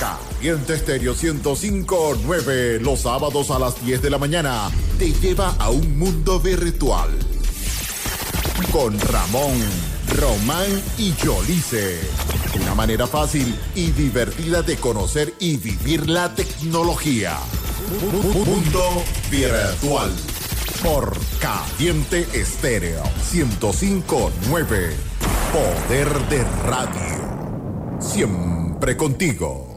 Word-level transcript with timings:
Caliente 0.00 0.72
Estéreo 0.72 1.14
105.9 1.14 2.80
los 2.80 3.00
sábados 3.00 3.50
a 3.50 3.58
las 3.58 3.84
10 3.84 4.00
de 4.00 4.08
la 4.08 4.16
mañana 4.16 4.70
te 4.98 5.12
lleva 5.12 5.54
a 5.58 5.68
un 5.68 5.98
mundo 5.98 6.40
virtual. 6.40 7.10
Con 8.72 8.98
Ramón, 8.98 9.60
Román 10.18 10.82
y 10.96 11.12
Yolice. 11.16 12.00
Una 12.62 12.74
manera 12.74 13.06
fácil 13.06 13.54
y 13.74 13.90
divertida 13.90 14.62
de 14.62 14.78
conocer 14.78 15.34
y 15.38 15.58
vivir 15.58 16.08
la 16.08 16.34
tecnología. 16.34 17.36
Mundo 18.10 19.04
virtual. 19.30 20.10
Por 20.82 21.12
Caliente 21.40 22.26
Estéreo 22.32 23.02
105.9. 23.30 24.92
Poder 25.52 26.28
de 26.30 26.44
radio. 26.64 28.00
Siempre 28.00 28.96
contigo. 28.96 29.69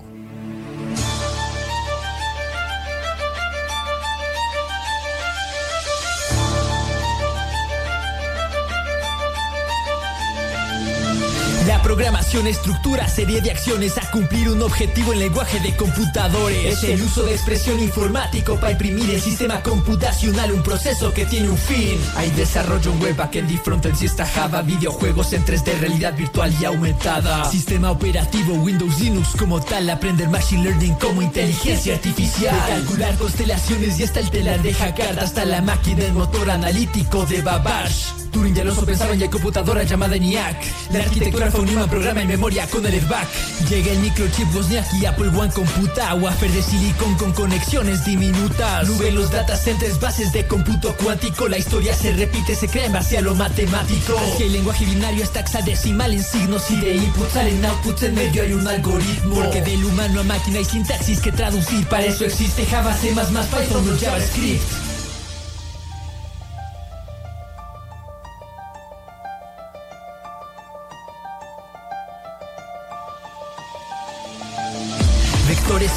Programación 11.93 12.47
estructura 12.47 13.07
serie 13.07 13.39
de 13.39 13.51
acciones 13.51 13.99
a 13.99 14.09
cumplir 14.09 14.49
un 14.49 14.63
objetivo 14.63 15.13
en 15.13 15.19
lenguaje 15.19 15.59
de 15.59 15.75
computadores. 15.75 16.65
Es 16.65 16.83
el 16.85 16.99
uso 17.03 17.21
de 17.21 17.33
expresión 17.33 17.79
informático 17.79 18.55
para 18.55 18.71
imprimir 18.71 19.11
el 19.11 19.21
sistema 19.21 19.61
computacional, 19.61 20.51
un 20.53 20.63
proceso 20.63 21.13
que 21.13 21.27
tiene 21.27 21.49
un 21.49 21.57
fin. 21.57 21.99
Hay 22.15 22.31
desarrollo 22.31 22.91
en 22.91 22.99
web, 22.99 23.15
backend 23.15 23.51
y 23.51 23.57
frontend, 23.57 23.95
si 23.95 24.07
está 24.07 24.25
Java, 24.25 24.63
videojuegos 24.63 25.33
en 25.33 25.45
3D, 25.45 25.81
realidad 25.81 26.15
virtual 26.17 26.51
y 26.59 26.65
aumentada. 26.65 27.45
Sistema 27.45 27.91
operativo 27.91 28.55
Windows 28.55 28.99
Linux 28.99 29.29
como 29.37 29.61
tal, 29.61 29.87
aprender 29.87 30.29
machine 30.29 30.63
learning 30.63 30.95
como 30.95 31.21
inteligencia 31.21 31.93
artificial. 31.93 32.55
De 32.55 32.71
calcular 32.71 33.15
constelaciones 33.17 33.99
y 33.99 34.03
hasta 34.03 34.19
el 34.19 34.31
telar 34.31 34.63
de 34.63 34.73
hackear 34.73 35.19
hasta 35.19 35.45
la 35.45 35.61
máquina, 35.61 36.05
el 36.05 36.13
motor 36.13 36.49
analítico 36.49 37.23
de 37.27 37.43
Babash. 37.43 38.22
Turing 38.33 38.55
ya 38.55 38.63
lo 38.63 38.73
pensaban 38.75 39.19
y 39.19 39.23
hay 39.23 39.29
computadora 39.29 39.83
llamada 39.83 40.15
ENIAC. 40.15 40.57
La 40.91 40.99
arquitectura 40.99 41.51
fue 41.51 41.61
un 41.61 41.87
programa 41.87 42.23
y 42.23 42.27
memoria 42.27 42.67
con 42.67 42.85
el 42.85 42.95
airbag. 42.95 43.27
Llega 43.69 43.91
el 43.91 43.99
microchip 43.99 44.51
Bosniak 44.51 44.91
y 44.95 45.05
Apple 45.05 45.29
One 45.29 45.51
computa. 45.53 46.13
Wafer 46.15 46.51
de 46.51 46.63
silicon 46.63 47.15
con 47.15 47.31
conexiones 47.33 48.03
diminutas. 48.03 48.89
Nube 48.89 49.11
los 49.11 49.31
data 49.31 49.55
centers, 49.55 49.99
bases 49.99 50.33
de 50.33 50.47
cómputo 50.47 50.95
cuántico. 50.95 51.47
La 51.47 51.59
historia 51.59 51.93
se 51.93 52.11
repite, 52.13 52.55
se 52.55 52.67
crea 52.67 52.87
en 52.87 52.93
base 52.93 53.19
a 53.19 53.21
lo 53.21 53.35
matemático. 53.35 54.19
Si 54.37 54.43
el 54.43 54.53
lenguaje 54.53 54.85
binario 54.85 55.23
está 55.23 55.41
hexadecimal 55.41 56.11
en 56.11 56.23
signos 56.23 56.69
y 56.71 56.77
de 56.77 56.95
input 56.95 57.29
salen 57.29 57.63
outputs 57.63 58.03
en 58.03 58.15
medio 58.15 58.41
hay 58.41 58.53
un 58.53 58.67
algoritmo. 58.67 59.35
Porque 59.35 59.61
del 59.61 59.85
humano 59.85 60.21
a 60.21 60.23
máquina 60.23 60.57
hay 60.57 60.65
sintaxis 60.65 61.19
que 61.19 61.31
traducir. 61.31 61.85
Para 61.87 62.05
eso 62.05 62.25
existe 62.25 62.65
Java, 62.65 62.93
C++, 62.95 63.09
Python 63.09 63.89
o 63.89 63.99
JavaScript. 63.99 64.82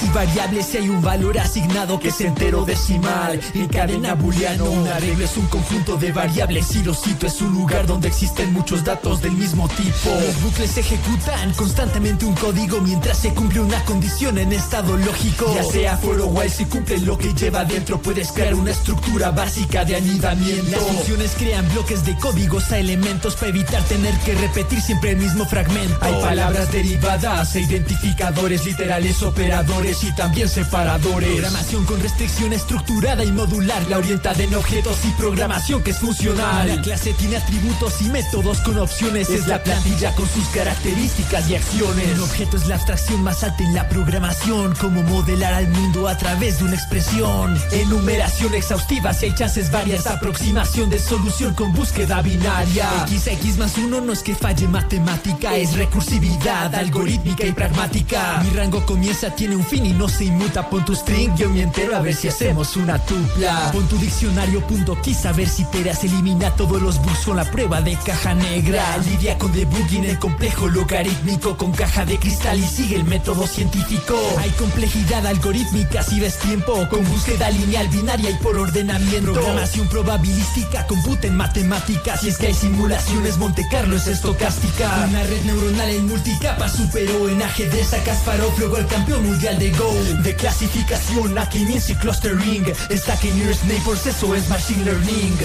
Y 0.07 0.11
variables 0.11 0.75
hay 0.75 0.89
un 0.89 1.03
valor 1.03 1.39
asignado 1.39 1.99
que 1.99 2.09
es 2.09 2.21
entero 2.21 2.65
decimal. 2.65 3.41
En 3.55 3.69
cadena 3.69 4.15
booleano, 4.15 4.65
una 4.65 4.99
regla 4.99 5.25
es 5.25 5.37
un 5.37 5.47
conjunto 5.47 5.97
de 5.97 6.13
variables 6.13 6.75
y 6.77 6.83
lo 6.83 6.95
cito 6.95 7.27
es 7.27 7.41
un 7.41 7.53
lugar 7.53 7.87
donde 7.87 8.09
existen 8.09 8.53
muchos 8.53 8.85
datos 8.85 9.21
del 9.23 9.33
mismo 9.33 9.69
tipo. 9.69 10.11
Los 10.21 10.43
bucles 10.43 10.77
ejecutan 10.77 11.53
constantemente 11.55 12.25
un 12.25 12.35
código 12.35 12.81
mientras 12.81 13.19
se 13.19 13.33
cumple 13.33 13.61
una 13.61 13.83
condición 13.85 14.39
en 14.39 14.53
estado 14.53 14.97
lógico. 14.97 15.53
Ya 15.55 15.65
sea 15.65 15.97
for 15.97 16.21
o 16.21 16.27
while, 16.27 16.51
si 16.51 16.65
cumple 16.67 16.99
lo 16.99 17.17
que 17.19 17.33
lleva 17.35 17.65
dentro, 17.65 18.01
puedes 18.01 18.33
crear 18.33 18.55
una 18.55 18.71
estructura 18.71 19.31
básica 19.31 19.85
de 19.85 19.97
anidamiento. 19.97 20.71
Las 20.71 20.83
funciones 20.83 21.33
crean 21.39 21.69
bloques 21.73 22.05
de 22.05 22.17
códigos 22.19 22.71
a 22.73 22.79
elementos 22.79 23.35
para 23.35 23.49
evitar 23.49 23.83
tener 23.85 24.15
que 24.21 24.35
repetir 24.35 24.81
siempre 24.81 25.13
el 25.13 25.19
mismo 25.19 25.45
fragmento. 25.47 25.97
Hay 26.01 26.15
palabras 26.21 26.71
derivadas 26.73 27.55
e 27.57 27.61
identificadores 27.61 28.65
literales 28.65 29.23
operadores 29.23 29.96
y 30.03 30.13
también 30.13 30.49
separadores. 30.49 31.31
Programación 31.31 31.85
con 31.85 32.01
restricción 32.01 32.53
estructurada 32.53 33.25
y 33.25 33.33
modular. 33.33 33.83
La 33.89 33.99
orientada 33.99 34.43
en 34.43 34.55
objetos 34.55 34.99
y 35.05 35.11
programación 35.13 35.83
que 35.83 35.93
es 35.93 35.99
funcional. 35.99 36.69
La 36.69 36.83
clase 36.83 37.13
tiene 37.15 37.37
atributos 37.37 38.01
y 38.03 38.05
métodos 38.05 38.61
con 38.61 38.79
opciones. 38.79 39.31
Es 39.31 39.47
la 39.47 39.63
plantilla 39.63 40.15
con 40.15 40.29
sus 40.29 40.47
características 40.49 41.49
y 41.49 41.55
acciones. 41.55 42.19
Un 42.19 42.25
objeto 42.25 42.57
es 42.57 42.67
la 42.67 42.75
abstracción 42.75 43.23
más 43.23 43.43
alta 43.43 43.63
en 43.63 43.75
la 43.75 43.89
programación. 43.89 44.75
Como 44.75 45.03
modelar 45.03 45.55
al 45.55 45.69
mundo 45.69 46.09
a 46.09 46.17
través 46.19 46.59
de 46.59 46.65
una 46.65 46.75
expresión. 46.75 47.59
Enumeración 47.73 48.55
exhaustiva 48.55 49.15
si 49.15 49.27
hay 49.27 49.35
chances 49.35 49.71
varias. 49.71 50.07
Aproximación 50.07 50.91
de 50.91 50.99
solución 50.99 51.55
con 51.55 51.73
búsqueda 51.73 52.21
binaria. 52.23 52.89
X, 53.07 53.27
X 53.29 53.57
más 53.57 53.79
uno 53.79 54.01
no 54.01 54.13
es 54.13 54.23
que 54.23 54.35
falle 54.35 54.69
matemática. 54.69 55.57
Es 55.57 55.75
recursividad 55.75 56.75
algorítmica 56.75 57.47
y 57.47 57.53
pragmática. 57.53 58.43
Mi 58.43 58.51
rango 58.51 58.85
comienza, 58.85 59.31
tiene 59.31 59.57
un 59.57 59.65
fin 59.65 59.86
y 59.87 59.93
no 59.93 60.09
se 60.09 60.25
inmuta. 60.25 60.69
Pon 60.69 60.85
tu 60.85 60.95
string, 60.95 61.35
yo 61.37 61.49
me 61.49 61.63
entero 61.63 61.97
a 61.97 62.01
ver 62.01 62.15
si 62.15 62.29
hacemos 62.29 62.77
una 62.77 62.99
tupla. 62.99 63.71
Pon 63.73 63.87
tu 63.89 63.97
diccionario 63.99 64.67
punto 64.67 64.97
a 65.25 65.33
ver 65.33 65.49
si 65.49 65.65
Teras 65.65 66.03
elimina 66.05 66.51
todos 66.51 66.83
los 66.83 67.01
bugs 67.01 67.25
con 67.25 67.37
la 67.37 67.45
prueba 67.45 67.81
de 67.81 67.97
caja 67.97 68.35
negra. 68.35 68.99
Lidia 68.99 69.39
con 69.39 69.53
debugging 69.53 70.05
el 70.05 70.19
complejo 70.19 70.69
logarítmico 70.69 71.57
con 71.57 71.73
caja 71.73 72.05
de 72.05 72.19
cristal 72.19 72.59
y 72.59 72.67
sigue 72.67 72.97
el 72.97 73.05
método 73.05 73.47
científico. 73.47 74.19
Hay 74.41 74.51
complejidad 74.51 75.27
algorítmica 75.27 76.03
si 76.03 76.19
ves 76.19 76.39
tiempo 76.39 76.87
con 76.91 77.09
búsqueda 77.09 77.51
lineal 77.51 77.89
binaria 77.89 78.31
y 78.31 78.35
por 78.35 78.57
ordenamiento. 78.59 79.33
Programación 79.33 79.89
probabilística, 79.89 80.87
computa 80.87 81.29
en 81.29 81.37
matemáticas. 81.37 82.21
Si 82.21 82.29
es 82.29 82.39
que 82.39 82.49
hay 82.49 82.55
simulaciones, 82.55 83.39
Monte 83.39 83.65
Carlo 83.71 83.97
es 83.97 84.09
estocástica. 84.09 85.07
Una 85.09 85.23
red 85.23 85.43
neuronal 85.45 85.91
en 85.91 86.09
multicapa 86.09 86.69
superó 86.69 87.29
en 87.29 87.43
ajedrez 87.43 87.93
a 87.95 88.03
Kasparov, 88.03 88.59
luego 88.59 88.77
el 88.79 88.87
campeón 88.87 89.25
mundial 89.25 89.59
de 89.59 89.71
Go 89.79 89.93
De 90.23 90.35
clasificación 90.35 91.39
a 91.39 91.49
y 91.53 91.95
clustering 91.97 92.65
Está 92.91 93.19
que 93.19 93.33
Nearest 93.33 93.65
Neighbors, 93.65 94.07
eso 94.07 94.35
es 94.35 94.49
Machine 94.49 94.85
Learning 94.85 95.39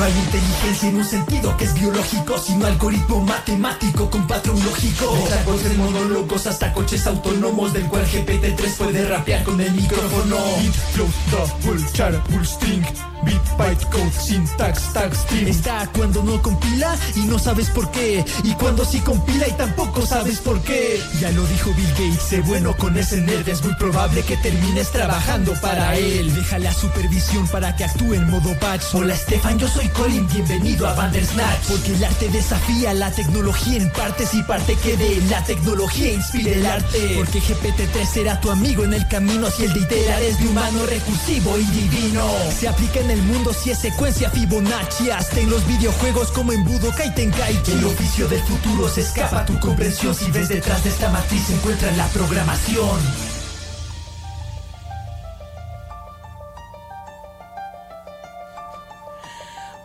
No 0.00 0.06
hay 0.06 0.12
inteligencia 0.18 0.88
en 0.88 0.96
un 0.96 1.04
sentido 1.04 1.54
que 1.58 1.64
es 1.64 1.74
biológico, 1.74 2.38
sino 2.38 2.64
algoritmo 2.64 3.20
matemático 3.20 4.08
con 4.08 4.26
patrón 4.26 4.58
lógico. 4.64 5.14
Desde 5.52 5.76
monólogos 5.76 6.46
hasta 6.46 6.72
coches 6.72 7.06
autónomos, 7.06 7.74
del 7.74 7.86
cual 7.86 8.06
GPT-3 8.06 8.76
puede 8.78 9.06
rapear 9.06 9.44
con 9.44 9.60
el 9.60 9.70
micrófono. 9.72 10.36
Beat, 10.36 10.74
flow, 10.92 11.08
double, 11.30 11.86
char, 11.92 12.22
string. 12.44 12.82
Beat, 13.24 13.56
byte, 13.58 13.84
code, 13.90 14.12
syntax, 14.12 14.92
tag, 14.92 15.14
stream. 15.14 15.48
Está 15.48 15.88
cuando 15.96 16.22
no 16.22 16.40
compila 16.40 16.96
y 17.16 17.20
no 17.20 17.38
sabes 17.38 17.68
por 17.70 17.90
qué. 17.90 18.24
Y 18.44 18.52
cuando 18.54 18.84
sí 18.84 19.00
compila 19.00 19.46
y 19.48 19.52
tampoco 19.52 20.06
sabes 20.06 20.38
por 20.38 20.60
qué. 20.62 21.00
Ya 21.20 21.30
lo 21.32 21.44
dijo 21.46 21.70
Bill 21.74 21.90
Gates, 21.90 22.22
sé 22.22 22.40
bueno 22.40 22.74
con 22.76 22.96
ese 22.96 23.20
nerd. 23.20 23.48
Es 23.48 23.62
muy 23.62 23.74
probable 23.74 24.22
que 24.22 24.36
termines 24.38 24.90
trabajando 24.90 25.52
para 25.60 25.96
él. 25.96 26.34
Deja 26.34 26.58
la 26.58 26.72
supervisión 26.72 27.46
para 27.48 27.76
que 27.76 27.84
actúe 27.84 28.14
en 28.14 28.30
modo 28.30 28.54
patch. 28.58 28.94
Hola 28.94 29.14
Stefan, 29.16 29.58
yo 29.58 29.68
soy 29.68 29.88
Colin, 29.88 30.26
bienvenido 30.28 30.88
a 30.88 30.94
Bandersnatch. 30.94 31.66
Porque 31.68 31.94
el 31.94 32.04
arte 32.04 32.28
desafía 32.28 32.94
la 32.94 33.10
tecnología 33.10 33.76
en 33.76 33.90
partes 33.92 34.32
y 34.34 34.42
parte 34.44 34.76
que 34.76 34.96
de 34.96 35.20
la 35.28 35.44
tecnología 35.44 36.12
inspire 36.12 36.54
el 36.54 36.66
arte. 36.66 37.14
Porque 37.16 37.40
GPT-3 37.40 38.06
será 38.06 38.40
tu 38.40 38.50
amigo 38.50 38.84
en 38.84 38.94
el 38.94 39.06
camino 39.08 39.50
si 39.50 39.64
el 39.64 39.74
de 39.74 39.80
iterar 39.80 40.22
es 40.22 40.38
de 40.38 40.46
humano 40.48 40.86
recursivo 40.86 41.58
y 41.58 41.64
divino. 41.64 42.26
Se 42.58 42.68
aplica 42.68 43.00
el 43.10 43.22
mundo 43.22 43.52
si 43.52 43.70
es 43.70 43.78
secuencia 43.78 44.30
Fibonacci, 44.30 45.10
hasta 45.10 45.40
en 45.40 45.50
los 45.50 45.66
videojuegos 45.66 46.30
como 46.30 46.52
en 46.52 46.64
Budokai 46.64 47.14
Tenkaichi. 47.14 47.72
El 47.72 47.84
oficio 47.84 48.28
del 48.28 48.40
futuro 48.42 48.88
se 48.88 49.00
escapa 49.00 49.44
tu 49.44 49.58
comprensión 49.58 50.14
si 50.14 50.30
ves 50.30 50.48
detrás 50.48 50.84
de 50.84 50.90
esta 50.90 51.10
matriz 51.10 51.42
se 51.44 51.54
encuentra 51.54 51.90
la 51.92 52.06
programación. 52.08 53.39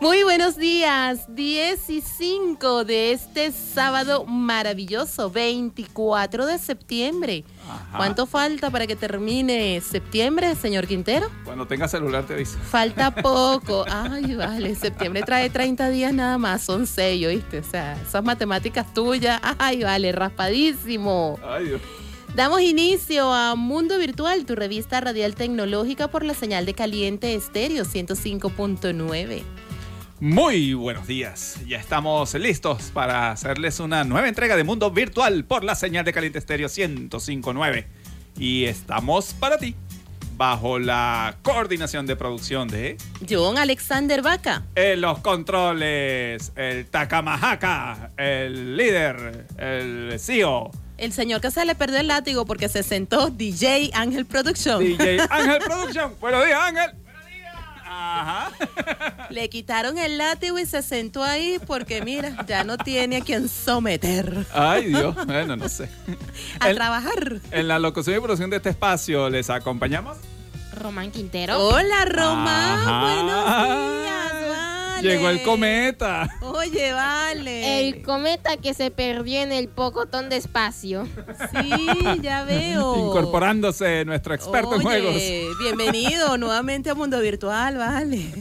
Muy 0.05 0.21
buenos 0.21 0.55
días, 0.55 1.25
10 1.33 1.89
y 1.89 1.99
5 1.99 2.85
de 2.85 3.11
este 3.11 3.51
sábado 3.51 4.23
maravilloso, 4.25 5.31
24 5.31 6.45
de 6.45 6.59
septiembre. 6.59 7.43
¿Cuánto 7.97 8.27
falta 8.27 8.69
para 8.69 8.85
que 8.85 8.95
termine 8.95 9.81
septiembre, 9.81 10.53
señor 10.53 10.85
Quintero? 10.85 11.31
Cuando 11.43 11.65
tenga 11.65 11.87
celular 11.87 12.23
te 12.23 12.35
dice. 12.35 12.55
Falta 12.55 13.15
poco. 13.23 13.83
Ay, 13.89 14.35
vale, 14.35 14.75
septiembre 14.75 15.23
trae 15.23 15.49
30 15.49 15.89
días 15.89 16.13
nada 16.13 16.37
más, 16.37 16.61
son 16.61 16.85
6, 16.85 17.25
¿oíste? 17.25 17.57
O 17.61 17.63
sea, 17.63 17.99
esas 17.99 18.23
matemáticas 18.23 18.93
tuyas, 18.93 19.41
ay, 19.57 19.81
vale, 19.81 20.11
raspadísimo. 20.11 21.39
Ay, 21.43 21.69
Dios. 21.69 21.81
Damos 22.35 22.61
inicio 22.61 23.33
a 23.33 23.55
Mundo 23.55 23.97
Virtual, 23.97 24.45
tu 24.45 24.53
revista 24.53 25.01
radial 25.01 25.33
tecnológica 25.33 26.09
por 26.09 26.23
la 26.23 26.35
señal 26.35 26.67
de 26.67 26.75
caliente 26.75 27.33
estéreo 27.33 27.85
105.9. 27.85 29.64
Muy 30.21 30.73
buenos 30.73 31.07
días, 31.07 31.59
ya 31.67 31.77
estamos 31.77 32.33
listos 32.35 32.83
para 32.93 33.31
hacerles 33.31 33.81
una 33.81 34.05
nueva 34.05 34.29
entrega 34.29 34.55
de 34.55 34.63
Mundo 34.63 34.89
Virtual 34.89 35.43
por 35.43 35.65
la 35.65 35.75
señal 35.75 36.05
de 36.05 36.13
caliente 36.13 36.39
estéreo 36.39 36.69
105.9. 36.69 37.85
Y 38.39 38.63
estamos 38.63 39.33
para 39.33 39.57
ti, 39.57 39.75
bajo 40.37 40.79
la 40.79 41.35
coordinación 41.41 42.05
de 42.05 42.15
producción 42.15 42.69
de 42.69 42.95
John 43.29 43.57
Alexander 43.57 44.21
Vaca. 44.21 44.63
En 44.75 45.01
los 45.01 45.19
controles, 45.19 46.53
el 46.55 46.85
Takamahaka, 46.85 48.11
el 48.15 48.77
líder, 48.77 49.47
el 49.57 50.17
CEO 50.17 50.71
el 50.97 51.11
señor 51.11 51.41
que 51.41 51.51
se 51.51 51.65
le 51.65 51.75
perdió 51.75 51.99
el 51.99 52.07
látigo 52.07 52.45
porque 52.45 52.69
se 52.69 52.81
sentó 52.81 53.29
DJ 53.29 53.91
Ángel 53.93 54.25
Production. 54.25 54.79
DJ 54.79 55.19
Ángel 55.29 55.59
Production. 55.65 56.13
Buenos 56.21 56.45
días, 56.45 56.57
Ángel. 56.57 57.04
Ajá. 57.85 58.51
Le 59.29 59.49
quitaron 59.49 59.97
el 59.97 60.17
látigo 60.17 60.57
y 60.59 60.65
se 60.65 60.81
sentó 60.81 61.23
ahí 61.23 61.59
porque, 61.65 62.01
mira, 62.01 62.45
ya 62.47 62.63
no 62.63 62.77
tiene 62.77 63.17
a 63.17 63.21
quien 63.21 63.47
someter. 63.47 64.45
Ay, 64.53 64.85
Dios. 64.85 65.15
Bueno, 65.25 65.55
no 65.55 65.69
sé. 65.69 65.89
A 66.59 66.73
trabajar. 66.73 67.41
En 67.51 67.67
la 67.67 67.79
locución 67.79 68.17
y 68.17 68.19
producción 68.19 68.49
de 68.49 68.57
este 68.57 68.69
espacio 68.69 69.29
les 69.29 69.49
acompañamos. 69.49 70.17
Román 70.73 71.11
Quintero. 71.11 71.59
Hola, 71.59 72.05
Román. 72.05 73.01
Buenos 73.01 73.45
días. 73.45 74.64
Llegó 75.05 75.29
el 75.29 75.43
cometa. 75.43 76.27
Oye, 76.41 76.91
vale. 76.91 77.87
El 77.87 78.01
cometa 78.01 78.57
que 78.57 78.73
se 78.73 78.89
perdió 78.91 79.41
en 79.41 79.51
el 79.51 79.67
pocotón 79.67 80.29
de 80.29 80.37
espacio. 80.37 81.07
Sí, 81.51 81.69
ya 82.21 82.43
veo. 82.45 82.95
Incorporándose 82.95 84.03
nuestro 84.05 84.33
experto 84.33 84.73
en 84.75 84.81
juegos. 84.81 85.21
Bienvenido 85.59 86.37
nuevamente 86.39 86.89
a 86.89 86.95
Mundo 86.95 87.19
Virtual, 87.19 87.77
vale. 87.77 88.31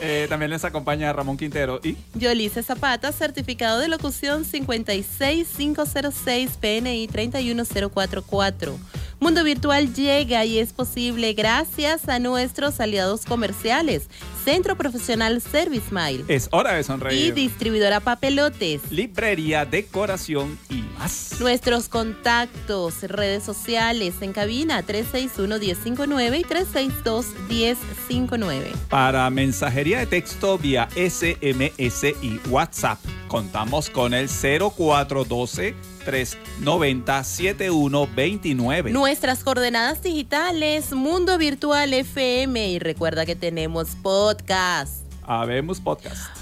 Eh, 0.00 0.26
también 0.28 0.50
les 0.50 0.64
acompaña 0.64 1.12
Ramón 1.12 1.36
Quintero 1.36 1.78
y 1.84 1.96
Yolice 2.14 2.64
Zapata, 2.64 3.12
certificado 3.12 3.78
de 3.78 3.86
locución 3.86 4.44
56506 4.44 6.50
PNI 6.60 7.06
31044. 7.06 8.76
Mundo 9.22 9.44
Virtual 9.44 9.94
llega 9.94 10.44
y 10.44 10.58
es 10.58 10.72
posible 10.72 11.32
gracias 11.34 12.08
a 12.08 12.18
nuestros 12.18 12.80
aliados 12.80 13.24
comerciales. 13.24 14.08
Centro 14.44 14.76
Profesional 14.76 15.40
Service 15.40 15.94
Mile. 15.94 16.24
Es 16.26 16.48
hora 16.50 16.72
de 16.72 16.82
sonreír. 16.82 17.26
Y 17.26 17.30
distribuidora 17.30 18.00
Papelotes. 18.00 18.82
Librería, 18.90 19.64
decoración 19.64 20.58
y 20.68 20.82
más. 20.98 21.36
Nuestros 21.38 21.88
contactos, 21.88 23.04
redes 23.04 23.44
sociales 23.44 24.14
en 24.22 24.32
cabina 24.32 24.84
361-1059 24.84 26.40
y 26.40 26.44
362-1059. 27.48 28.72
Para 28.88 29.30
mensajería 29.30 30.00
de 30.00 30.06
texto 30.06 30.58
vía 30.58 30.88
SMS 30.96 32.16
y 32.22 32.40
WhatsApp, 32.48 32.98
contamos 33.28 33.88
con 33.88 34.14
el 34.14 34.28
0412 34.28 35.91
390 36.04 37.24
7129. 37.24 38.90
Nuestras 38.92 39.44
coordenadas 39.44 40.02
digitales, 40.02 40.92
Mundo 40.92 41.38
Virtual 41.38 41.92
FM 41.92 42.68
y 42.68 42.78
recuerda 42.78 43.24
que 43.26 43.36
tenemos 43.36 43.96
podcast. 44.02 45.06
Habemos 45.22 45.80
podcast. 45.80 46.41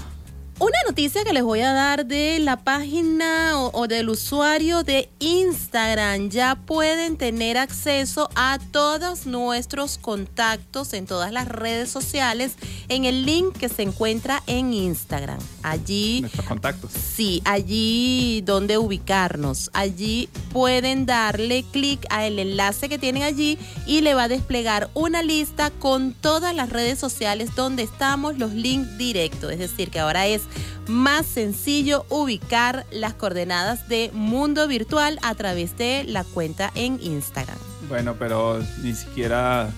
Una 0.61 0.77
noticia 0.87 1.23
que 1.23 1.33
les 1.33 1.41
voy 1.41 1.61
a 1.61 1.73
dar 1.73 2.05
de 2.05 2.37
la 2.37 2.55
página 2.55 3.59
o, 3.59 3.87
del 3.87 4.09
usuario 4.09 4.83
de 4.83 5.09
Instagram. 5.17 6.29
Ya 6.29 6.53
pueden 6.53 7.17
tener 7.17 7.57
acceso 7.57 8.29
a 8.35 8.59
todos 8.71 9.25
nuestros 9.25 9.97
contactos 9.97 10.93
en 10.93 11.07
todas 11.07 11.31
las 11.31 11.47
redes 11.47 11.89
sociales 11.89 12.57
en 12.89 13.05
el 13.05 13.25
link 13.25 13.57
que 13.57 13.69
se 13.69 13.81
encuentra 13.81 14.43
en 14.45 14.71
Instagram. 14.71 15.39
Allí. 15.63 16.21
Nuestros 16.21 16.45
contactos. 16.45 16.91
Sí, 16.91 17.41
allí 17.43 18.43
donde 18.45 18.77
ubicarnos. 18.77 19.71
Allí 19.73 20.29
pueden 20.53 21.07
darle 21.07 21.65
clic 21.71 22.05
al 22.11 22.37
enlace 22.37 22.87
que 22.87 22.99
tienen 22.99 23.23
allí 23.23 23.57
y 23.87 24.01
le 24.01 24.13
va 24.13 24.25
a 24.25 24.27
desplegar 24.27 24.91
una 24.93 25.23
lista 25.23 25.71
con 25.71 26.13
todas 26.13 26.53
las 26.53 26.69
redes 26.69 26.99
sociales 26.99 27.55
donde 27.55 27.81
estamos, 27.81 28.37
los 28.37 28.53
links 28.53 28.99
directos. 28.99 29.51
Es 29.51 29.57
decir, 29.57 29.89
que 29.89 29.99
ahora 29.99 30.27
es 30.27 30.50
más 30.87 31.25
sencillo 31.25 32.05
ubicar 32.09 32.85
las 32.91 33.13
coordenadas 33.13 33.87
de 33.87 34.11
Mundo 34.13 34.67
Virtual 34.67 35.19
a 35.21 35.35
través 35.35 35.77
de 35.77 36.03
la 36.05 36.23
cuenta 36.23 36.71
en 36.75 36.99
Instagram. 37.01 37.57
Bueno, 37.87 38.15
pero 38.17 38.61
ni 38.81 38.93
siquiera 38.93 39.69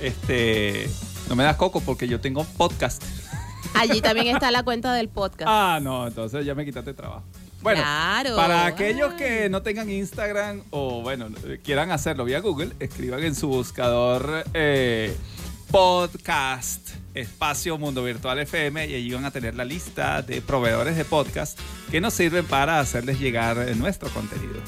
este 0.00 0.88
no 1.28 1.36
me 1.36 1.44
das 1.44 1.56
coco 1.56 1.80
porque 1.80 2.08
yo 2.08 2.20
tengo 2.20 2.44
podcast. 2.44 3.02
Allí 3.74 4.00
también 4.00 4.34
está 4.34 4.50
la 4.50 4.62
cuenta 4.62 4.94
del 4.94 5.08
podcast. 5.08 5.48
Ah, 5.48 5.78
no, 5.82 6.06
entonces 6.06 6.44
ya 6.44 6.54
me 6.54 6.64
quitaste 6.64 6.94
trabajo. 6.94 7.24
Bueno, 7.60 7.82
para 8.36 8.66
aquellos 8.66 9.14
que 9.14 9.48
no 9.48 9.62
tengan 9.62 9.90
Instagram 9.90 10.62
o 10.70 11.02
bueno, 11.02 11.28
quieran 11.64 11.90
hacerlo 11.90 12.24
vía 12.24 12.40
Google, 12.40 12.72
escriban 12.78 13.22
en 13.24 13.34
su 13.34 13.48
buscador 13.48 14.44
eh, 14.54 15.16
podcast 15.70 16.90
espacio 17.18 17.78
Mundo 17.78 18.04
Virtual 18.04 18.38
FM 18.38 18.86
y 18.86 18.94
allí 18.94 19.12
van 19.12 19.24
a 19.24 19.30
tener 19.30 19.54
la 19.54 19.64
lista 19.64 20.22
de 20.22 20.40
proveedores 20.40 20.96
de 20.96 21.04
podcast 21.04 21.58
que 21.90 22.00
nos 22.00 22.14
sirven 22.14 22.46
para 22.46 22.80
hacerles 22.80 23.20
llegar 23.20 23.58
nuestro 23.76 24.08
contenido. 24.10 24.60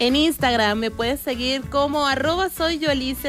En 0.00 0.14
Instagram 0.14 0.78
me 0.78 0.92
puedes 0.92 1.18
seguir 1.18 1.62
como 1.62 2.06
arroba 2.06 2.50
soy 2.50 2.80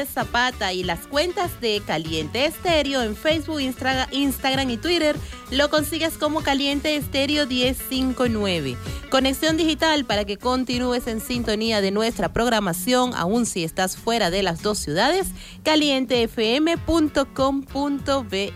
Zapata 0.06 0.72
y 0.72 0.84
las 0.84 1.08
cuentas 1.08 1.60
de 1.60 1.82
Caliente 1.84 2.44
Estéreo 2.44 3.02
en 3.02 3.16
Facebook, 3.16 3.60
Instagram 3.60 4.70
y 4.70 4.76
Twitter 4.76 5.16
lo 5.50 5.68
consigues 5.68 6.16
como 6.16 6.42
Caliente 6.42 6.94
Estéreo 6.94 7.48
1059. 7.48 8.76
Conexión 9.10 9.56
digital 9.56 10.04
para 10.04 10.24
que 10.24 10.36
continúes 10.36 11.08
en 11.08 11.20
sintonía 11.20 11.80
de 11.80 11.90
nuestra 11.90 12.32
programación, 12.32 13.14
aun 13.16 13.46
si 13.46 13.64
estás 13.64 13.96
fuera 13.96 14.30
de 14.30 14.44
las 14.44 14.62
dos 14.62 14.78
ciudades, 14.78 15.26
calientefm.com.be. 15.64 18.52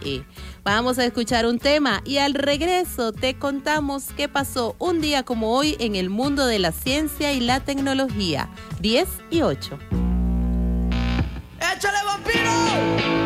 Vamos 0.62 0.98
a 0.98 1.04
escuchar 1.04 1.46
un 1.46 1.58
tema 1.58 2.02
y 2.04 2.18
al 2.18 2.34
regreso 2.34 3.12
te 3.12 3.38
contamos 3.38 4.04
qué 4.16 4.28
pasó 4.28 4.76
un 4.78 5.00
día 5.00 5.22
como 5.22 5.56
hoy 5.56 5.76
en 5.78 5.96
el 5.96 6.10
mundo 6.10 6.46
de 6.46 6.58
la 6.58 6.72
ciencia 6.72 7.32
y 7.32 7.40
la 7.40 7.60
tecnología. 7.60 8.48
10 8.80 9.08
y 9.30 9.42
8. 9.42 9.78
¡Échale 11.58 11.98
vampiro! 12.04 13.23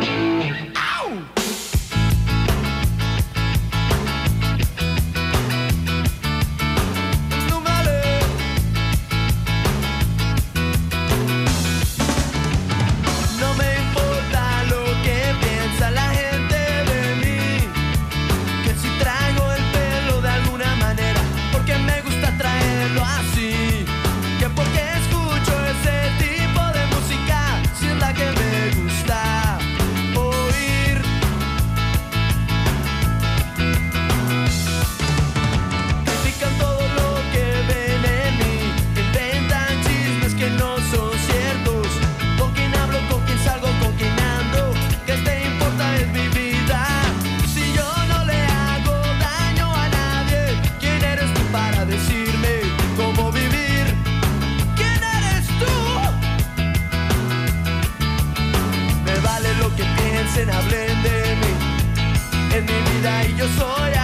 dicen 60.38 60.54
hablen 60.54 61.02
de 61.02 61.36
mí. 61.36 62.56
En 62.56 62.64
mi 62.64 62.90
vida 62.90 63.24
y 63.24 63.34
yo 63.36 63.46
soy 63.56 63.97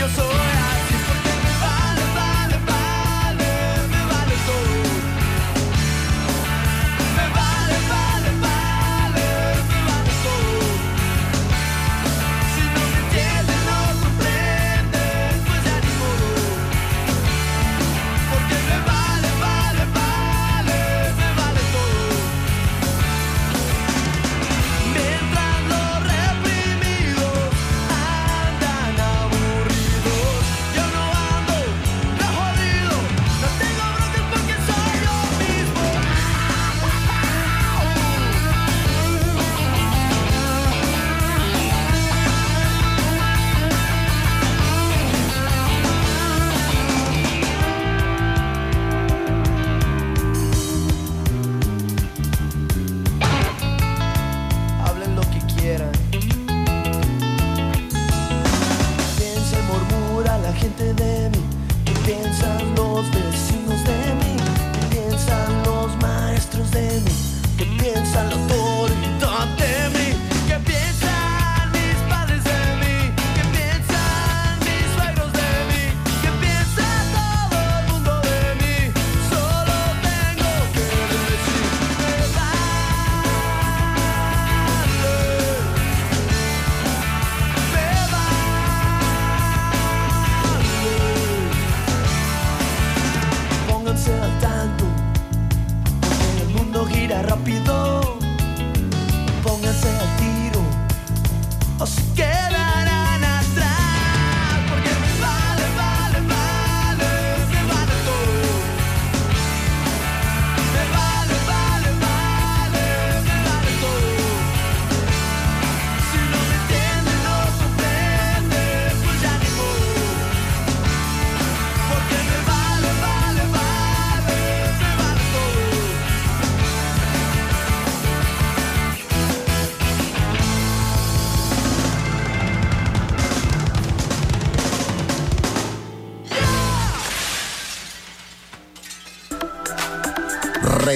yo 0.00 0.08
soy. 0.08 0.59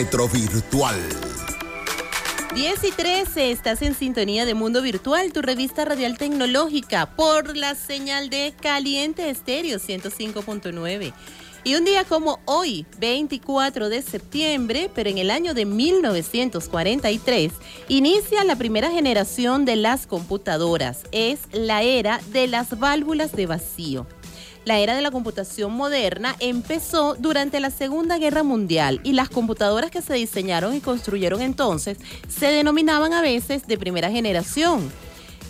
Virtual. 0.04 1.00
10 2.54 2.84
y 2.84 2.92
13, 2.92 3.50
estás 3.50 3.80
en 3.80 3.94
sintonía 3.94 4.44
de 4.44 4.52
Mundo 4.52 4.82
Virtual, 4.82 5.32
tu 5.32 5.40
revista 5.40 5.87
radial 5.87 6.18
tecnológica, 6.18 7.16
por 7.16 7.56
la 7.56 7.75
señal 7.75 8.28
de 8.28 8.52
Caliente 8.61 9.30
Estéreo 9.30 9.78
105.9. 9.78 11.14
Y 11.64 11.75
un 11.76 11.87
día 11.87 12.04
como 12.04 12.38
hoy, 12.44 12.84
24 12.99 13.88
de 13.88 14.02
septiembre, 14.02 14.90
pero 14.94 15.08
en 15.08 15.16
el 15.16 15.30
año 15.30 15.54
de 15.54 15.64
1943, 15.64 17.52
inicia 17.88 18.44
la 18.44 18.56
primera 18.56 18.90
generación 18.90 19.64
de 19.64 19.76
las 19.76 20.06
computadoras. 20.06 21.04
Es 21.12 21.40
la 21.50 21.82
era 21.82 22.20
de 22.30 22.46
las 22.46 22.78
válvulas 22.78 23.32
de 23.32 23.46
vacío. 23.46 24.06
La 24.64 24.78
era 24.78 24.97
de 24.97 25.02
la 25.02 25.11
computación 25.11 25.75
moderna 25.75 26.37
empezó 26.40 27.16
durante 27.18 27.61
la 27.61 27.71
Segunda 27.71 28.16
Guerra 28.16 28.42
Mundial 28.42 28.99
y 29.04 29.12
las 29.12 29.28
computadoras 29.28 29.90
que 29.90 30.00
se 30.00 30.14
diseñaron 30.14 30.75
y 30.75 30.80
construyeron 30.80 31.42
entonces 31.42 31.99
se 32.28 32.47
denominaban 32.47 33.12
a 33.12 33.21
veces 33.21 33.66
de 33.66 33.76
primera 33.76 34.11
generación. 34.11 34.90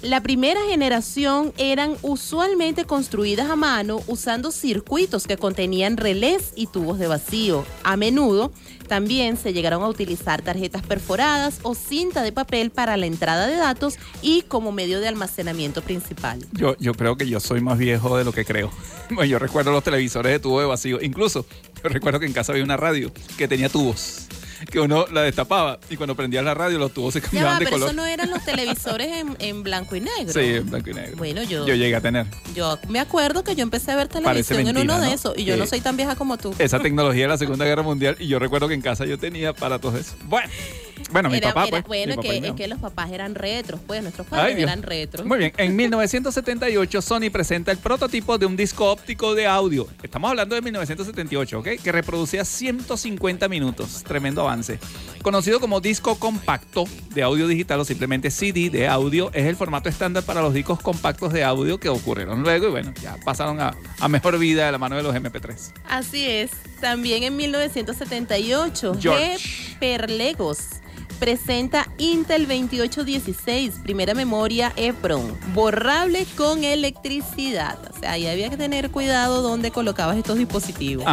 La 0.03 0.21
primera 0.21 0.61
generación 0.69 1.55
eran 1.57 1.97
usualmente 2.03 2.85
construidas 2.85 3.49
a 3.49 3.57
mano 3.57 4.03
usando 4.07 4.51
circuitos 4.51 5.27
que 5.27 5.39
contenían 5.39 5.97
relés 5.97 6.53
y 6.57 6.67
tubos 6.67 6.99
de 6.99 7.07
vacío. 7.07 7.65
A 7.85 7.97
menudo 7.97 8.51
también 8.85 9.37
se 9.37 9.53
llegaron 9.53 9.83
a 9.83 9.89
utilizar 9.89 10.43
tarjetas 10.43 10.83
perforadas 10.83 11.61
o 11.63 11.75
cinta 11.75 12.23
de 12.23 12.33
papel 12.33 12.71
para 12.71 12.97
la 12.97 13.07
entrada 13.07 13.47
de 13.47 13.57
datos 13.57 13.99
y 14.23 14.43
como 14.43 14.73
medio 14.73 15.01
de 15.01 15.09
almacenamiento 15.09 15.83
principal. 15.83 16.39
Yo, 16.53 16.77
yo 16.79 16.95
creo 16.95 17.17
que 17.17 17.29
yo 17.29 17.41
soy 17.41 17.61
más 17.61 17.79
viejo 17.79 18.17
de 18.17 18.25
lo 18.25 18.33
que 18.33 18.45
creo. 18.45 18.71
yo 19.29 19.39
recuerdo 19.39 19.73
los 19.73 19.85
televisores 19.85 20.33
de 20.33 20.39
tubo 20.39 20.61
de 20.61 20.67
vacío. 20.67 21.01
Incluso 21.03 21.47
yo 21.83 21.89
recuerdo 21.89 22.21
que 22.21 22.27
en 22.27 22.33
casa 22.33 22.53
había 22.53 22.65
una 22.65 22.77
radio 22.77 23.11
que 23.37 23.49
tenía 23.49 23.69
tubos 23.69 24.29
que 24.65 24.81
uno 24.81 25.07
la 25.13 25.23
destapaba 25.23 25.79
y 25.91 25.97
cuando 25.97 26.15
prendía 26.15 26.43
la 26.43 26.55
radio 26.55 26.79
los 26.79 26.93
tubos 26.93 27.15
se 27.15 27.21
cambiaban 27.21 27.59
de 27.59 27.65
pero 27.65 27.77
color. 27.77 27.89
eso 27.89 27.97
no 27.97 28.07
eran 28.07 28.31
los 28.31 28.45
televisores 28.45 29.25
en, 29.39 29.63
blanco 29.63 29.97
y 29.97 30.01
negro. 30.01 30.33
Sí, 30.33 30.41
en 30.41 30.71
blanco 30.71 30.91
y 30.91 30.95
negro. 30.95 31.17
Bueno, 31.17 31.43
yo... 31.43 31.67
Yo 31.67 31.75
llegué 31.75 31.97
a 31.97 32.01
tener. 32.01 32.27
Yo 32.55 32.79
me 32.89 33.01
acuerdo 33.01 33.45
que 33.45 33.55
yo 33.55 33.63
empecé 33.63 33.93
a 33.93 33.97
ver 33.97 34.09
televisión 34.09 34.67
en 34.67 34.79
uno 34.79 35.01
de 35.01 35.13
esos 35.13 35.37
y 35.37 35.45
yo 35.45 35.57
no 35.57 35.67
soy 35.67 35.81
tan 35.81 35.97
vieja 35.97 36.17
como 36.17 36.37
tú. 36.37 36.55
Esa 36.59 36.79
tecnología 36.83 37.23
de 37.23 37.29
la 37.29 37.39
Segunda 37.39 37.65
Guerra 37.65 37.83
Mundial 37.83 38.17
y 38.19 38.27
yo 38.27 38.39
recuerdo 38.39 38.69
que 38.69 38.75
en 38.75 38.83
casa 38.83 39.05
yo 39.05 39.19
tenía 39.19 39.53
para 39.53 39.79
todo 39.79 39.97
eso. 39.97 40.15
Bueno. 40.25 40.49
Bueno, 41.11 41.29
mi 41.31 41.41
papá, 41.41 41.67
pues. 41.69 41.85
Bueno, 41.85 42.21
que, 42.21 42.39
es 42.39 42.53
que 42.53 42.69
los 42.69 42.79
papás 42.79 43.11
eran 43.13 43.35
retros, 43.35 43.81
pues 43.87 44.03
nuestros 44.03 44.27
padres 44.27 44.59
eran 44.59 44.83
retros. 44.83 45.27
Muy 45.27 45.39
bien, 45.39 45.53
en 45.57 45.77
1978 45.85 47.03
Sony 47.03 47.31
presenta 47.31 47.73
el 47.73 47.79
prototipo 47.79 48.39
de 48.39 48.47
un 48.47 48.57
disco 48.57 48.91
óptico 48.91 49.35
de 49.35 49.47
audio. 49.47 49.87
Estamos 50.03 50.31
hablando 50.31 50.55
de 50.55 50.63
1978, 50.63 51.59
¿ok? 51.59 51.69
Que 51.83 51.93
reproducía 51.93 52.45
150 52.45 53.49
minutos. 53.49 54.03
Tremendo 54.05 54.43
avance. 54.43 54.79
Conocido 55.23 55.61
como 55.61 55.81
disco 55.81 56.19
compacto 56.19 56.85
de 57.15 57.23
audio 57.23 57.47
digital 57.49 57.81
o 57.81 57.85
simplemente 57.85 58.31
CD 58.31 58.71
de 58.71 58.89
audio, 58.89 59.31
es 59.33 59.47
el 59.47 59.57
formato 59.57 59.89
estándar 59.89 60.25
para 60.25 60.43
los 60.43 60.53
discos 60.53 60.81
compactos 60.81 61.33
de 61.33 61.45
audio 61.45 61.79
que 61.79 61.89
ocurrieron 61.89 62.43
luego 62.43 62.69
y 62.69 62.71
bueno, 62.71 62.93
ya 63.01 63.17
pasaron 63.25 63.61
a, 63.61 63.75
a 64.01 64.09
mejor 64.09 64.39
vida 64.39 64.67
de 64.67 64.73
la 64.73 64.79
mano 64.79 64.97
de 64.97 65.03
los 65.03 65.15
MP3. 65.15 65.73
Así 65.89 66.27
es. 66.27 66.51
También 66.81 67.23
en 67.23 67.37
1978, 67.37 68.95
G. 68.97 69.79
Perlegos 69.79 70.59
presenta 71.19 71.89
Intel 71.99 72.47
2816, 72.47 73.81
primera 73.83 74.15
memoria 74.15 74.73
EPROM, 74.77 75.23
borrable 75.55 76.27
con 76.37 76.65
electricidad. 76.65 77.79
O 77.95 77.99
sea, 77.99 78.13
ahí 78.13 78.27
había 78.27 78.51
que 78.51 78.57
tener 78.57 78.91
cuidado 78.91 79.43
donde 79.43 79.71
colocabas 79.71 80.17
estos 80.17 80.39
dispositivos. 80.39 81.05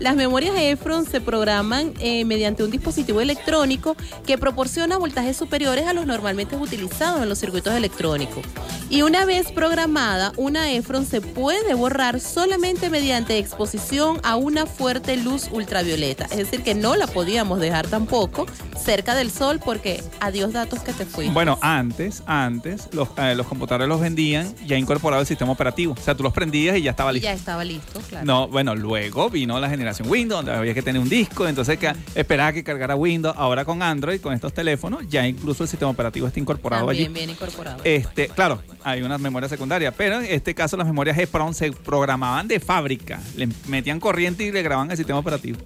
Las 0.00 0.16
memorias 0.16 0.54
EPROM 0.56 1.04
se 1.04 1.20
programan 1.20 1.92
eh, 1.98 2.24
mediante 2.24 2.64
un 2.64 2.70
dispositivo 2.70 3.20
electrónico 3.20 3.96
que 4.26 4.38
proporciona 4.38 4.96
voltajes 4.96 5.36
superiores 5.36 5.86
a 5.86 5.92
los 5.92 6.06
normalmente 6.06 6.56
utilizados 6.56 7.22
en 7.22 7.28
los 7.28 7.38
circuitos 7.38 7.74
electrónicos. 7.74 8.44
Y 8.88 9.02
una 9.02 9.24
vez 9.24 9.50
programada, 9.52 10.32
una 10.36 10.70
EPROM 10.70 11.06
se 11.06 11.20
puede 11.20 11.74
borrar 11.74 12.20
solamente 12.20 12.90
mediante 12.90 13.38
exposición 13.38 14.20
a 14.22 14.36
una 14.36 14.66
fuerte 14.66 15.16
luz 15.16 15.48
ultravioleta. 15.50 16.24
Es 16.26 16.36
decir, 16.36 16.62
que 16.62 16.74
no 16.74 16.94
la 16.94 17.06
podíamos 17.06 17.58
dejar 17.58 17.86
tampoco 17.86 18.46
cerca 18.76 19.14
del 19.14 19.30
sol 19.32 19.60
porque 19.64 20.02
adiós 20.20 20.52
datos 20.52 20.80
que 20.80 20.92
te 20.92 21.06
fuiste. 21.06 21.32
Bueno, 21.32 21.58
antes, 21.60 22.22
antes, 22.26 22.88
los, 22.92 23.08
eh, 23.16 23.34
los 23.34 23.46
computadores 23.46 23.88
los 23.88 24.00
vendían 24.00 24.54
ya 24.66 24.76
incorporado 24.76 25.20
el 25.22 25.26
sistema 25.26 25.52
operativo. 25.52 25.94
O 25.98 26.02
sea, 26.02 26.14
tú 26.14 26.22
los 26.22 26.32
prendías 26.32 26.76
y 26.76 26.82
ya 26.82 26.90
estaba 26.90 27.12
listo. 27.12 27.24
Ya 27.24 27.32
estaba 27.32 27.64
listo, 27.64 28.00
claro. 28.08 28.26
No, 28.26 28.48
bueno, 28.48 28.74
luego 28.74 29.30
vino 29.30 29.58
la 29.58 29.68
generación 29.68 30.08
Windows, 30.08 30.44
donde 30.44 30.58
había 30.58 30.74
que 30.74 30.82
tener 30.82 31.00
un 31.00 31.08
disco, 31.08 31.48
entonces 31.48 31.78
que 31.78 31.92
esperaba 32.14 32.52
que 32.52 32.62
cargara 32.62 32.94
Windows. 32.94 33.34
Ahora 33.36 33.64
con 33.64 33.82
Android, 33.82 34.20
con 34.20 34.32
estos 34.34 34.52
teléfonos, 34.52 35.02
ya 35.08 35.26
incluso 35.26 35.62
el 35.62 35.68
sistema 35.68 35.90
operativo 35.90 36.26
está 36.26 36.38
incorporado 36.38 36.86
También 36.86 37.06
allí. 37.06 37.14
bien 37.14 37.30
incorporado. 37.30 37.80
Este, 37.84 38.28
claro, 38.28 38.60
hay 38.84 39.02
unas 39.02 39.20
memorias 39.20 39.50
secundarias, 39.50 39.94
pero 39.96 40.20
en 40.20 40.26
este 40.26 40.54
caso 40.54 40.76
las 40.76 40.86
memorias 40.86 41.16
EEPROM 41.18 41.54
se 41.54 41.72
programaban 41.72 42.48
de 42.48 42.60
fábrica, 42.60 43.20
le 43.36 43.48
metían 43.68 44.00
corriente 44.00 44.44
y 44.44 44.52
le 44.52 44.62
grababan 44.62 44.90
el 44.90 44.96
sistema 44.96 45.18
operativo. 45.18 45.58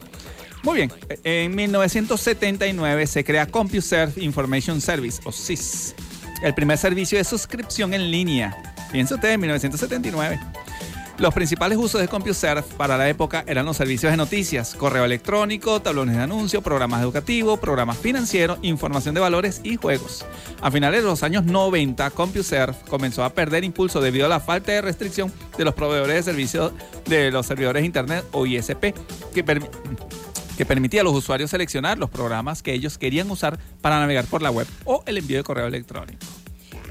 Muy 0.62 0.76
bien, 0.76 0.92
en 1.22 1.54
1979 1.54 3.06
se 3.06 3.25
crea 3.25 3.46
CompuServe 3.46 4.22
Information 4.22 4.80
Service, 4.80 5.20
o 5.25 5.32
SIS, 5.32 5.94
el 6.42 6.54
primer 6.54 6.78
servicio 6.78 7.18
de 7.18 7.25
suscripción 7.25 7.94
en 7.94 8.10
línea. 8.10 8.75
Fíjense 8.90 9.14
ustedes, 9.14 9.34
en 9.34 9.40
1979. 9.40 10.40
Los 11.18 11.32
principales 11.32 11.78
usos 11.78 11.98
de 11.98 12.08
CompuServe 12.08 12.62
para 12.76 12.98
la 12.98 13.08
época 13.08 13.42
eran 13.46 13.64
los 13.64 13.78
servicios 13.78 14.12
de 14.12 14.18
noticias, 14.18 14.75
correo 14.75 15.06
electrónico, 15.06 15.80
tablones 15.80 16.14
de 16.14 16.22
anuncio, 16.22 16.60
programas 16.60 17.00
educativos, 17.00 17.58
programas 17.58 17.96
financieros, 17.96 18.58
información 18.60 19.14
de 19.14 19.22
valores 19.22 19.62
y 19.64 19.76
juegos. 19.76 20.26
A 20.60 20.70
finales 20.70 21.02
de 21.02 21.08
los 21.08 21.22
años 21.22 21.44
90, 21.46 22.10
CompuServe 22.10 22.76
comenzó 22.88 23.25
a 23.25 23.30
perder 23.30 23.64
impulso 23.64 24.02
debido 24.02 24.26
a 24.26 24.28
la 24.28 24.40
falta 24.40 24.72
de 24.72 24.82
restricción 24.82 25.32
de 25.56 25.64
los 25.64 25.72
proveedores 25.72 26.16
de 26.16 26.22
servicios 26.22 26.72
de 27.06 27.30
los 27.30 27.46
servidores 27.46 27.80
de 27.80 27.86
Internet 27.86 28.25
o 28.32 28.44
ISP, 28.44 28.94
que, 29.32 29.42
que 30.56 30.66
permitía 30.66 31.02
a 31.02 31.04
los 31.04 31.14
usuarios 31.14 31.50
seleccionar 31.50 31.98
los 31.98 32.10
programas 32.10 32.62
que 32.62 32.72
ellos 32.72 32.98
querían 32.98 33.30
usar 33.30 33.58
para 33.80 34.00
navegar 34.00 34.25
por 34.25 34.42
la 34.42 34.50
web 34.50 34.66
o 34.84 35.02
el 35.06 35.18
envío 35.18 35.38
de 35.38 35.44
correo 35.44 35.66
electrónico. 35.66 36.25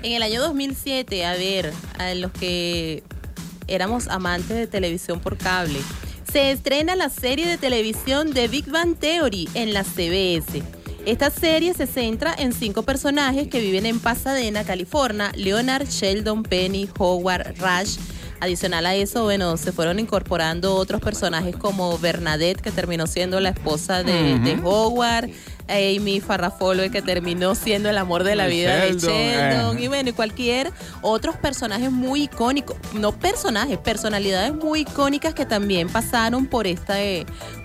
En 0.03 0.13
el 0.13 0.23
año 0.23 0.41
2007, 0.41 1.25
a 1.25 1.33
ver, 1.33 1.73
a 1.97 2.13
los 2.13 2.31
que 2.31 3.03
éramos 3.67 4.07
amantes 4.07 4.55
de 4.55 4.67
televisión 4.67 5.19
por 5.19 5.37
cable, 5.37 5.79
se 6.31 6.51
estrena 6.51 6.95
la 6.95 7.09
serie 7.09 7.47
de 7.47 7.57
televisión 7.57 8.33
de 8.33 8.47
Big 8.47 8.69
Bang 8.69 8.95
Theory 8.97 9.49
en 9.53 9.73
la 9.73 9.83
CBS. 9.83 10.61
Esta 11.05 11.29
serie 11.29 11.73
se 11.73 11.87
centra 11.87 12.35
en 12.37 12.51
cinco 12.51 12.83
personajes 12.83 13.47
que 13.47 13.59
viven 13.59 13.85
en 13.85 13.99
Pasadena, 13.99 14.63
California, 14.63 15.31
Leonard, 15.35 15.87
Sheldon, 15.87 16.43
Penny, 16.43 16.89
Howard, 16.97 17.55
Rush, 17.59 17.97
Adicional 18.41 18.85
a 18.85 18.95
eso, 18.95 19.23
bueno, 19.23 19.55
se 19.57 19.71
fueron 19.71 19.97
incorporando 19.97 20.75
otros 20.75 21.01
personajes 21.01 21.55
como 21.55 21.97
Bernadette, 21.97 22.61
que 22.61 22.71
terminó 22.71 23.07
siendo 23.07 23.39
la 23.39 23.49
esposa 23.49 24.03
de, 24.03 24.59
Howard, 24.63 25.29
Amy 25.69 26.19
Farrafolo, 26.19 26.89
que 26.91 27.01
terminó 27.01 27.55
siendo 27.55 27.89
el 27.89 27.97
amor 27.97 28.23
de 28.23 28.35
la 28.35 28.47
vida 28.47 28.75
de 28.75 28.93
Sheldon, 28.93 29.77
eh. 29.77 29.83
y 29.83 29.87
bueno, 29.87 30.09
y 30.09 30.13
cualquier 30.13 30.71
otros 31.01 31.37
personajes 31.37 31.91
muy 31.91 32.23
icónicos, 32.23 32.75
no 32.93 33.13
personajes, 33.13 33.77
personalidades 33.77 34.53
muy 34.53 34.81
icónicas 34.81 35.33
que 35.33 35.45
también 35.45 35.87
pasaron 35.87 36.45
por, 36.45 36.67
esta, 36.67 36.97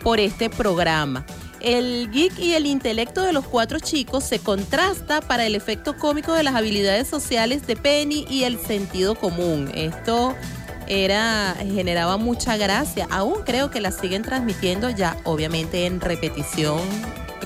por 0.02 0.20
este 0.20 0.50
programa. 0.50 1.26
El 1.60 2.10
geek 2.10 2.38
y 2.38 2.54
el 2.54 2.64
intelecto 2.64 3.22
de 3.22 3.34
los 3.34 3.44
cuatro 3.44 3.78
chicos 3.80 4.24
se 4.24 4.38
contrasta 4.38 5.20
para 5.20 5.44
el 5.44 5.54
efecto 5.54 5.94
cómico 5.96 6.32
de 6.32 6.42
las 6.42 6.54
habilidades 6.54 7.06
sociales 7.06 7.66
de 7.66 7.76
Penny 7.76 8.24
y 8.30 8.44
el 8.44 8.58
sentido 8.58 9.14
común. 9.14 9.70
Esto 9.74 10.34
era 10.90 11.56
generaba 11.72 12.16
mucha 12.16 12.56
gracia. 12.56 13.06
Aún 13.10 13.42
creo 13.44 13.70
que 13.70 13.80
la 13.80 13.92
siguen 13.92 14.22
transmitiendo 14.22 14.90
ya, 14.90 15.16
obviamente 15.22 15.86
en 15.86 16.00
repetición 16.00 16.80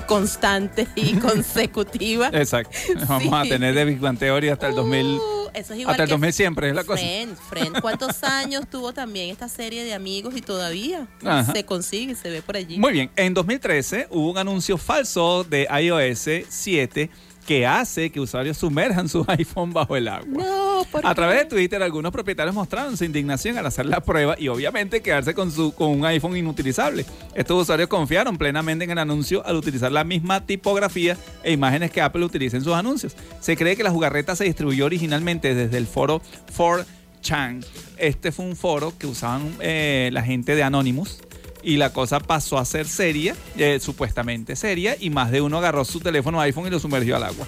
constante 0.07 0.87
y 0.95 1.13
consecutiva. 1.19 2.29
Exacto. 2.33 2.75
Vamos 3.07 3.33
a 3.33 3.43
tener 3.43 3.75
de 3.75 3.85
Big 3.85 3.99
Bang 3.99 4.17
Theory 4.17 4.49
hasta 4.49 4.67
el 4.67 4.75
2000. 4.75 5.05
Uh, 5.05 5.19
eso 5.53 5.73
es 5.73 5.79
igual 5.79 5.93
hasta 5.93 6.03
el 6.03 6.09
2000 6.09 6.33
siempre 6.33 6.69
es 6.69 6.75
la 6.75 6.83
cosa. 6.83 7.03
Friends, 7.49 7.81
¿Cuántos 7.81 8.23
años 8.23 8.65
tuvo 8.69 8.93
también 8.93 9.29
esta 9.29 9.47
serie 9.47 9.83
de 9.83 9.93
amigos 9.93 10.35
y 10.35 10.41
todavía 10.41 11.07
se 11.53 11.63
consigue, 11.65 12.15
se 12.15 12.29
ve 12.31 12.41
por 12.41 12.57
allí? 12.57 12.79
Muy 12.79 12.93
bien. 12.93 13.11
En 13.15 13.33
2013 13.33 14.07
hubo 14.09 14.31
un 14.31 14.37
anuncio 14.39 14.77
falso 14.77 15.43
de 15.43 15.67
iOS 15.81 16.47
7 16.49 17.09
que 17.45 17.65
hace 17.65 18.09
que 18.09 18.19
usuarios 18.19 18.57
sumerjan 18.57 19.07
su 19.07 19.23
iPhone 19.27 19.71
bajo 19.71 19.95
el 19.95 20.07
agua. 20.07 20.27
No, 20.27 20.85
A 21.03 21.15
través 21.15 21.39
de 21.39 21.45
Twitter, 21.45 21.81
algunos 21.81 22.11
propietarios 22.11 22.55
mostraron 22.55 22.97
su 22.97 23.05
indignación 23.05 23.57
al 23.57 23.65
hacer 23.65 23.85
la 23.85 24.01
prueba 24.01 24.35
y 24.37 24.47
obviamente 24.47 25.01
quedarse 25.01 25.33
con, 25.33 25.51
su, 25.51 25.73
con 25.73 25.89
un 25.89 26.05
iPhone 26.05 26.35
inutilizable. 26.35 27.05
Estos 27.33 27.61
usuarios 27.61 27.87
confiaron 27.87 28.37
plenamente 28.37 28.83
en 28.83 28.91
el 28.91 28.97
anuncio 28.97 29.45
al 29.45 29.55
utilizar 29.55 29.91
la 29.91 30.03
misma 30.03 30.45
tipografía 30.45 31.17
e 31.43 31.51
imágenes 31.51 31.91
que 31.91 32.01
Apple 32.01 32.25
utiliza 32.25 32.57
en 32.57 32.63
sus 32.63 32.73
anuncios. 32.73 33.15
Se 33.39 33.55
cree 33.55 33.75
que 33.75 33.83
la 33.83 33.91
jugarreta 33.91 34.35
se 34.35 34.45
distribuyó 34.45 34.85
originalmente 34.85 35.53
desde 35.53 35.77
el 35.77 35.87
foro 35.87 36.21
4chan. 36.55 37.65
Este 37.97 38.31
fue 38.31 38.45
un 38.45 38.55
foro 38.55 38.93
que 38.97 39.07
usaban 39.07 39.55
eh, 39.59 40.09
la 40.11 40.23
gente 40.23 40.55
de 40.55 40.63
Anonymous 40.63 41.19
y 41.65 41.77
la 41.77 41.91
cosa 41.91 42.19
pasó 42.19 42.57
a 42.57 42.65
ser 42.65 42.87
seria, 42.87 43.35
eh, 43.57 43.79
supuestamente 43.81 44.55
seria, 44.55 44.95
y 44.99 45.09
más 45.09 45.31
de 45.31 45.41
uno 45.41 45.57
agarró 45.57 45.83
su 45.83 45.99
teléfono 45.99 46.39
iPhone 46.39 46.67
y 46.67 46.69
lo 46.69 46.79
sumergió 46.79 47.15
al 47.15 47.23
agua. 47.23 47.45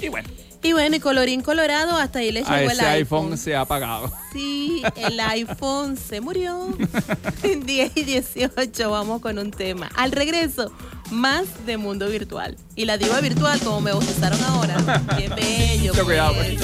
Y 0.00 0.08
bueno. 0.08 0.28
Y 0.62 0.72
bueno, 0.72 0.96
y 0.96 1.00
colorín 1.00 1.40
colorado, 1.40 1.96
hasta 1.96 2.18
ahí 2.18 2.32
le 2.32 2.40
llegó 2.40 2.54
el 2.54 2.68
iPhone. 2.68 2.86
iPhone 2.86 3.38
se 3.38 3.54
ha 3.54 3.62
apagado. 3.62 4.12
Sí, 4.32 4.82
el 4.96 5.18
iPhone 5.20 5.96
se 5.96 6.20
murió. 6.20 6.76
10 7.64 7.92
y 7.94 8.02
18, 8.02 8.90
vamos 8.90 9.22
con 9.22 9.38
un 9.38 9.50
tema. 9.50 9.90
Al 9.94 10.12
regreso, 10.12 10.70
más 11.10 11.46
de 11.64 11.78
mundo 11.78 12.08
virtual. 12.08 12.56
Y 12.76 12.84
la 12.84 12.98
diva 12.98 13.20
virtual, 13.20 13.58
como 13.60 13.80
me 13.80 13.92
bautizaron 13.92 14.42
ahora. 14.44 15.02
Qué 15.16 15.28
bello. 15.36 15.92
Qué 15.94 16.02
cuidado, 16.02 16.34
pues. 16.34 16.60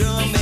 Oh 0.00 0.37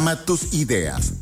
Tus 0.00 0.54
ideas. 0.54 1.12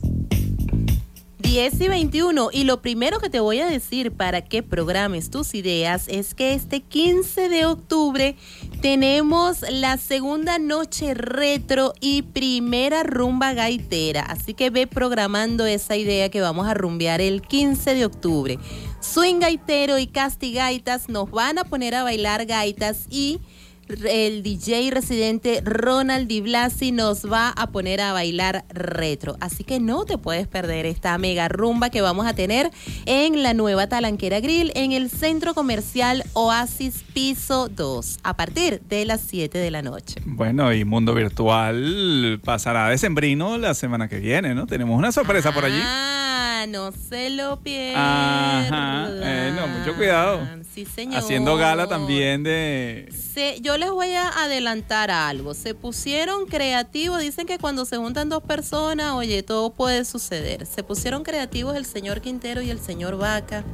10 1.39 1.81
y 1.81 1.89
21. 1.89 2.51
Y 2.53 2.63
lo 2.63 2.81
primero 2.81 3.19
que 3.19 3.29
te 3.29 3.41
voy 3.41 3.59
a 3.59 3.67
decir 3.67 4.13
para 4.13 4.43
que 4.43 4.63
programes 4.63 5.31
tus 5.31 5.55
ideas 5.55 6.07
es 6.07 6.33
que 6.33 6.55
este 6.55 6.81
15 6.83 7.49
de 7.49 7.67
octubre 7.67 8.37
tenemos 8.81 9.63
la 9.69 9.97
segunda 9.99 10.61
noche 10.61 11.15
retro 11.15 11.93
y 12.01 12.23
primera 12.23 13.03
rumba 13.03 13.53
gaitera. 13.53 14.23
Así 14.23 14.55
que 14.55 14.71
ve 14.71 14.87
programando 14.87 15.67
esa 15.67 15.97
idea 15.97 16.29
que 16.29 16.41
vamos 16.41 16.69
a 16.69 16.75
rumbear 16.75 17.21
el 17.21 17.43
15 17.43 17.95
de 17.95 18.05
octubre. 18.05 18.59
Swing 19.01 19.41
gaitero 19.41 19.99
y 19.99 20.07
castigaitas 20.07 21.09
nos 21.09 21.29
van 21.33 21.59
a 21.59 21.65
poner 21.65 21.97
a 21.97 22.05
bailar 22.05 22.47
gaitas 22.47 23.07
y 23.11 23.41
el 23.89 24.43
DJ 24.43 24.91
residente 24.91 25.63
Ronald 25.65 26.29
Di 26.29 26.41
Blasi 26.41 26.93
nos 26.93 27.31
va 27.31 27.51
a 27.51 27.69
poner 27.69 28.01
a 28.01 28.13
bailar 28.13 28.65
retro. 28.69 29.37
Así 29.41 29.65
que 29.65 29.81
no 29.81 30.05
te 30.05 30.19
puedes 30.19 30.47
perder 30.47 30.87
esta 30.87 31.17
mega 31.19 31.49
rumba 31.49 31.91
que 31.91 32.01
vamos 32.01 32.27
a 32.27 32.35
tener 32.35 32.71
en 33.07 33.43
la 33.43 33.55
nueva 33.55 33.89
Talanquera 33.89 34.41
Grill 34.41 34.73
en 34.75 34.93
el 34.93 35.11
centro 35.11 35.55
comercial 35.55 36.25
Oasis 36.35 37.05
Piso 37.13 37.69
2 37.69 38.19
a 38.23 38.37
partir 38.37 38.81
de 38.89 39.05
las 39.05 39.21
7 39.23 39.59
de 39.59 39.71
la 39.71 39.83
noche. 39.83 40.21
Bueno, 40.25 40.73
y 40.73 40.85
Mundo 40.85 41.15
Virtual 41.15 42.41
pasará 42.45 42.89
de 42.89 42.99
sembrino 42.99 43.59
la 43.59 43.75
semana 43.75 44.09
que 44.09 44.19
viene, 44.19 44.55
¿no? 44.55 44.67
Tenemos 44.67 44.99
una 44.99 45.13
sorpresa 45.13 45.53
por 45.53 45.65
allí. 45.65 45.81
Ah, 45.83 46.67
no 46.69 46.93
se 46.93 47.31
lo 47.31 47.61
pierdan. 47.61 48.03
Ajá. 48.03 49.09
Eh, 49.11 49.53
no, 49.55 49.67
mucho 49.67 49.97
cuidado. 49.97 50.41
Sí, 50.79 50.85
señor. 50.85 51.19
Haciendo 51.19 51.57
gala 51.57 51.89
también 51.89 52.45
de... 52.45 53.13
yo 53.61 53.77
les 53.79 53.91
voy 53.91 54.13
a 54.13 54.29
adelantar 54.29 55.11
algo. 55.11 55.53
Se 55.53 55.75
pusieron 55.75 56.47
creativos. 56.47 57.21
Dicen 57.21 57.49
que 57.49 57.59
cuando 57.59 57.85
se 57.85 57.97
juntan 57.97 58.29
dos 58.29 58.45
personas, 58.45 59.15
oye, 59.15 59.43
todo 59.43 59.71
puede 59.71 60.05
suceder. 60.05 60.67
Se 60.67 60.85
pusieron 60.85 61.25
creativos 61.25 61.75
el 61.75 61.85
señor 61.85 62.21
Quintero 62.21 62.63
y 62.63 62.71
el 62.71 62.79
señor 62.79 63.17
Vaca. 63.17 63.65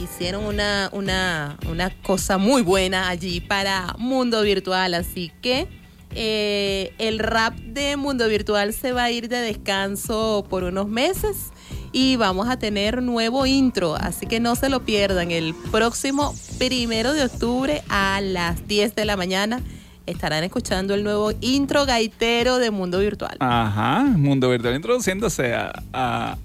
Hicieron 0.00 0.44
una, 0.44 0.90
una, 0.92 1.58
una 1.68 1.90
cosa 2.02 2.38
muy 2.38 2.62
buena 2.62 3.08
allí 3.08 3.40
para 3.40 3.96
Mundo 3.98 4.40
Virtual. 4.42 4.94
Así 4.94 5.32
que 5.42 5.66
eh, 6.14 6.94
el 6.98 7.18
rap 7.18 7.54
de 7.56 7.96
Mundo 7.96 8.28
Virtual 8.28 8.72
se 8.72 8.92
va 8.92 9.02
a 9.02 9.10
ir 9.10 9.28
de 9.28 9.38
descanso 9.38 10.46
por 10.48 10.62
unos 10.62 10.86
meses 10.86 11.50
y 11.92 12.16
vamos 12.16 12.48
a 12.48 12.58
tener 12.58 13.02
nuevo 13.02 13.46
intro, 13.46 13.96
así 13.96 14.26
que 14.26 14.40
no 14.40 14.56
se 14.56 14.68
lo 14.68 14.80
pierdan. 14.80 15.30
El 15.30 15.54
próximo 15.70 16.34
primero 16.58 17.12
de 17.12 17.24
octubre 17.24 17.82
a 17.88 18.20
las 18.20 18.66
10 18.66 18.94
de 18.94 19.04
la 19.04 19.16
mañana 19.16 19.60
estarán 20.06 20.44
escuchando 20.44 20.94
el 20.94 21.04
nuevo 21.04 21.32
intro 21.40 21.86
gaitero 21.86 22.58
de 22.58 22.70
Mundo 22.70 22.98
Virtual. 22.98 23.36
Ajá, 23.40 24.02
Mundo 24.04 24.50
Virtual 24.50 24.74
introduciéndose 24.74 25.54
a, 25.54 26.36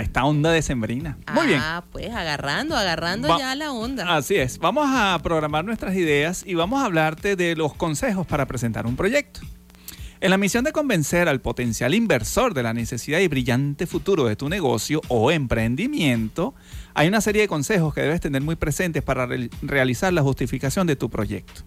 esta 0.00 0.24
onda 0.24 0.50
de 0.50 0.62
sembrina. 0.62 1.18
Muy 1.32 1.48
bien. 1.48 1.60
Ah, 1.62 1.84
pues 1.90 2.10
agarrando, 2.10 2.76
agarrando 2.76 3.38
ya 3.38 3.54
la 3.54 3.72
onda. 3.72 4.16
Así 4.16 4.36
es. 4.36 4.58
Vamos 4.58 4.86
a 4.88 5.18
programar 5.22 5.64
nuestras 5.64 5.94
ideas 5.94 6.44
y 6.46 6.54
vamos 6.54 6.82
a 6.82 6.86
hablarte 6.86 7.36
de 7.36 7.56
los 7.56 7.74
consejos 7.74 8.26
para 8.26 8.46
presentar 8.46 8.86
un 8.86 8.96
proyecto. 8.96 9.40
En 10.22 10.30
la 10.30 10.38
misión 10.38 10.62
de 10.62 10.70
convencer 10.70 11.28
al 11.28 11.40
potencial 11.40 11.94
inversor 11.94 12.54
de 12.54 12.62
la 12.62 12.72
necesidad 12.72 13.18
y 13.18 13.26
brillante 13.26 13.88
futuro 13.88 14.26
de 14.26 14.36
tu 14.36 14.48
negocio 14.48 15.00
o 15.08 15.32
emprendimiento, 15.32 16.54
hay 16.94 17.08
una 17.08 17.20
serie 17.20 17.42
de 17.42 17.48
consejos 17.48 17.92
que 17.92 18.02
debes 18.02 18.20
tener 18.20 18.40
muy 18.40 18.54
presentes 18.54 19.02
para 19.02 19.28
realizar 19.62 20.12
la 20.12 20.22
justificación 20.22 20.86
de 20.86 20.94
tu 20.94 21.10
proyecto. 21.10 21.62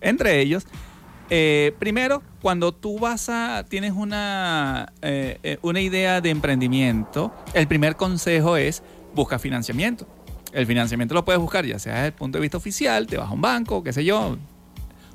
Entre 0.00 0.40
ellos, 0.40 0.68
eh, 1.30 1.74
primero, 1.80 2.22
cuando 2.42 2.70
tú 2.70 3.00
vas 3.00 3.28
a, 3.28 3.64
tienes 3.68 3.90
una, 3.90 4.92
eh, 5.02 5.40
eh, 5.42 5.58
una 5.62 5.80
idea 5.80 6.20
de 6.20 6.30
emprendimiento, 6.30 7.34
el 7.54 7.66
primer 7.66 7.96
consejo 7.96 8.56
es 8.56 8.84
busca 9.16 9.40
financiamiento. 9.40 10.06
El 10.52 10.66
financiamiento 10.66 11.12
lo 11.12 11.24
puedes 11.24 11.40
buscar 11.40 11.66
ya 11.66 11.80
sea 11.80 11.94
desde 11.94 12.06
el 12.06 12.12
punto 12.12 12.38
de 12.38 12.42
vista 12.42 12.56
oficial, 12.56 13.08
te 13.08 13.16
vas 13.16 13.28
a 13.28 13.32
un 13.32 13.40
banco, 13.40 13.82
qué 13.82 13.92
sé 13.92 14.04
yo, 14.04 14.38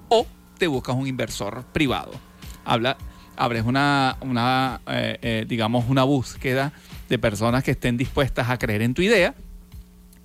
o 0.09 0.27
te 0.57 0.67
buscas 0.67 0.93
un 0.97 1.07
inversor 1.07 1.63
privado 1.71 2.30
habla, 2.65 2.97
abres 3.35 3.63
una, 3.65 4.17
una 4.21 4.81
eh, 4.87 5.17
eh, 5.21 5.45
digamos, 5.47 5.85
una 5.89 6.03
búsqueda 6.03 6.73
de 7.09 7.19
personas 7.19 7.63
que 7.63 7.71
estén 7.71 7.97
dispuestas 7.97 8.49
a 8.49 8.57
creer 8.57 8.81
en 8.81 8.93
tu 8.93 9.01
idea. 9.01 9.35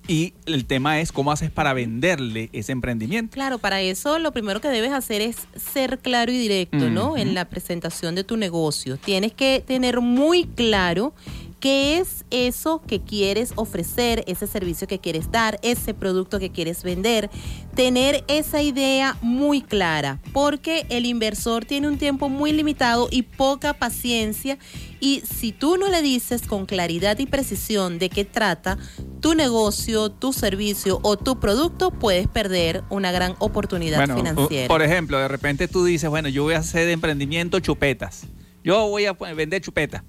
Y 0.09 0.33
el 0.45 0.65
tema 0.65 1.01
es 1.01 1.11
cómo 1.11 1.33
haces 1.33 1.51
para 1.51 1.73
venderle 1.73 2.49
ese 2.53 2.71
emprendimiento. 2.71 3.33
Claro, 3.33 3.57
para 3.57 3.81
eso 3.81 4.19
lo 4.19 4.31
primero 4.31 4.61
que 4.61 4.69
debes 4.69 4.93
hacer 4.93 5.21
es 5.21 5.47
ser 5.57 5.99
claro 5.99 6.31
y 6.31 6.37
directo, 6.37 6.89
¿no? 6.89 7.17
En 7.17 7.33
la 7.33 7.43
presentación 7.49 8.15
de 8.15 8.23
tu 8.23 8.37
negocio. 8.37 8.95
Tienes 8.95 9.33
que 9.33 9.61
tener 9.67 9.99
muy 9.99 10.45
claro 10.45 11.13
¿Qué 11.59 11.97
es 11.97 12.23
eso 12.29 12.83
que 12.85 13.01
quieres 13.01 13.53
ofrecer, 13.55 14.23
ese 14.27 14.45
servicio 14.45 14.87
que 14.87 14.99
quieres 14.99 15.31
dar, 15.31 15.59
ese 15.63 15.95
producto 15.95 16.37
que 16.37 16.51
quieres 16.51 16.83
vender? 16.83 17.31
Tener 17.73 18.23
esa 18.27 18.61
idea 18.61 19.17
muy 19.21 19.63
clara, 19.63 20.19
porque 20.33 20.85
el 20.89 21.07
inversor 21.07 21.65
tiene 21.65 21.87
un 21.87 21.97
tiempo 21.97 22.29
muy 22.29 22.51
limitado 22.51 23.07
y 23.09 23.23
poca 23.23 23.73
paciencia 23.73 24.59
y 24.99 25.21
si 25.21 25.51
tú 25.51 25.77
no 25.77 25.89
le 25.89 26.03
dices 26.03 26.43
con 26.43 26.67
claridad 26.67 27.17
y 27.17 27.25
precisión 27.25 27.97
de 27.97 28.09
qué 28.09 28.23
trata 28.23 28.77
tu 29.19 29.33
negocio, 29.33 30.11
tu 30.11 30.33
servicio 30.33 30.99
o 31.01 31.17
tu 31.17 31.39
producto, 31.39 31.89
puedes 31.89 32.27
perder 32.27 32.83
una 32.91 33.11
gran 33.11 33.35
oportunidad 33.39 34.05
financiera. 34.15 34.67
Por 34.67 34.83
ejemplo, 34.83 35.17
de 35.17 35.27
repente 35.27 35.67
tú 35.67 35.83
dices, 35.85 36.07
bueno, 36.07 36.29
yo 36.29 36.43
voy 36.43 36.53
a 36.53 36.59
hacer 36.59 36.85
de 36.85 36.91
emprendimiento 36.91 37.59
chupetas. 37.59 38.27
Yo 38.63 38.87
voy 38.89 39.05
a 39.05 39.13
vender 39.13 39.61
chupetas 39.61 40.03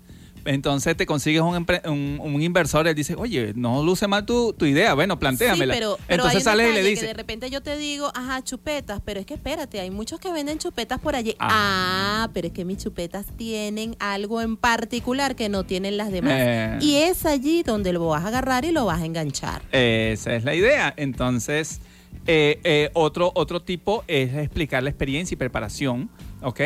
entonces 0.48 0.96
te 0.96 1.04
consigues 1.04 1.42
un, 1.42 2.20
un, 2.22 2.42
inversor, 2.42 2.88
él 2.88 2.94
dice, 2.94 3.14
oye, 3.14 3.52
no 3.54 3.82
luce 3.82 4.08
mal 4.08 4.24
tu, 4.24 4.54
idea, 4.62 4.94
bueno, 4.94 5.18
plantéamela. 5.18 5.74
Sí, 5.74 5.78
pero, 5.78 5.98
Entonces 6.08 6.42
sale 6.42 6.70
y 6.70 6.72
le 6.72 6.82
dice. 6.82 7.06
de 7.06 7.12
repente 7.12 7.50
yo 7.50 7.60
te 7.60 7.76
digo, 7.76 8.10
ajá, 8.14 8.42
chupetas, 8.42 9.02
pero 9.04 9.20
es 9.20 9.26
que 9.26 9.34
espérate, 9.34 9.78
hay 9.78 9.90
muchos 9.90 10.18
que 10.18 10.32
venden 10.32 10.58
chupetas 10.58 11.00
por 11.00 11.14
allí. 11.14 11.36
Ah, 11.38 12.22
ah 12.24 12.30
pero 12.32 12.46
es 12.46 12.54
que 12.54 12.64
mis 12.64 12.78
chupetas 12.78 13.26
tienen 13.36 13.94
algo 13.98 14.40
en 14.40 14.56
particular 14.56 15.36
que 15.36 15.50
no 15.50 15.64
tienen 15.64 15.98
las 15.98 16.10
demás. 16.10 16.32
Eh. 16.38 16.78
y 16.80 16.94
es 16.96 17.26
allí 17.26 17.62
donde 17.62 17.92
lo 17.92 18.06
vas 18.06 18.24
a 18.24 18.28
agarrar 18.28 18.64
y 18.64 18.72
lo 18.72 18.86
vas 18.86 19.02
a 19.02 19.04
enganchar. 19.04 19.60
Esa 19.70 20.34
es 20.34 20.44
la 20.44 20.54
idea. 20.54 20.94
Entonces, 20.96 21.82
eh, 22.26 22.58
eh, 22.64 22.90
otro, 22.94 23.32
otro 23.34 23.60
tipo 23.60 24.02
es 24.08 24.34
explicar 24.34 24.82
la 24.82 24.88
experiencia 24.88 25.34
y 25.34 25.36
preparación, 25.36 26.08
¿ok? 26.40 26.60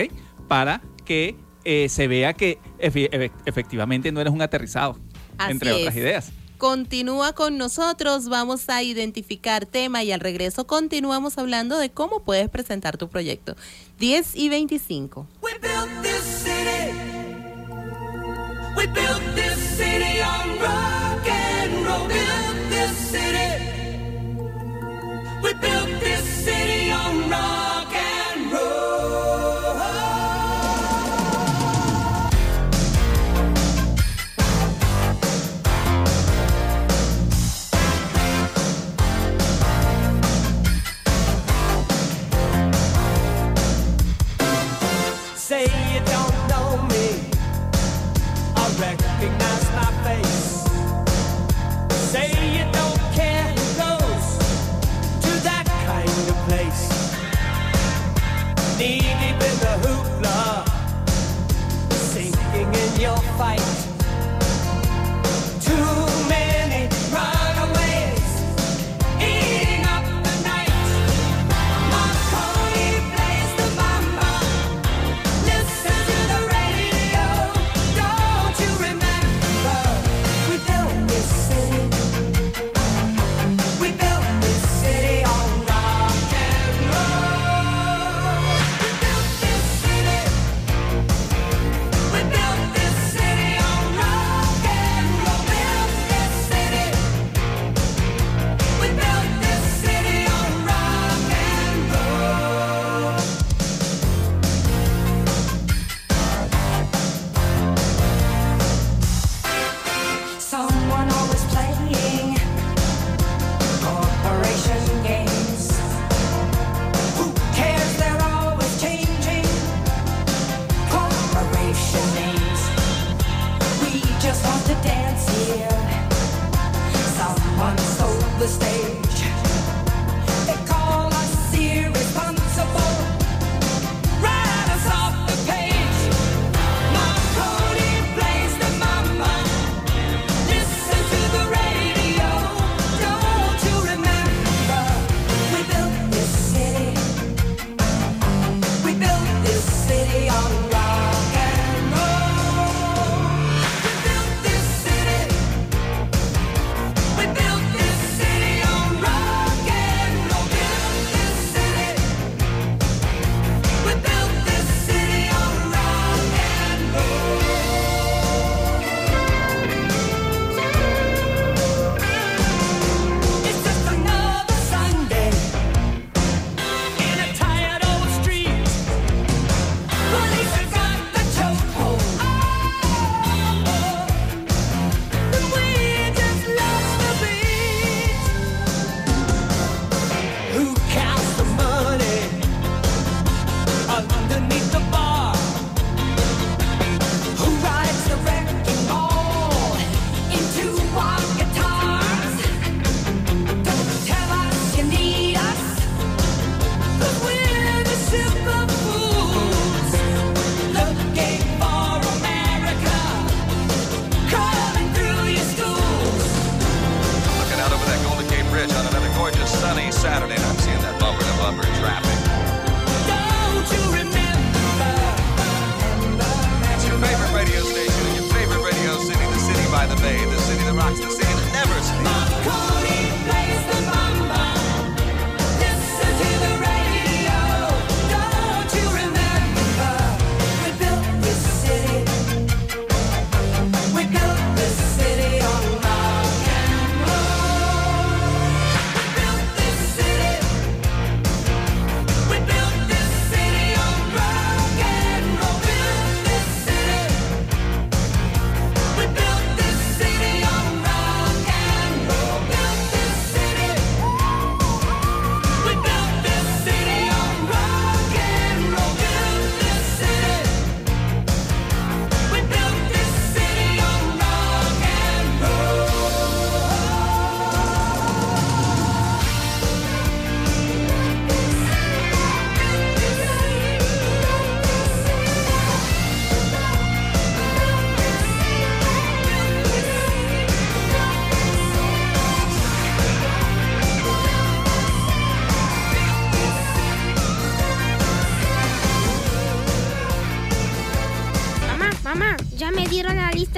Para 0.47 0.83
que 1.05 1.35
eh, 1.64 1.88
se 1.88 2.09
vea 2.09 2.35
que 2.35 2.59
efectivamente 2.79 4.12
no 4.12 4.20
eres 4.20 4.33
un 4.33 4.42
aterrizado, 4.42 4.98
entre 5.48 5.72
otras 5.72 5.96
ideas. 5.96 6.33
Continúa 6.59 7.33
con 7.33 7.59
nosotros, 7.59 8.29
vamos 8.29 8.68
a 8.68 8.85
identificar 8.85 9.66
tema 9.66 10.05
y 10.05 10.12
al 10.12 10.20
regreso 10.20 10.64
continuamos 10.64 11.37
hablando 11.37 11.77
de 11.77 11.90
cómo 11.90 12.22
puedes 12.22 12.48
presentar 12.48 12.96
tu 12.96 13.09
proyecto. 13.09 13.57
10 13.98 14.37
y 14.37 14.48
25. 14.48 15.27
We've 15.42 15.59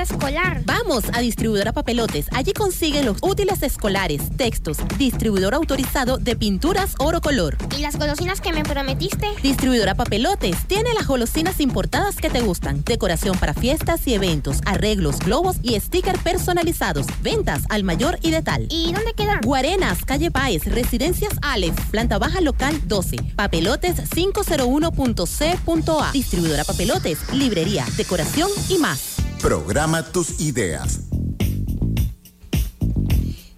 escolar. 0.05 0.63
Vamos 0.65 1.05
a 1.13 1.21
Distribuidora 1.21 1.73
Papelotes. 1.73 2.27
Allí 2.33 2.53
consiguen 2.53 3.07
los 3.07 3.19
útiles 3.23 3.63
escolares, 3.63 4.23
textos, 4.37 4.79
distribuidor 4.99 5.55
autorizado 5.55 6.19
de 6.19 6.37
pinturas 6.37 6.95
oro 6.99 7.21
color. 7.21 7.57
¿Y 7.77 7.81
las 7.81 7.99
golosinas 7.99 8.41
que 8.41 8.53
me 8.53 8.63
prometiste? 8.63 9.27
Distribuidora 9.43 9.95
Papelotes 9.95 10.67
tiene 10.67 10.93
las 10.95 11.07
golosinas 11.07 11.61
importadas 11.61 12.17
que 12.17 12.31
te 12.31 12.43
gustan. 12.43 12.85
Decoración 12.85 13.39
para 13.39 13.55
fiestas 13.55 14.07
y 14.07 14.15
eventos, 14.15 14.61
arreglos, 14.67 15.19
globos 15.19 15.57
y 15.63 15.79
sticker 15.81 16.19
personalizados. 16.19 17.07
Ventas 17.23 17.63
al 17.71 17.85
mayor 17.85 18.19
y 18.23 18.31
de 18.31 18.43
tal. 18.43 18.67
¿Y 18.71 18.93
dónde 18.93 19.15
quedan? 19.15 19.41
Guarenas, 19.41 20.05
calle 20.05 20.31
Páez, 20.31 20.65
Residencias 20.67 21.33
Alex, 21.43 21.75
planta 21.91 22.19
baja 22.19 22.41
local 22.41 22.81
12. 22.87 23.17
Papelotes 23.37 23.97
501.c.a. 24.11 26.13
Distribuidora 26.13 26.65
Papelotes, 26.65 27.19
librería, 27.33 27.87
decoración 27.97 28.51
y 28.69 28.79
más. 28.79 29.14
Programa 29.45 30.03
tus 30.03 30.41
ideas. 30.41 31.01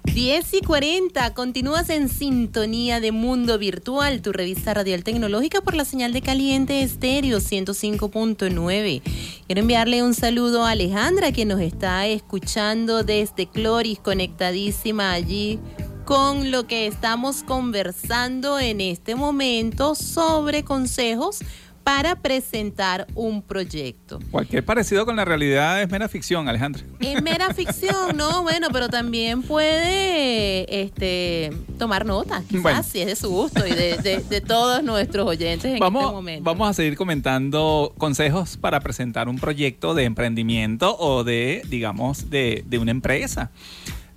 10 0.03 0.55
y 0.55 0.61
40, 0.63 1.33
continúas 1.33 1.91
en 1.91 2.09
sintonía 2.09 2.99
de 2.99 3.13
Mundo 3.13 3.57
Virtual, 3.57 4.21
tu 4.21 4.33
revista 4.33 4.75
radial 4.75 5.05
tecnológica 5.05 5.61
por 5.61 5.77
la 5.77 5.85
señal 5.85 6.13
de 6.13 6.23
caliente 6.23 6.83
estéreo 6.83 7.39
105.9. 7.39 9.03
Quiero 9.47 9.61
enviarle 9.61 10.03
un 10.03 10.15
saludo 10.15 10.65
a 10.65 10.71
Alejandra, 10.71 11.31
que 11.31 11.45
nos 11.45 11.61
está 11.61 12.09
escuchando 12.09 13.05
desde 13.05 13.47
Cloris, 13.47 14.01
conectadísima 14.01 15.13
allí 15.13 15.61
con 16.05 16.53
lo 16.53 16.67
que 16.67 16.87
estamos 16.87 17.43
conversando 17.43 18.59
en 18.59 18.81
este 18.81 19.15
momento 19.15 19.95
sobre 19.97 20.65
consejos 20.65 21.41
para 21.87 22.17
presentar 22.17 23.07
un 23.15 23.41
proyecto. 23.41 24.19
Cualquier 24.33 24.65
parecido 24.65 25.07
con 25.07 25.15
la 25.15 25.25
realidad 25.25 25.81
es 25.81 25.89
mera 25.89 26.09
ficción, 26.09 26.49
Alejandra. 26.49 26.83
Es 26.99 27.23
mera 27.23 27.55
ficción, 27.55 28.17
no, 28.17 28.43
bueno, 28.43 28.67
pero 28.73 28.89
también 28.89 29.43
puede 29.43 30.83
este, 30.83 31.53
tomar 31.79 32.05
nota, 32.05 32.43
quizás, 32.51 32.89
si 32.89 33.03
es 33.03 33.07
de 33.07 33.15
su 33.15 33.31
gusto 33.31 33.65
y 33.65 33.71
de, 33.71 34.43
todos 34.45 34.83
nuestros 34.83 35.29
oyentes 35.29 35.75
en 35.75 35.79
vamos, 35.79 36.03
este 36.03 36.13
momento. 36.13 36.43
Vamos 36.43 36.69
a 36.69 36.73
seguir 36.73 36.97
comentando 36.97 37.95
consejos 37.99 38.57
para 38.57 38.81
presentar 38.81 39.29
un 39.29 39.39
proyecto 39.39 39.95
de 39.95 40.07
emprendimiento 40.07 40.97
o 40.99 41.23
de, 41.23 41.63
digamos, 41.69 42.31
de, 42.31 42.65
de 42.67 42.79
una 42.81 42.91
empresa. 42.91 43.53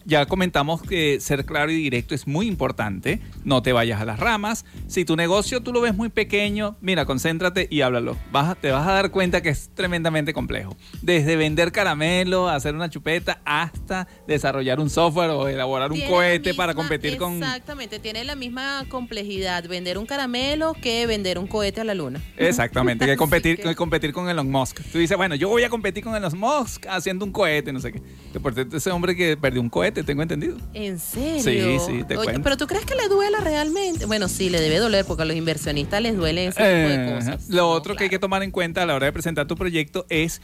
Ya 0.10 0.26
comentamos 0.26 0.82
que 0.82 1.19
ser 1.19 1.45
claro 1.45 1.72
y 1.72 1.76
directo 1.76 2.15
es 2.15 2.26
muy 2.26 2.48
importante. 2.48 3.22
No 3.43 3.62
te 3.62 3.74
vayas 3.74 4.02
a 4.02 4.06
las 4.06 4.19
ramas. 4.19 4.65
Si 4.88 5.06
tu 5.06 5.15
negocio 5.15 5.62
tú 5.62 5.72
lo 5.72 5.82
ves 5.82 5.93
muy 5.93 6.10
pequeño, 6.10 6.78
mira, 6.82 7.06
concéntrate 7.06 7.67
y 7.69 7.82
háblalo. 7.82 8.17
Vas, 8.32 8.58
te 8.60 8.72
vas 8.72 8.88
a 8.88 8.93
dar 8.93 9.12
cuenta 9.12 9.43
que 9.43 9.50
es 9.50 9.69
tremendamente 9.76 10.34
complejo. 10.34 10.76
Desde 11.04 11.36
vender 11.36 11.72
caramelo, 11.72 12.50
hacer 12.50 12.74
una 12.74 12.89
chupeta, 12.89 13.39
hasta 13.45 14.08
desarrollar 14.28 14.80
un 14.80 14.89
software 14.89 15.30
o 15.30 15.48
elaborar 15.48 15.91
un 15.91 16.02
cohete 16.02 16.56
para 16.56 16.74
competir 16.74 17.17
con... 17.17 17.36
Exactamente, 17.36 18.00
tiene 18.00 18.24
la 18.24 18.34
misma 18.34 18.86
complejidad 18.89 19.67
vender 19.67 20.00
un 20.00 20.08
caramelo 20.08 20.74
que 20.74 21.06
vender 21.06 21.38
un 21.38 21.45
cohete 21.45 21.82
a 21.82 21.84
la 21.84 21.93
luna. 21.93 22.19
Exactamente, 22.36 23.06
que 23.06 23.15
competir, 23.15 23.60
que... 23.60 23.76
competir 23.76 24.12
con 24.12 24.28
Elon 24.28 24.50
Musk. 24.50 24.80
Tú 24.91 24.98
dices, 24.98 25.15
bueno, 25.17 25.36
yo 25.36 25.50
voy 25.50 25.65
a 25.65 25.69
competir 25.69 26.04
con 26.04 26.15
Elon 26.15 26.36
Musk 26.36 26.88
haciendo 26.88 27.26
un 27.26 27.32
cohete, 27.32 27.72
no 27.72 27.80
sé 27.80 27.91
qué. 27.91 28.02
Que 28.34 28.39
por 28.39 28.56
cierto, 28.56 28.76
ese 28.76 28.89
hombre 28.89 29.15
que 29.15 29.38
perdió 29.38 29.62
un 29.62 29.69
cohete 29.69 29.99
tengo 30.04 30.22
entendido. 30.22 30.58
¿En 30.74 31.00
serio? 31.00 31.80
Sí, 31.80 31.86
sí, 31.86 32.04
te 32.04 32.16
cuento. 32.16 32.42
Pero 32.42 32.58
tú 32.58 32.68
crees 32.68 32.86
que 32.86 32.96
le 32.96 33.08
duela 33.08 33.40
realmente? 33.40 34.06
Bueno, 34.06 34.28
sí, 34.28 34.50
le 34.50 34.60
debe 34.60 34.78
doler 34.78 35.06
porque 35.06 35.24
a 35.24 35.26
los 35.26 35.36
inversionistas 35.36 36.02
les 36.02 36.16
duele 36.16 36.48
ese 36.48 36.58
tipo 36.58 36.64
de 36.64 37.06
eh, 37.06 37.16
cosas. 37.16 37.50
Lo 37.50 37.70
otro 37.70 37.96
que 37.96 38.06
hay 38.06 38.10
que 38.10 38.20
tomar 38.20 38.44
en 38.44 38.52
cuenta 38.52 38.84
a 38.84 38.86
la 38.86 38.96
hora 38.96 39.06
de 39.06 39.12
presentar 39.12 39.48
tu 39.48 39.56
proyecto 39.56 40.06
es 40.10 40.42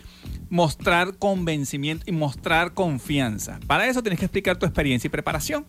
mostrar 0.50 1.18
convencimiento 1.18 2.06
y 2.08 2.12
mostrar 2.12 2.74
confianza. 2.74 3.60
Para 3.68 3.88
eso 3.88 4.02
tienes 4.02 4.20
que 4.20 4.26
explicar 4.26 4.58
tu 4.58 4.66
experiencia 4.66 5.08
y 5.08 5.12
preparación. 5.12 5.66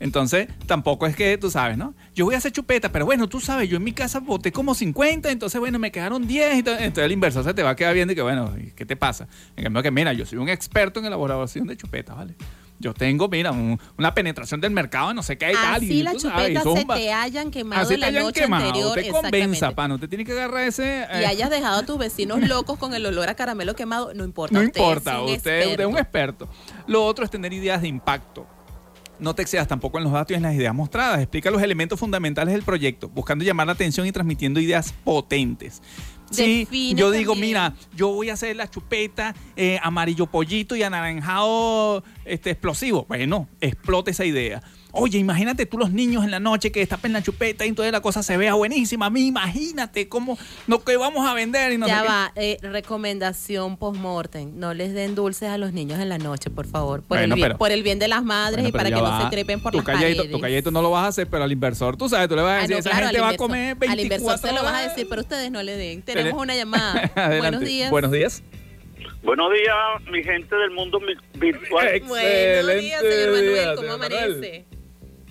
Entonces, 0.00 0.48
tampoco 0.66 1.06
es 1.06 1.16
que 1.16 1.36
tú 1.38 1.50
sabes, 1.50 1.76
¿no? 1.76 1.94
Yo 2.14 2.24
voy 2.24 2.34
a 2.34 2.38
hacer 2.38 2.52
chupeta, 2.52 2.92
pero 2.92 3.04
bueno, 3.04 3.28
tú 3.28 3.40
sabes, 3.40 3.68
yo 3.68 3.78
en 3.78 3.84
mi 3.84 3.92
casa 3.92 4.20
boté 4.20 4.52
como 4.52 4.74
50, 4.74 5.30
entonces, 5.30 5.58
bueno, 5.58 5.78
me 5.78 5.90
quedaron 5.90 6.26
10. 6.26 6.58
Entonces, 6.58 6.98
el 6.98 7.12
inversor 7.12 7.44
se 7.44 7.54
te 7.54 7.62
va 7.62 7.70
a 7.70 7.76
quedar 7.76 7.94
viendo 7.94 8.12
y 8.12 8.16
que, 8.16 8.22
bueno, 8.22 8.54
¿qué 8.76 8.86
te 8.86 8.96
pasa? 8.96 9.26
En 9.56 9.64
cambio, 9.64 9.82
que 9.82 9.90
mira, 9.90 10.12
yo 10.12 10.24
soy 10.24 10.38
un 10.38 10.48
experto 10.48 11.00
en 11.00 11.06
elaboración 11.06 11.66
de 11.66 11.76
chupetas, 11.76 12.16
¿vale? 12.16 12.36
Yo 12.80 12.94
tengo, 12.94 13.28
mira, 13.28 13.50
una 13.50 14.14
penetración 14.14 14.60
del 14.60 14.70
mercado, 14.70 15.12
no 15.12 15.22
sé 15.22 15.36
qué 15.36 15.50
y 15.50 15.54
tal. 15.54 15.74
Así 15.74 16.02
las 16.02 16.16
chupetas 16.16 16.62
se 16.62 16.84
te 16.84 17.12
hayan 17.12 17.50
quemado 17.50 17.82
así 17.82 17.96
la 17.96 18.10
noche 18.12 18.42
quemado, 18.42 18.66
anterior. 18.66 18.94
Te 18.94 19.10
convenza, 19.10 19.74
pa, 19.74 19.88
no 19.88 19.98
te 19.98 20.06
tiene 20.06 20.24
que 20.24 20.32
agarrar 20.32 20.62
ese... 20.68 21.06
Y 21.12 21.22
eh. 21.22 21.26
hayas 21.26 21.50
dejado 21.50 21.78
a 21.78 21.86
tus 21.86 21.98
vecinos 21.98 22.40
locos 22.48 22.78
con 22.78 22.94
el 22.94 23.04
olor 23.04 23.28
a 23.28 23.34
caramelo 23.34 23.74
quemado, 23.74 24.14
no 24.14 24.24
importa. 24.24 24.56
No 24.56 24.62
importa, 24.62 25.20
usted, 25.22 25.36
usted 25.36 25.80
es 25.80 25.86
un 25.86 25.98
experto. 25.98 26.48
Lo 26.86 27.04
otro 27.04 27.24
es 27.24 27.30
tener 27.30 27.52
ideas 27.52 27.82
de 27.82 27.88
impacto. 27.88 28.46
No 29.18 29.34
te 29.34 29.42
excedas 29.42 29.66
tampoco 29.66 29.98
en 29.98 30.04
los 30.04 30.12
datos 30.12 30.30
y 30.30 30.34
en 30.34 30.42
las 30.42 30.54
ideas 30.54 30.72
mostradas. 30.72 31.18
Explica 31.18 31.50
los 31.50 31.60
elementos 31.60 31.98
fundamentales 31.98 32.54
del 32.54 32.62
proyecto, 32.62 33.08
buscando 33.08 33.44
llamar 33.44 33.66
la 33.66 33.72
atención 33.72 34.06
y 34.06 34.12
transmitiendo 34.12 34.60
ideas 34.60 34.94
potentes. 35.02 35.82
Sí, 36.30 36.94
yo 36.94 37.10
digo, 37.10 37.34
mira, 37.34 37.74
yo 37.96 38.08
voy 38.08 38.30
a 38.30 38.34
hacer 38.34 38.54
la 38.56 38.68
chupeta 38.68 39.34
eh, 39.56 39.78
amarillo 39.82 40.26
pollito 40.26 40.76
y 40.76 40.82
anaranjado 40.82 42.04
este, 42.24 42.50
explosivo. 42.50 43.06
Bueno, 43.08 43.48
explote 43.60 44.10
esa 44.10 44.24
idea. 44.24 44.62
Oye, 45.00 45.18
imagínate 45.18 45.64
tú 45.64 45.78
los 45.78 45.92
niños 45.92 46.24
en 46.24 46.30
la 46.30 46.40
noche 46.40 46.72
que 46.72 46.80
destapen 46.80 47.12
la 47.12 47.22
chupeta 47.22 47.64
y 47.64 47.72
toda 47.72 47.90
la 47.90 48.00
cosa 48.00 48.22
se 48.22 48.36
vea 48.36 48.54
buenísima. 48.54 49.06
A 49.06 49.10
mí, 49.10 49.26
imagínate 49.26 50.08
cómo 50.08 50.36
lo 50.66 50.82
que 50.82 50.96
vamos 50.96 51.28
a 51.28 51.34
vender. 51.34 51.72
Y 51.72 51.78
no 51.78 51.86
ya 51.86 52.02
va, 52.02 52.32
eh, 52.34 52.58
recomendación 52.62 53.76
post-mortem. 53.76 54.58
No 54.58 54.74
les 54.74 54.94
den 54.94 55.14
dulces 55.14 55.50
a 55.50 55.58
los 55.58 55.72
niños 55.72 56.00
en 56.00 56.08
la 56.08 56.18
noche, 56.18 56.50
por 56.50 56.66
favor. 56.66 57.02
Por, 57.02 57.18
el, 57.18 57.32
bien, 57.32 57.56
por 57.56 57.70
el 57.70 57.82
bien 57.82 57.98
de 57.98 58.08
las 58.08 58.24
madres 58.24 58.68
y 58.68 58.72
para 58.72 58.90
que 58.90 58.96
no 58.96 59.22
se 59.22 59.30
trepen 59.30 59.60
por 59.60 59.72
tu 59.72 59.78
las 59.78 59.86
calladito, 59.86 60.28
Tu 60.28 60.40
calladito 60.40 60.70
no 60.70 60.82
lo 60.82 60.90
vas 60.90 61.04
a 61.04 61.08
hacer, 61.08 61.28
pero 61.28 61.44
al 61.44 61.52
inversor, 61.52 61.96
tú 61.96 62.08
sabes, 62.08 62.28
tú 62.28 62.34
le 62.34 62.42
vas 62.42 62.58
a 62.58 62.62
decir, 62.62 62.76
esa 62.76 62.96
gente 62.96 63.20
va 63.20 63.30
a 63.30 63.36
comer 63.36 63.76
24 63.76 63.92
Al 63.92 64.00
inversor 64.00 64.38
se 64.38 64.52
lo 64.52 64.64
vas 64.64 64.74
a 64.74 64.88
decir, 64.88 65.06
pero 65.08 65.22
ustedes 65.22 65.50
no 65.50 65.62
le 65.62 65.76
den. 65.76 66.02
Tenemos 66.02 66.40
una 66.42 66.56
llamada. 66.56 67.10
Buenos 67.38 67.60
días. 67.60 67.90
Buenos 67.90 68.10
días. 68.10 68.42
Buenos 69.22 69.52
días, 69.52 70.10
mi 70.10 70.22
gente 70.22 70.54
del 70.54 70.70
mundo 70.70 71.00
virtual. 71.34 72.00
Buenos 72.06 72.80
días, 72.80 73.00
señor 73.00 73.30
Manuel. 73.32 73.76
¿Cómo 73.76 73.92
amanece? 73.92 74.64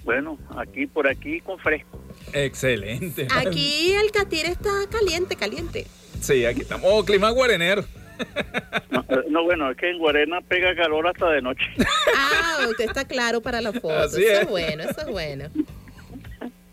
Bueno, 0.07 0.39
aquí 0.55 0.87
por 0.87 1.05
aquí 1.05 1.41
con 1.41 1.59
fresco. 1.59 2.01
Excelente. 2.31 3.27
Aquí 3.29 3.91
el 3.91 4.09
Catir 4.11 4.45
está 4.45 4.71
caliente, 4.89 5.35
caliente. 5.35 5.85
Sí, 6.21 6.45
aquí 6.45 6.61
estamos 6.61 6.89
oh, 6.89 7.03
clima 7.03 7.29
guarenero. 7.29 7.83
Eh, 8.21 9.25
no, 9.29 9.43
bueno, 9.43 9.69
es 9.69 9.75
que 9.75 9.89
en 9.89 9.97
Guarena 9.97 10.39
pega 10.39 10.73
calor 10.77 11.07
hasta 11.07 11.29
de 11.29 11.41
noche. 11.41 11.65
Ah, 12.15 12.65
usted 12.69 12.85
está 12.85 13.03
claro 13.05 13.41
para 13.41 13.59
la 13.59 13.73
foto. 13.73 14.05
eso 14.05 14.17
es. 14.17 14.49
bueno, 14.49 14.83
eso 14.83 15.01
es 15.01 15.07
bueno. 15.07 15.49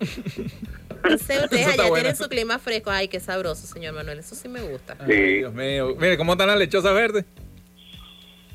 ustedes 1.12 1.66
allá 1.66 1.92
tienen 1.92 2.14
su 2.14 2.28
clima 2.28 2.60
fresco. 2.60 2.90
Ay, 2.90 3.08
qué 3.08 3.18
sabroso, 3.18 3.66
señor 3.66 3.94
Manuel. 3.94 4.20
Eso 4.20 4.36
sí 4.36 4.48
me 4.48 4.62
gusta. 4.62 4.96
Sí. 5.06 5.12
Dios 5.12 5.52
mío. 5.52 5.96
Mire, 5.98 6.16
¿cómo 6.16 6.32
están 6.32 6.46
las 6.46 6.58
lechosas 6.58 6.94
verdes? 6.94 7.24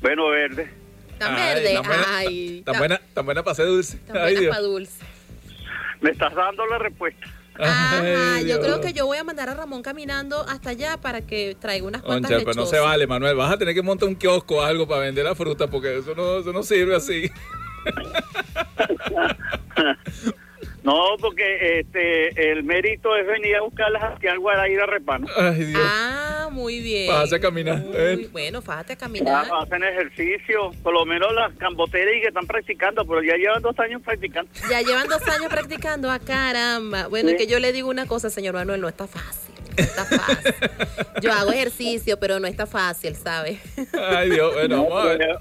Bueno, 0.00 0.28
verde. 0.30 0.79
Tan 1.20 1.36
verde. 1.36 1.80
Ay. 2.08 2.62
Tan, 2.64 2.78
buena, 2.78 2.98
tan 3.12 3.26
buena 3.26 3.42
para 3.42 3.54
ser 3.54 3.66
dulce. 3.66 3.98
Tan 3.98 4.22
buena 4.22 4.48
para 4.48 4.62
dulce. 4.62 5.04
Me 6.00 6.10
estás 6.10 6.34
dando 6.34 6.64
la 6.64 6.78
respuesta. 6.78 7.26
Ajá, 7.58 8.40
yo 8.40 8.58
creo 8.58 8.80
que 8.80 8.94
yo 8.94 9.04
voy 9.04 9.18
a 9.18 9.24
mandar 9.24 9.50
a 9.50 9.54
Ramón 9.54 9.82
caminando 9.82 10.46
hasta 10.48 10.70
allá 10.70 10.96
para 10.96 11.20
que 11.20 11.58
traiga 11.60 11.86
unas 11.86 12.00
cuantas 12.00 12.30
Concha, 12.30 12.44
pero 12.46 12.58
no 12.58 12.64
se 12.64 12.78
vale, 12.78 13.06
Manuel. 13.06 13.36
Vas 13.36 13.52
a 13.52 13.58
tener 13.58 13.74
que 13.74 13.82
montar 13.82 14.08
un 14.08 14.14
kiosco 14.14 14.56
o 14.56 14.62
algo 14.62 14.88
para 14.88 15.02
vender 15.02 15.26
la 15.26 15.34
fruta 15.34 15.66
porque 15.66 15.98
eso 15.98 16.14
no, 16.14 16.38
eso 16.38 16.54
no 16.54 16.62
sirve 16.62 16.96
así. 16.96 17.30
No, 20.82 21.16
porque 21.20 21.80
este 21.80 22.52
el 22.52 22.64
mérito 22.64 23.14
es 23.16 23.26
venir 23.26 23.56
a 23.56 23.62
buscarlas 23.62 24.02
aquí 24.16 24.26
al 24.28 24.38
Guaraíra 24.38 24.86
Repano. 24.86 25.26
Ay, 25.36 25.64
Dios. 25.64 25.82
Ah, 25.84 26.48
muy 26.50 26.80
bien. 26.80 27.10
Fájate 27.10 27.36
a 27.36 27.40
caminar. 27.40 27.84
bueno, 28.32 28.62
fájate 28.62 28.94
a 28.94 28.96
caminar. 28.96 29.46
hacen 29.60 29.84
ejercicio, 29.84 30.70
por 30.82 30.94
lo 30.94 31.04
menos 31.04 31.32
las 31.34 31.52
camboteras 31.54 32.14
y 32.16 32.20
que 32.20 32.28
están 32.28 32.46
practicando, 32.46 33.04
pero 33.04 33.22
ya 33.22 33.36
llevan 33.36 33.62
dos 33.62 33.78
años 33.78 34.02
practicando. 34.02 34.50
Ya 34.68 34.80
llevan 34.80 35.08
dos 35.08 35.22
años 35.28 35.48
practicando, 35.48 36.10
a 36.10 36.14
ah, 36.14 36.18
caramba. 36.18 37.08
Bueno, 37.08 37.30
es 37.30 37.36
que 37.36 37.46
yo 37.46 37.58
le 37.58 37.72
digo 37.72 37.88
una 37.88 38.06
cosa, 38.06 38.30
señor 38.30 38.54
Manuel, 38.54 38.80
no 38.80 38.88
está 38.88 39.06
fácil. 39.06 39.54
No 39.76 39.84
está 39.84 40.04
fácil. 40.04 40.54
Yo 41.22 41.32
hago 41.32 41.52
ejercicio, 41.52 42.18
pero 42.18 42.40
no 42.40 42.46
está 42.46 42.66
fácil, 42.66 43.14
¿sabes? 43.14 43.60
Ay, 43.92 44.30
Dios, 44.30 44.52
bueno, 44.54 44.84
vamos 44.84 45.04
a 45.04 45.08
ver. 45.08 45.38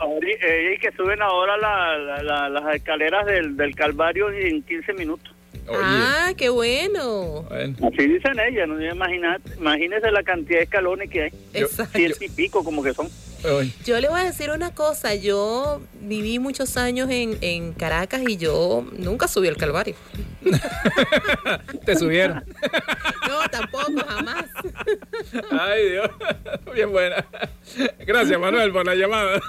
Y 0.73 0.79
que 0.79 0.91
suben 0.91 1.21
ahora 1.21 1.57
las 1.57 2.75
escaleras 2.75 3.25
del, 3.25 3.55
del 3.55 3.75
Calvario 3.75 4.29
en 4.31 4.61
15 4.63 4.93
minutos. 4.93 5.33
Ah, 5.71 6.33
qué 6.37 6.49
bueno. 6.49 7.45
Así 7.51 8.07
dicen 8.07 8.39
ellas, 8.39 8.67
no 8.67 8.81
imagínese 8.81 10.11
la 10.11 10.23
cantidad 10.23 10.59
de 10.59 10.63
escalones 10.63 11.09
que 11.09 11.23
hay. 11.23 11.31
Exacto. 11.53 11.97
Ciento 11.97 12.23
y 12.23 12.29
pico 12.29 12.63
como 12.63 12.83
que 12.83 12.93
son. 12.93 13.07
Yo 13.85 13.99
le 14.01 14.09
voy 14.09 14.19
a 14.19 14.25
decir 14.25 14.49
una 14.49 14.73
cosa, 14.73 15.15
yo 15.15 15.81
viví 16.01 16.39
muchos 16.39 16.75
años 16.75 17.09
en, 17.09 17.37
en 17.39 17.73
Caracas 17.73 18.21
y 18.27 18.35
yo 18.35 18.85
nunca 18.97 19.29
subí 19.29 19.47
al 19.47 19.55
Calvario. 19.55 19.95
¿Te 21.85 21.95
subieron? 21.95 22.43
no, 23.29 23.49
tampoco, 23.49 24.05
jamás. 24.05 24.45
Ay, 25.51 25.91
Dios. 25.91 26.09
Bien 26.73 26.91
buena. 26.91 27.25
Gracias, 28.05 28.39
Manuel, 28.39 28.73
por 28.73 28.85
la 28.85 28.95
llamada. 28.95 29.39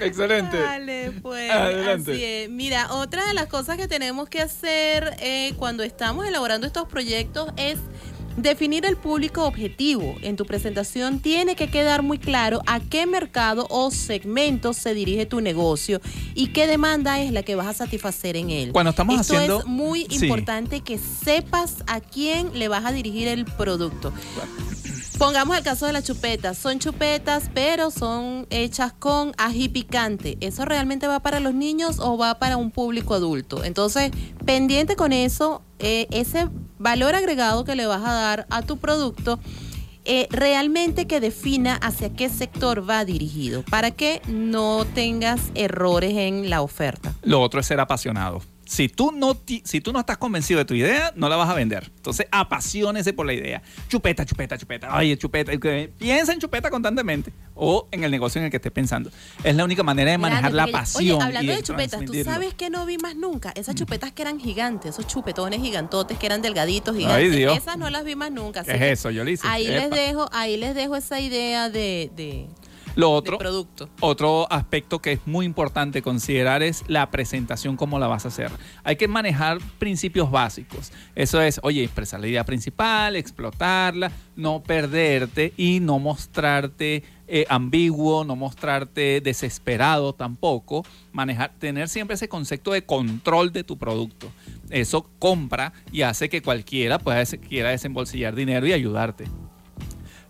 Excelente. 0.00 0.60
Vale, 0.60 1.12
pues. 1.22 1.50
Adelante. 1.50 2.48
Mira, 2.50 2.92
otra 2.94 3.26
de 3.26 3.34
las 3.34 3.46
cosas 3.46 3.76
que 3.76 3.88
tenemos 3.88 4.28
que 4.28 4.40
hacer 4.40 5.16
eh, 5.20 5.54
cuando 5.56 5.82
estamos 5.82 6.26
elaborando 6.26 6.66
estos 6.66 6.88
proyectos 6.88 7.50
es 7.56 7.78
Definir 8.36 8.84
el 8.84 8.96
público 8.96 9.44
objetivo. 9.44 10.16
En 10.22 10.34
tu 10.34 10.44
presentación 10.44 11.20
tiene 11.20 11.54
que 11.54 11.68
quedar 11.68 12.02
muy 12.02 12.18
claro 12.18 12.62
a 12.66 12.80
qué 12.80 13.06
mercado 13.06 13.66
o 13.70 13.92
segmento 13.92 14.72
se 14.72 14.92
dirige 14.92 15.24
tu 15.24 15.40
negocio 15.40 16.00
y 16.34 16.48
qué 16.48 16.66
demanda 16.66 17.20
es 17.20 17.30
la 17.30 17.44
que 17.44 17.54
vas 17.54 17.68
a 17.68 17.72
satisfacer 17.74 18.36
en 18.36 18.50
él. 18.50 18.72
Cuando 18.72 18.90
estamos 18.90 19.20
Esto 19.20 19.34
haciendo... 19.34 19.60
es 19.60 19.66
muy 19.66 20.06
importante 20.10 20.80
que 20.80 20.98
sepas 20.98 21.84
a 21.86 22.00
quién 22.00 22.58
le 22.58 22.66
vas 22.66 22.84
a 22.84 22.90
dirigir 22.90 23.28
el 23.28 23.44
producto. 23.44 24.12
Pongamos 25.18 25.56
el 25.56 25.62
caso 25.62 25.86
de 25.86 25.92
las 25.92 26.04
chupetas. 26.04 26.58
Son 26.58 26.80
chupetas, 26.80 27.48
pero 27.54 27.90
son 27.90 28.46
hechas 28.50 28.92
con 28.92 29.32
ají 29.38 29.68
picante. 29.68 30.36
¿Eso 30.40 30.64
realmente 30.64 31.06
va 31.06 31.20
para 31.20 31.38
los 31.38 31.54
niños 31.54 31.98
o 32.00 32.18
va 32.18 32.38
para 32.40 32.56
un 32.56 32.72
público 32.72 33.14
adulto? 33.14 33.62
Entonces, 33.62 34.10
pendiente 34.44 34.96
con 34.96 35.12
eso, 35.12 35.62
eh, 35.78 36.08
ese 36.10 36.48
valor 36.78 37.14
agregado 37.14 37.64
que 37.64 37.76
le 37.76 37.86
vas 37.86 38.02
a 38.04 38.12
dar 38.12 38.46
a 38.50 38.62
tu 38.62 38.78
producto, 38.78 39.38
eh, 40.04 40.26
realmente 40.30 41.06
que 41.06 41.20
defina 41.20 41.76
hacia 41.76 42.12
qué 42.12 42.28
sector 42.28 42.88
va 42.88 43.04
dirigido, 43.04 43.62
para 43.70 43.92
que 43.92 44.20
no 44.26 44.84
tengas 44.94 45.40
errores 45.54 46.12
en 46.14 46.50
la 46.50 46.60
oferta. 46.60 47.14
Lo 47.22 47.40
otro 47.40 47.60
es 47.60 47.66
ser 47.66 47.80
apasionado 47.80 48.42
si 48.66 48.88
tú, 48.88 49.12
no 49.12 49.38
si 49.64 49.80
tú 49.80 49.92
no 49.92 50.00
estás 50.00 50.18
convencido 50.18 50.58
de 50.58 50.64
tu 50.64 50.74
idea, 50.74 51.12
no 51.16 51.28
la 51.28 51.36
vas 51.36 51.50
a 51.50 51.54
vender. 51.54 51.90
Entonces, 51.96 52.26
apasionese 52.30 53.12
por 53.12 53.26
la 53.26 53.32
idea. 53.32 53.62
Chupeta, 53.88 54.24
chupeta, 54.24 54.58
chupeta. 54.58 54.96
Oye, 54.96 55.16
chupeta. 55.16 55.52
Piensa 55.98 56.32
en 56.32 56.38
chupeta 56.38 56.70
constantemente 56.70 57.32
o 57.54 57.88
en 57.90 58.04
el 58.04 58.10
negocio 58.10 58.40
en 58.40 58.46
el 58.46 58.50
que 58.50 58.56
estés 58.56 58.72
pensando. 58.72 59.10
Es 59.42 59.54
la 59.54 59.64
única 59.64 59.82
manera 59.82 60.10
de 60.10 60.18
manejar 60.18 60.52
la 60.52 60.66
pasión. 60.66 61.16
Oye, 61.16 61.24
hablando 61.24 61.52
de, 61.52 61.62
chupetas, 61.62 62.04
tú 62.04 62.12
sabes 62.24 62.54
que 62.54 62.70
no 62.70 62.86
vi 62.86 62.98
más 62.98 63.16
nunca. 63.16 63.52
Esas 63.54 63.74
chupetas 63.74 64.12
que 64.12 64.22
eran 64.22 64.40
gigantes, 64.40 64.92
esos 64.92 65.06
chupetones 65.06 65.60
gigantotes 65.60 66.18
que 66.18 66.26
eran 66.26 66.42
delgaditos, 66.42 66.96
gigantes. 66.96 67.16
Ay, 67.16 67.30
Dios. 67.30 67.56
Esas 67.56 67.76
no 67.78 67.90
las 67.90 68.04
vi 68.04 68.16
más 68.16 68.32
nunca. 68.32 68.64
¿Qué 68.64 68.72
es 68.72 68.98
eso? 68.98 69.10
Yo 69.10 69.24
le 69.24 69.32
hice. 69.32 69.46
Ahí 69.46 69.66
les 69.66 69.90
dejo, 69.90 70.28
ahí 70.32 70.56
les 70.56 70.74
dejo 70.74 70.96
esa 70.96 71.20
idea 71.20 71.68
de 71.68 72.48
lo 72.94 73.10
otro, 73.10 73.38
otro 74.00 74.50
aspecto 74.52 75.00
que 75.00 75.12
es 75.12 75.20
muy 75.26 75.46
importante 75.46 76.02
considerar 76.02 76.62
es 76.62 76.84
la 76.86 77.10
presentación, 77.10 77.76
cómo 77.76 77.98
la 77.98 78.06
vas 78.06 78.24
a 78.24 78.28
hacer. 78.28 78.50
Hay 78.84 78.96
que 78.96 79.08
manejar 79.08 79.58
principios 79.78 80.30
básicos. 80.30 80.92
Eso 81.14 81.40
es, 81.40 81.60
oye, 81.62 81.82
expresar 81.82 82.20
la 82.20 82.28
idea 82.28 82.44
principal, 82.44 83.16
explotarla, 83.16 84.12
no 84.36 84.62
perderte 84.62 85.52
y 85.56 85.80
no 85.80 85.98
mostrarte 85.98 87.02
eh, 87.26 87.46
ambiguo, 87.48 88.24
no 88.24 88.36
mostrarte 88.36 89.20
desesperado 89.20 90.12
tampoco. 90.12 90.84
Manejar, 91.12 91.52
tener 91.58 91.88
siempre 91.88 92.14
ese 92.14 92.28
concepto 92.28 92.72
de 92.72 92.84
control 92.84 93.52
de 93.52 93.64
tu 93.64 93.78
producto. 93.78 94.30
Eso 94.70 95.08
compra 95.18 95.72
y 95.90 96.02
hace 96.02 96.28
que 96.28 96.42
cualquiera 96.42 96.98
pueda 96.98 97.24
quiera 97.24 97.70
desembolsillar 97.70 98.34
dinero 98.34 98.66
y 98.66 98.72
ayudarte. 98.72 99.24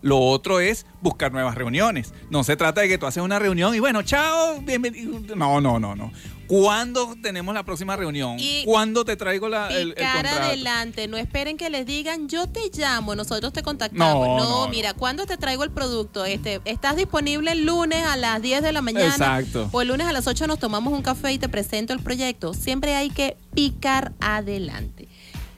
Lo 0.05 0.19
otro 0.19 0.59
es 0.59 0.85
buscar 1.01 1.31
nuevas 1.31 1.55
reuniones. 1.55 2.13
No 2.29 2.43
se 2.43 2.55
trata 2.55 2.81
de 2.81 2.87
que 2.87 2.99
tú 2.99 3.07
haces 3.07 3.23
una 3.23 3.39
reunión 3.39 3.73
y 3.73 3.79
bueno, 3.79 4.03
chao, 4.03 4.61
bienvenido. 4.61 5.19
No, 5.35 5.59
no, 5.59 5.79
no, 5.79 5.95
no. 5.95 6.11
¿Cuándo 6.45 7.15
tenemos 7.23 7.55
la 7.55 7.63
próxima 7.63 7.95
reunión? 7.95 8.37
¿Cuándo 8.65 9.03
te 9.03 9.15
traigo 9.15 9.49
la, 9.49 9.69
el, 9.69 9.95
el 9.97 10.05
adelante, 10.05 11.07
no 11.07 11.17
esperen 11.17 11.57
que 11.57 11.71
les 11.71 11.87
digan, 11.87 12.29
yo 12.29 12.45
te 12.45 12.69
llamo, 12.71 13.15
nosotros 13.15 13.51
te 13.51 13.63
contactamos. 13.63 14.27
No, 14.27 14.65
no, 14.65 14.67
mira, 14.67 14.93
¿cuándo 14.93 15.25
te 15.25 15.37
traigo 15.37 15.63
el 15.63 15.71
producto? 15.71 16.23
Este, 16.23 16.61
¿Estás 16.65 16.97
disponible 16.97 17.53
el 17.53 17.65
lunes 17.65 18.05
a 18.05 18.15
las 18.15 18.43
10 18.43 18.61
de 18.61 18.73
la 18.73 18.83
mañana? 18.83 19.07
Exacto. 19.07 19.69
O 19.71 19.81
el 19.81 19.87
lunes 19.87 20.05
a 20.05 20.13
las 20.13 20.27
8 20.27 20.45
nos 20.45 20.59
tomamos 20.59 20.93
un 20.93 21.01
café 21.01 21.33
y 21.33 21.39
te 21.39 21.49
presento 21.49 21.93
el 21.93 21.99
proyecto. 21.99 22.53
Siempre 22.53 22.93
hay 22.93 23.09
que 23.09 23.37
picar 23.55 24.13
adelante. 24.19 25.07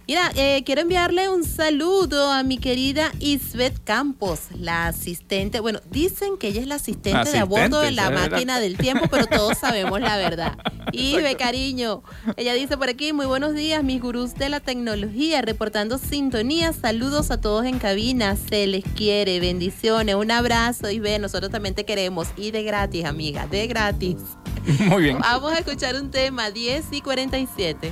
Mira, 0.08 0.32
eh, 0.36 0.64
quiero 0.66 0.80
enviarle 0.80 1.28
un 1.28 1.44
saludo 1.44 2.32
a 2.32 2.42
mi 2.42 2.58
querida 2.58 3.12
Isbeth 3.20 3.84
Campos, 3.84 4.44
la 4.58 4.88
asistente. 4.88 5.60
Bueno, 5.60 5.82
dicen 5.92 6.38
que 6.38 6.48
ella 6.48 6.62
es 6.62 6.68
la 6.68 6.76
asistente, 6.76 7.30
de 7.30 7.40
a 7.40 7.44
bordo 7.44 7.82
de 7.82 7.92
la 7.92 8.10
máquina 8.10 8.62
del 8.62 8.78
tiempo, 8.78 9.08
pero 9.12 9.28
todos 9.28 9.58
sabemos 9.58 10.00
la 10.00 10.16
verdad. 10.16 10.58
Isbe, 10.94 11.36
cariño. 11.36 12.04
Ella 12.38 12.54
dice 12.54 12.78
por 12.78 12.88
aquí, 12.88 13.12
muy 13.12 13.26
buenos 13.26 13.54
días, 13.54 13.84
mis 13.84 14.02
gurús 14.02 14.36
de 14.36 14.48
la 14.48 14.62
tecnología, 14.62 15.42
reportando 15.42 15.98
sintonía. 15.98 16.72
Saludos 16.72 17.30
a 17.30 17.42
todos 17.42 17.66
en 17.66 17.78
cabina. 17.78 18.38
Se 18.38 18.66
les 18.66 18.86
quiere. 18.86 19.42
Bendiciones. 19.42 20.16
Un 20.16 20.32
abrazo, 20.32 20.90
Isbe. 20.90 21.20
Nosotros 21.20 21.52
también 21.52 21.76
te 21.76 21.84
queremos. 21.84 22.30
Y 22.38 22.52
de 22.52 22.64
gratis, 22.64 23.04
amiga. 23.04 23.46
De 23.48 23.68
gratis. 23.68 24.16
Muy 24.88 25.04
bien. 25.04 25.20
Vamos 25.20 25.52
a 25.52 25.60
escuchar 25.60 25.96
un 25.96 26.12
tema, 26.12 26.50
10 26.50 26.86
y 26.92 27.02
47. 27.02 27.92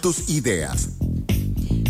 Tus 0.00 0.28
ideas. 0.28 0.90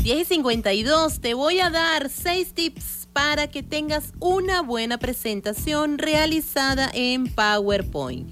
10 0.02 0.20
y 0.20 0.24
52, 0.24 1.20
te 1.20 1.34
voy 1.34 1.60
a 1.60 1.70
dar 1.70 2.10
6 2.10 2.54
tips 2.54 3.08
para 3.12 3.48
que 3.48 3.62
tengas 3.62 4.12
una 4.20 4.62
buena 4.62 4.98
presentación 4.98 5.98
realizada 5.98 6.90
en 6.92 7.26
PowerPoint. 7.26 8.30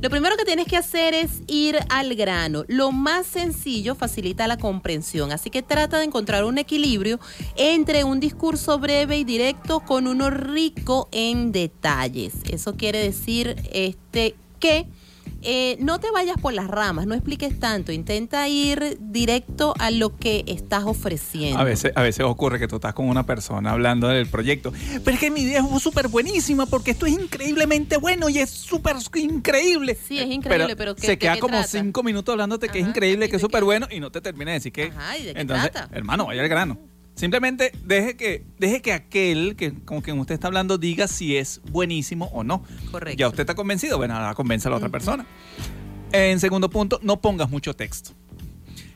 Lo 0.00 0.08
primero 0.08 0.36
que 0.38 0.46
tienes 0.46 0.66
que 0.66 0.78
hacer 0.78 1.12
es 1.12 1.42
ir 1.46 1.78
al 1.90 2.14
grano. 2.14 2.64
Lo 2.68 2.90
más 2.90 3.26
sencillo 3.26 3.94
facilita 3.94 4.48
la 4.48 4.56
comprensión, 4.56 5.30
así 5.30 5.50
que 5.50 5.62
trata 5.62 5.98
de 5.98 6.04
encontrar 6.04 6.44
un 6.44 6.56
equilibrio 6.56 7.20
entre 7.56 8.04
un 8.04 8.18
discurso 8.18 8.78
breve 8.78 9.18
y 9.18 9.24
directo 9.24 9.80
con 9.80 10.06
uno 10.06 10.30
rico 10.30 11.08
en 11.12 11.52
detalles. 11.52 12.32
Eso 12.48 12.76
quiere 12.76 13.02
decir 13.02 13.56
este 13.72 14.36
que 14.58 14.86
eh, 15.42 15.76
no 15.80 16.00
te 16.00 16.10
vayas 16.10 16.36
por 16.38 16.52
las 16.52 16.68
ramas, 16.68 17.06
no 17.06 17.14
expliques 17.14 17.58
tanto, 17.58 17.92
intenta 17.92 18.48
ir 18.48 18.98
directo 19.00 19.74
a 19.78 19.90
lo 19.90 20.16
que 20.16 20.44
estás 20.46 20.84
ofreciendo. 20.84 21.58
A 21.58 21.64
veces, 21.64 21.92
a 21.94 22.02
veces 22.02 22.24
ocurre 22.24 22.58
que 22.58 22.68
tú 22.68 22.76
estás 22.76 22.94
con 22.94 23.08
una 23.08 23.24
persona 23.24 23.70
hablando 23.72 24.08
del 24.08 24.26
proyecto, 24.28 24.72
pero 25.04 25.14
es 25.14 25.20
que 25.20 25.30
mi 25.30 25.42
idea 25.42 25.60
es 25.60 25.82
súper 25.82 26.08
buenísima 26.08 26.66
porque 26.66 26.92
esto 26.92 27.06
es 27.06 27.12
increíblemente 27.12 27.96
bueno 27.96 28.28
y 28.28 28.38
es 28.38 28.50
súper 28.50 28.96
increíble. 29.14 29.96
Sí, 30.06 30.18
es 30.18 30.28
increíble, 30.30 30.76
pero, 30.76 30.94
se 30.96 31.18
queda 31.18 31.38
como 31.38 31.62
cinco 31.62 32.02
minutos 32.02 32.32
hablándote 32.32 32.68
que 32.68 32.80
es 32.80 32.86
increíble, 32.86 33.28
que 33.28 33.36
es 33.36 33.42
súper 33.42 33.64
bueno 33.64 33.86
y 33.90 34.00
no 34.00 34.10
te 34.10 34.20
termina 34.20 34.50
de 34.50 34.58
decir 34.58 34.72
que... 34.72 34.84
Ajá, 34.84 35.18
¿y 35.18 35.24
de 35.24 35.34
qué 35.34 35.40
Entonces, 35.40 35.70
trata? 35.70 35.94
hermano, 35.96 36.26
vaya 36.26 36.42
al 36.42 36.48
grano. 36.48 36.89
Simplemente 37.20 37.70
deje 37.84 38.16
que, 38.16 38.46
deje 38.58 38.80
que 38.80 38.94
aquel 38.94 39.54
que 39.54 39.74
con 39.74 40.00
quien 40.00 40.18
usted 40.18 40.32
está 40.32 40.46
hablando 40.46 40.78
diga 40.78 41.06
si 41.06 41.36
es 41.36 41.60
buenísimo 41.70 42.30
o 42.32 42.44
no. 42.44 42.64
Correcto. 42.90 43.18
Ya 43.18 43.28
usted 43.28 43.40
está 43.40 43.54
convencido, 43.54 43.98
bueno, 43.98 44.14
ahora 44.16 44.32
convence 44.32 44.66
a 44.68 44.70
la 44.70 44.78
otra 44.78 44.88
persona. 44.88 45.26
En 46.12 46.40
segundo 46.40 46.70
punto, 46.70 46.98
no 47.02 47.20
pongas 47.20 47.50
mucho 47.50 47.76
texto. 47.76 48.12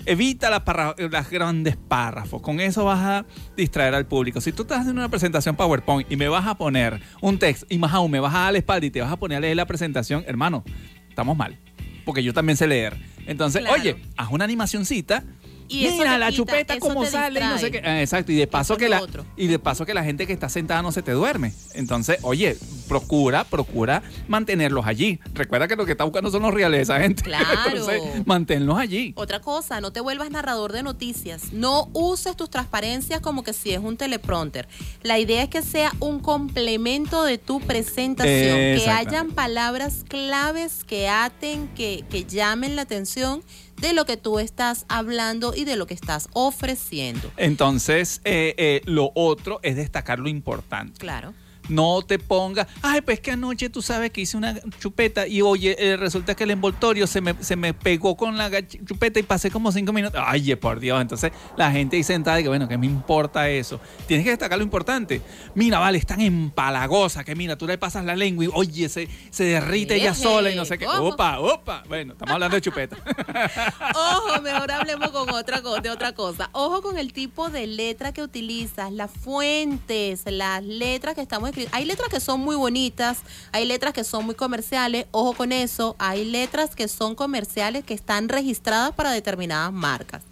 Evita 0.06 0.48
las, 0.48 0.62
las 1.10 1.28
grandes 1.28 1.76
párrafos. 1.76 2.40
Con 2.40 2.60
eso 2.60 2.86
vas 2.86 3.00
a 3.00 3.26
distraer 3.58 3.94
al 3.94 4.06
público. 4.06 4.40
Si 4.40 4.52
tú 4.52 4.62
estás 4.62 4.80
haciendo 4.80 5.02
una 5.02 5.10
presentación 5.10 5.54
PowerPoint 5.54 6.10
y 6.10 6.16
me 6.16 6.28
vas 6.28 6.46
a 6.46 6.54
poner 6.54 7.02
un 7.20 7.38
texto 7.38 7.66
y 7.68 7.76
más 7.76 7.92
aún 7.92 8.10
me 8.10 8.20
vas 8.20 8.34
a 8.34 8.38
dar 8.38 8.52
la 8.52 8.58
espalda 8.58 8.86
y 8.86 8.90
te 8.90 9.02
vas 9.02 9.12
a 9.12 9.18
poner 9.18 9.36
a 9.36 9.40
leer 9.42 9.56
la 9.56 9.66
presentación, 9.66 10.24
hermano, 10.26 10.64
estamos 11.10 11.36
mal. 11.36 11.58
Porque 12.06 12.22
yo 12.22 12.32
también 12.32 12.56
sé 12.56 12.66
leer. 12.66 12.96
Entonces, 13.26 13.60
Claro. 13.60 13.78
oye, 13.78 13.96
haz 14.16 14.28
una 14.30 14.44
animacioncita. 14.44 15.24
Y 15.68 15.88
Mira 15.88 16.18
la 16.18 16.30
quita, 16.30 16.36
chupeta 16.36 16.78
como 16.78 17.04
sale 17.06 17.40
y 17.40 17.44
no 17.44 17.58
sé 17.58 17.70
qué. 17.70 17.82
Ah, 17.84 18.00
Exacto, 18.00 18.32
y 18.32 18.36
de 18.36 18.46
paso 18.46 18.76
que 18.76 18.88
la 18.88 19.00
otro. 19.00 19.24
y 19.36 19.46
de 19.46 19.58
paso 19.58 19.86
que 19.86 19.94
la 19.94 20.04
gente 20.04 20.26
que 20.26 20.32
está 20.32 20.48
sentada 20.48 20.82
no 20.82 20.92
se 20.92 21.02
te 21.02 21.12
duerme. 21.12 21.52
Entonces, 21.74 22.18
oye, 22.22 22.56
procura, 22.88 23.44
procura 23.44 24.02
mantenerlos 24.28 24.86
allí. 24.86 25.20
Recuerda 25.32 25.66
que 25.68 25.76
lo 25.76 25.86
que 25.86 25.92
está 25.92 26.04
buscando 26.04 26.30
son 26.30 26.42
los 26.42 26.52
reales 26.54 26.82
esa 26.82 27.00
gente. 27.00 27.22
Claro. 27.34 27.70
Entonces, 27.70 28.26
manténlos 28.26 28.78
allí. 28.78 29.12
Otra 29.16 29.40
cosa, 29.40 29.80
no 29.80 29.92
te 29.92 30.00
vuelvas 30.00 30.30
narrador 30.30 30.72
de 30.72 30.82
noticias. 30.82 31.52
No 31.52 31.88
uses 31.92 32.36
tus 32.36 32.50
transparencias 32.50 33.20
como 33.20 33.42
que 33.42 33.52
si 33.52 33.72
es 33.72 33.78
un 33.80 33.96
teleprompter. 33.96 34.68
La 35.02 35.18
idea 35.18 35.42
es 35.42 35.48
que 35.48 35.62
sea 35.62 35.92
un 36.00 36.20
complemento 36.20 37.24
de 37.24 37.38
tu 37.38 37.60
presentación. 37.60 38.56
Que 38.78 38.90
hayan 38.90 39.30
palabras 39.30 40.04
claves 40.06 40.84
que 40.84 41.08
aten, 41.08 41.68
que, 41.68 42.04
que 42.10 42.24
llamen 42.24 42.76
la 42.76 42.82
atención 42.82 43.42
de 43.84 43.92
lo 43.92 44.06
que 44.06 44.16
tú 44.16 44.38
estás 44.38 44.86
hablando 44.88 45.54
y 45.54 45.66
de 45.66 45.76
lo 45.76 45.86
que 45.86 45.92
estás 45.92 46.30
ofreciendo. 46.32 47.30
Entonces, 47.36 48.22
eh, 48.24 48.54
eh, 48.56 48.80
lo 48.86 49.10
otro 49.14 49.60
es 49.62 49.76
destacar 49.76 50.20
lo 50.20 50.30
importante. 50.30 50.98
Claro. 50.98 51.34
No 51.68 52.02
te 52.02 52.18
pongas, 52.18 52.66
ay, 52.82 53.00
pues 53.00 53.20
que 53.20 53.30
anoche 53.30 53.70
tú 53.70 53.82
sabes 53.82 54.10
que 54.10 54.20
hice 54.20 54.36
una 54.36 54.54
chupeta 54.78 55.26
y 55.26 55.42
oye, 55.42 55.76
eh, 55.78 55.96
resulta 55.96 56.34
que 56.34 56.44
el 56.44 56.50
envoltorio 56.50 57.06
se 57.06 57.20
me, 57.20 57.34
se 57.40 57.56
me 57.56 57.74
pegó 57.74 58.16
con 58.16 58.36
la 58.36 58.50
chupeta 58.66 59.18
y 59.18 59.22
pasé 59.22 59.50
como 59.50 59.72
cinco 59.72 59.92
minutos. 59.92 60.20
Ay, 60.24 60.54
por 60.56 60.80
Dios. 60.80 61.00
Entonces 61.00 61.32
la 61.56 61.70
gente 61.70 61.96
ahí 61.96 62.02
sentada 62.02 62.40
y 62.40 62.42
que 62.42 62.48
bueno, 62.48 62.68
¿qué 62.68 62.78
me 62.78 62.86
importa 62.86 63.48
eso? 63.48 63.80
Tienes 64.06 64.24
que 64.24 64.30
destacar 64.30 64.58
lo 64.58 64.64
importante. 64.64 65.22
Mira, 65.54 65.78
vale, 65.78 65.98
es 65.98 66.06
tan 66.06 66.20
empalagosa 66.20 67.24
que 67.24 67.34
mira, 67.34 67.56
tú 67.56 67.66
le 67.66 67.78
pasas 67.78 68.04
la 68.04 68.14
lengua 68.14 68.44
y 68.44 68.48
oye, 68.52 68.88
se, 68.88 69.08
se 69.30 69.44
derrite 69.44 69.96
ella 69.96 70.14
sola 70.14 70.50
y 70.50 70.56
no 70.56 70.64
sé 70.64 70.78
qué. 70.78 70.84
¿cómo? 70.84 71.08
Opa, 71.08 71.40
opa. 71.40 71.82
Bueno, 71.88 72.12
estamos 72.12 72.34
hablando 72.34 72.56
de 72.56 72.62
chupeta. 72.62 72.96
Ojo, 73.94 74.42
mejor 74.42 74.70
hablemos 74.70 75.10
con 75.10 75.30
otra 75.30 75.60
de 75.60 75.90
otra 75.90 76.12
cosa. 76.12 76.50
Ojo 76.52 76.82
con 76.82 76.98
el 76.98 77.12
tipo 77.12 77.48
de 77.48 77.66
letra 77.66 78.12
que 78.12 78.22
utilizas, 78.22 78.92
las 78.92 79.10
fuentes, 79.10 80.22
las 80.26 80.62
letras 80.62 81.14
que 81.14 81.22
estamos 81.22 81.53
Hay 81.72 81.84
letras 81.84 82.08
que 82.08 82.20
son 82.20 82.40
muy 82.40 82.56
bonitas, 82.56 83.18
hay 83.52 83.64
letras 83.64 83.92
que 83.92 84.04
son 84.04 84.24
muy 84.26 84.34
comerciales. 84.34 85.06
Ojo 85.10 85.34
con 85.34 85.52
eso. 85.52 85.96
Hay 85.98 86.24
letras 86.24 86.74
que 86.74 86.88
son 86.88 87.14
comerciales 87.14 87.84
que 87.84 87.94
están 87.94 88.28
registradas 88.28 88.92
para 88.92 89.10
determinadas 89.10 89.72
marcas. 89.72 90.22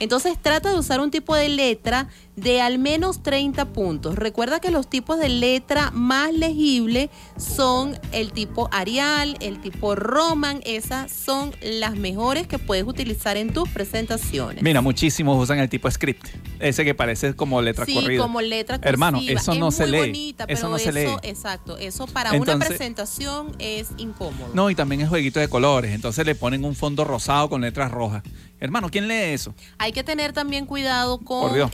Entonces 0.00 0.38
trata 0.40 0.70
de 0.70 0.78
usar 0.78 1.00
un 1.00 1.10
tipo 1.10 1.34
de 1.34 1.48
letra 1.48 2.08
de 2.40 2.60
al 2.60 2.78
menos 2.78 3.22
30 3.22 3.66
puntos. 3.72 4.16
Recuerda 4.16 4.60
que 4.60 4.70
los 4.70 4.88
tipos 4.88 5.18
de 5.18 5.28
letra 5.28 5.90
más 5.92 6.32
legible 6.32 7.10
son 7.36 7.98
el 8.12 8.32
tipo 8.32 8.68
Arial, 8.72 9.36
el 9.40 9.60
tipo 9.60 9.94
Roman. 9.94 10.60
Esas 10.64 11.10
son 11.10 11.52
las 11.62 11.96
mejores 11.96 12.46
que 12.46 12.58
puedes 12.58 12.84
utilizar 12.84 13.36
en 13.36 13.52
tus 13.52 13.68
presentaciones. 13.68 14.62
Mira, 14.62 14.80
muchísimos 14.80 15.42
usan 15.42 15.58
el 15.58 15.68
tipo 15.68 15.90
script. 15.90 16.26
Ese 16.60 16.84
que 16.84 16.94
parece 16.94 17.34
como 17.34 17.60
letra 17.60 17.84
sí, 17.84 17.94
corrida. 17.94 18.22
como 18.22 18.40
letra 18.40 18.76
cursiva. 18.76 18.90
Hermano, 18.90 19.20
eso 19.26 19.54
no 19.54 19.68
es 19.68 19.74
se 19.74 19.82
muy 19.86 19.92
lee. 19.92 19.98
bonita, 19.98 20.44
Eso 20.44 20.60
pero 20.62 20.68
no 20.70 20.78
se 20.78 20.92
lee. 20.92 21.10
Exacto, 21.22 21.76
eso 21.76 22.06
para 22.06 22.32
una 22.32 22.58
presentación 22.58 23.54
es 23.58 23.88
incómodo. 23.96 24.50
No, 24.54 24.70
y 24.70 24.74
también 24.74 25.00
es 25.00 25.08
jueguito 25.08 25.40
de 25.40 25.48
colores. 25.48 25.92
Entonces 25.92 26.24
le 26.24 26.34
ponen 26.34 26.64
un 26.64 26.74
fondo 26.74 27.04
rosado 27.04 27.48
con 27.48 27.60
letras 27.62 27.90
rojas. 27.90 28.22
Hermano, 28.60 28.90
¿quién 28.90 29.06
lee 29.06 29.32
eso? 29.34 29.54
Hay 29.78 29.92
que 29.92 30.02
tener 30.02 30.32
también 30.32 30.66
cuidado 30.66 31.18
con 31.18 31.54
Dios. 31.54 31.70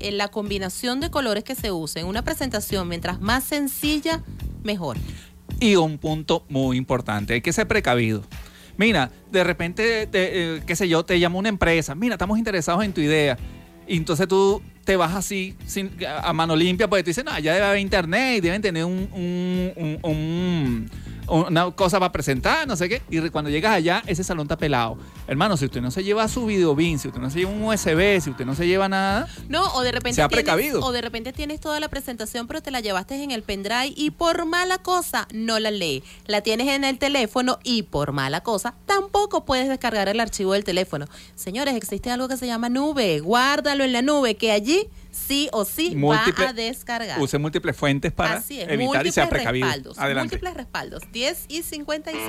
Eh, 0.00 0.12
la 0.12 0.28
combinación 0.28 1.00
de 1.00 1.10
colores 1.10 1.44
que 1.44 1.54
se 1.54 1.72
usa. 1.72 2.00
En 2.00 2.06
una 2.06 2.22
presentación, 2.22 2.88
mientras 2.88 3.20
más 3.20 3.44
sencilla, 3.44 4.22
mejor. 4.62 4.96
Y 5.58 5.76
un 5.76 5.98
punto 5.98 6.44
muy 6.48 6.76
importante, 6.76 7.34
hay 7.34 7.40
que 7.40 7.52
ser 7.52 7.68
precavido. 7.68 8.22
Mira, 8.76 9.10
de 9.30 9.44
repente, 9.44 10.06
te, 10.06 10.56
eh, 10.56 10.62
qué 10.66 10.74
sé 10.74 10.88
yo, 10.88 11.04
te 11.04 11.18
llama 11.20 11.38
una 11.38 11.50
empresa, 11.50 11.94
mira, 11.94 12.14
estamos 12.14 12.38
interesados 12.38 12.84
en 12.84 12.92
tu 12.92 13.00
idea. 13.00 13.36
Entonces 13.86 14.26
tú 14.28 14.62
te 14.84 14.96
vas 14.96 15.14
así 15.14 15.54
sin- 15.66 15.90
a 16.22 16.32
mano 16.32 16.56
limpia 16.56 16.88
porque 16.88 17.02
tú 17.04 17.08
dices, 17.10 17.24
no, 17.24 17.38
ya 17.38 17.54
debe 17.54 17.66
haber 17.66 17.78
internet 17.80 18.38
y 18.38 18.40
deben 18.40 18.62
tener 18.62 18.84
un, 18.84 19.08
un- 19.12 19.72
un- 19.76 19.98
un- 20.02 20.90
una 21.28 21.70
cosa 21.70 22.00
para 22.00 22.10
presentar, 22.10 22.66
no 22.66 22.74
sé 22.74 22.88
qué. 22.88 23.02
Y 23.08 23.20
cuando 23.28 23.50
llegas 23.50 23.72
allá, 23.72 24.02
ese 24.08 24.24
salón 24.24 24.46
está 24.46 24.56
pelado. 24.58 24.98
Hermano, 25.28 25.56
si 25.56 25.66
usted 25.66 25.80
no 25.80 25.92
se 25.92 26.02
lleva 26.02 26.26
su 26.26 26.44
videobin, 26.46 26.98
si 26.98 27.06
usted 27.06 27.20
no 27.20 27.30
se 27.30 27.38
lleva 27.38 27.52
un 27.52 27.62
USB, 27.62 28.20
si 28.20 28.30
usted 28.30 28.44
no 28.44 28.56
se 28.56 28.66
lleva 28.66 28.88
nada, 28.88 29.28
No, 29.48 29.62
o 29.74 29.82
de 29.82 29.92
repente 29.92 30.16
Sea 30.16 30.26
tienes, 30.26 30.42
precavido. 30.44 30.80
o 30.84 30.90
de 30.90 31.00
repente 31.02 31.32
tienes 31.32 31.60
toda 31.60 31.78
la 31.78 31.88
presentación, 31.88 32.48
pero 32.48 32.62
te 32.62 32.72
la 32.72 32.80
llevaste 32.80 33.22
en 33.22 33.30
el 33.30 33.44
pendrive 33.44 33.92
y 33.94 34.10
por 34.10 34.44
mala 34.44 34.78
cosa 34.78 35.28
no 35.32 35.60
la 35.60 35.70
lee. 35.70 36.02
La 36.26 36.40
tienes 36.40 36.66
en 36.66 36.82
el 36.82 36.98
teléfono 36.98 37.60
y 37.62 37.84
por 37.84 38.10
mala 38.10 38.40
cosa 38.40 38.74
tampoco 38.86 39.44
puedes 39.44 39.68
descargar 39.68 40.08
el 40.08 40.18
archivo 40.18 40.54
del 40.54 40.64
teléfono. 40.64 41.06
Señores, 41.36 41.76
existe 41.76 42.10
algo 42.10 42.26
que 42.26 42.38
se 42.38 42.48
llama 42.48 42.68
nube. 42.70 43.20
Guárdalo 43.20 43.84
en 43.84 43.92
la 43.92 44.02
nube, 44.02 44.34
que 44.34 44.50
allí 44.50 44.69
sí 45.10 45.48
o 45.52 45.64
sí 45.64 45.94
Múltiple- 45.94 46.44
va 46.44 46.50
a 46.50 46.52
descargar. 46.52 47.20
use 47.20 47.38
múltiples 47.38 47.76
fuentes 47.76 48.12
para 48.12 48.34
Así 48.34 48.60
es, 48.60 48.68
evitar 48.68 49.06
y 49.06 49.12
sea 49.12 49.28
precavido. 49.28 49.66
respaldos. 49.66 49.98
Adelante. 49.98 50.34
Múltiples 50.36 50.54
respaldos. 50.54 51.02
10 51.12 51.44
y 51.48 51.62
56. 51.62 52.20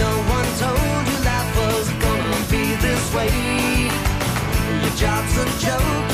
No 0.00 0.10
one 0.36 0.48
told 0.62 1.02
you 1.10 1.18
life 1.28 1.52
was 1.60 1.86
gonna 2.04 2.40
be 2.50 2.64
this 2.86 3.04
way. 3.14 3.90
Your 4.82 4.94
job's 5.02 5.34
a 5.36 5.46
joke, 5.64 6.09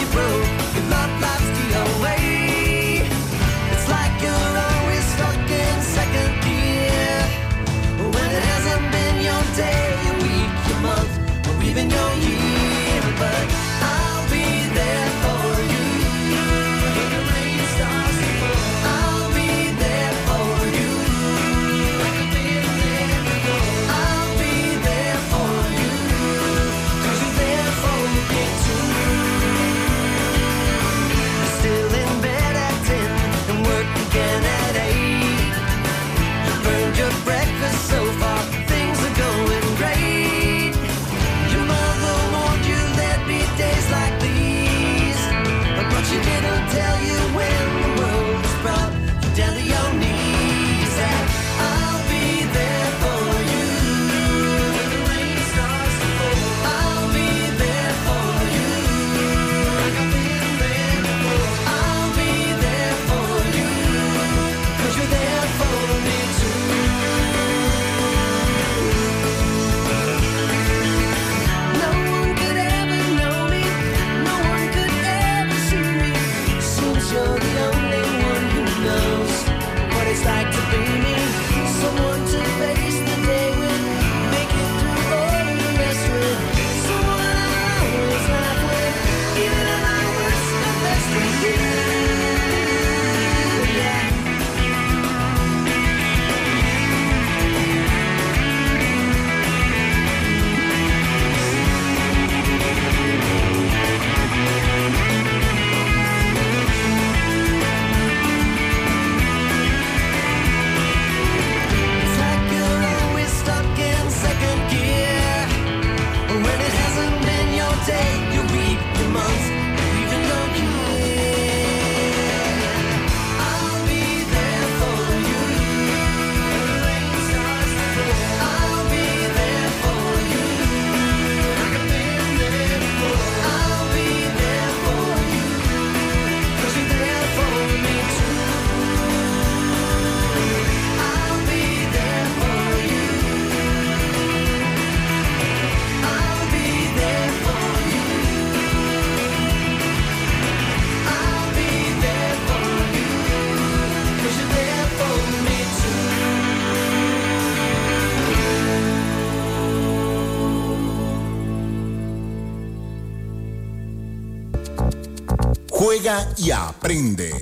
y 166.46 166.52
aprende. 166.52 167.32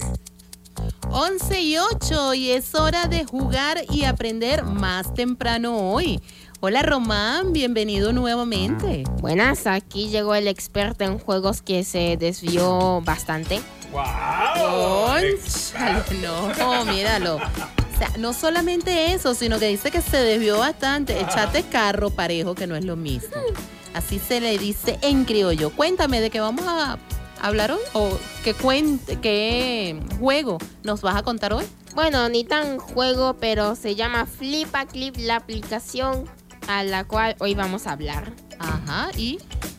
11 1.11 1.61
y 1.61 1.76
8 1.76 2.32
y 2.32 2.52
es 2.52 2.74
hora 2.74 3.07
de 3.07 3.26
jugar 3.26 3.84
y 3.90 4.05
aprender 4.05 4.64
más 4.64 5.12
temprano 5.12 5.76
hoy. 5.92 6.22
Hola 6.61 6.80
Román, 6.80 7.52
bienvenido 7.52 8.14
nuevamente. 8.14 9.05
Buenas, 9.20 9.66
aquí 9.66 10.09
llegó 10.09 10.34
el 10.34 10.48
experto 10.48 11.05
en 11.05 11.18
juegos 11.18 11.61
que 11.61 11.84
se 11.84 12.16
desvió 12.16 13.02
bastante. 13.02 13.61
¡Wow! 13.92 14.02
No, 16.59 16.84
míralo. 16.86 17.36
O 17.36 17.98
sea, 17.98 18.11
no 18.18 18.32
solamente 18.32 19.12
eso, 19.12 19.34
sino 19.34 19.59
que 19.59 19.66
dice 19.66 19.90
que 19.90 20.00
se 20.00 20.16
desvió 20.16 20.59
bastante. 20.59 21.20
Echate 21.20 21.62
carro 21.64 22.09
parejo, 22.09 22.55
que 22.55 22.66
no 22.66 22.74
es 22.74 22.86
lo 22.86 22.96
mismo. 22.96 23.36
Así 23.92 24.18
se 24.18 24.40
le 24.40 24.57
dice 24.57 24.98
en 25.02 25.26
criollo. 25.26 25.70
Cuéntame 25.70 26.22
de 26.22 26.30
qué 26.30 26.40
vamos 26.40 26.64
a 26.66 26.98
hablar 27.47 27.70
hoy 27.72 27.80
o 27.92 28.18
qué, 28.42 28.55
cuente, 28.55 29.18
qué 29.20 30.01
juego 30.18 30.59
nos 30.82 31.01
vas 31.03 31.16
a 31.16 31.22
contar 31.22 31.53
hoy. 31.53 31.64
Bueno, 31.95 32.28
ni 32.28 32.45
tan 32.45 32.78
juego, 32.78 33.34
pero 33.34 33.76
se 33.76 33.95
llama 33.95 34.26
Flipa 34.26 34.86
Clip, 34.86 35.14
la 35.18 35.36
aplicación 35.36 36.24
a 36.66 36.82
la 36.82 37.05
cual 37.05 37.36
hoy 37.38 37.55
vamos 37.55 37.86
a 37.86 37.92
hablar. 37.92 38.32
Ajá, 38.59 39.11
y 39.16 39.38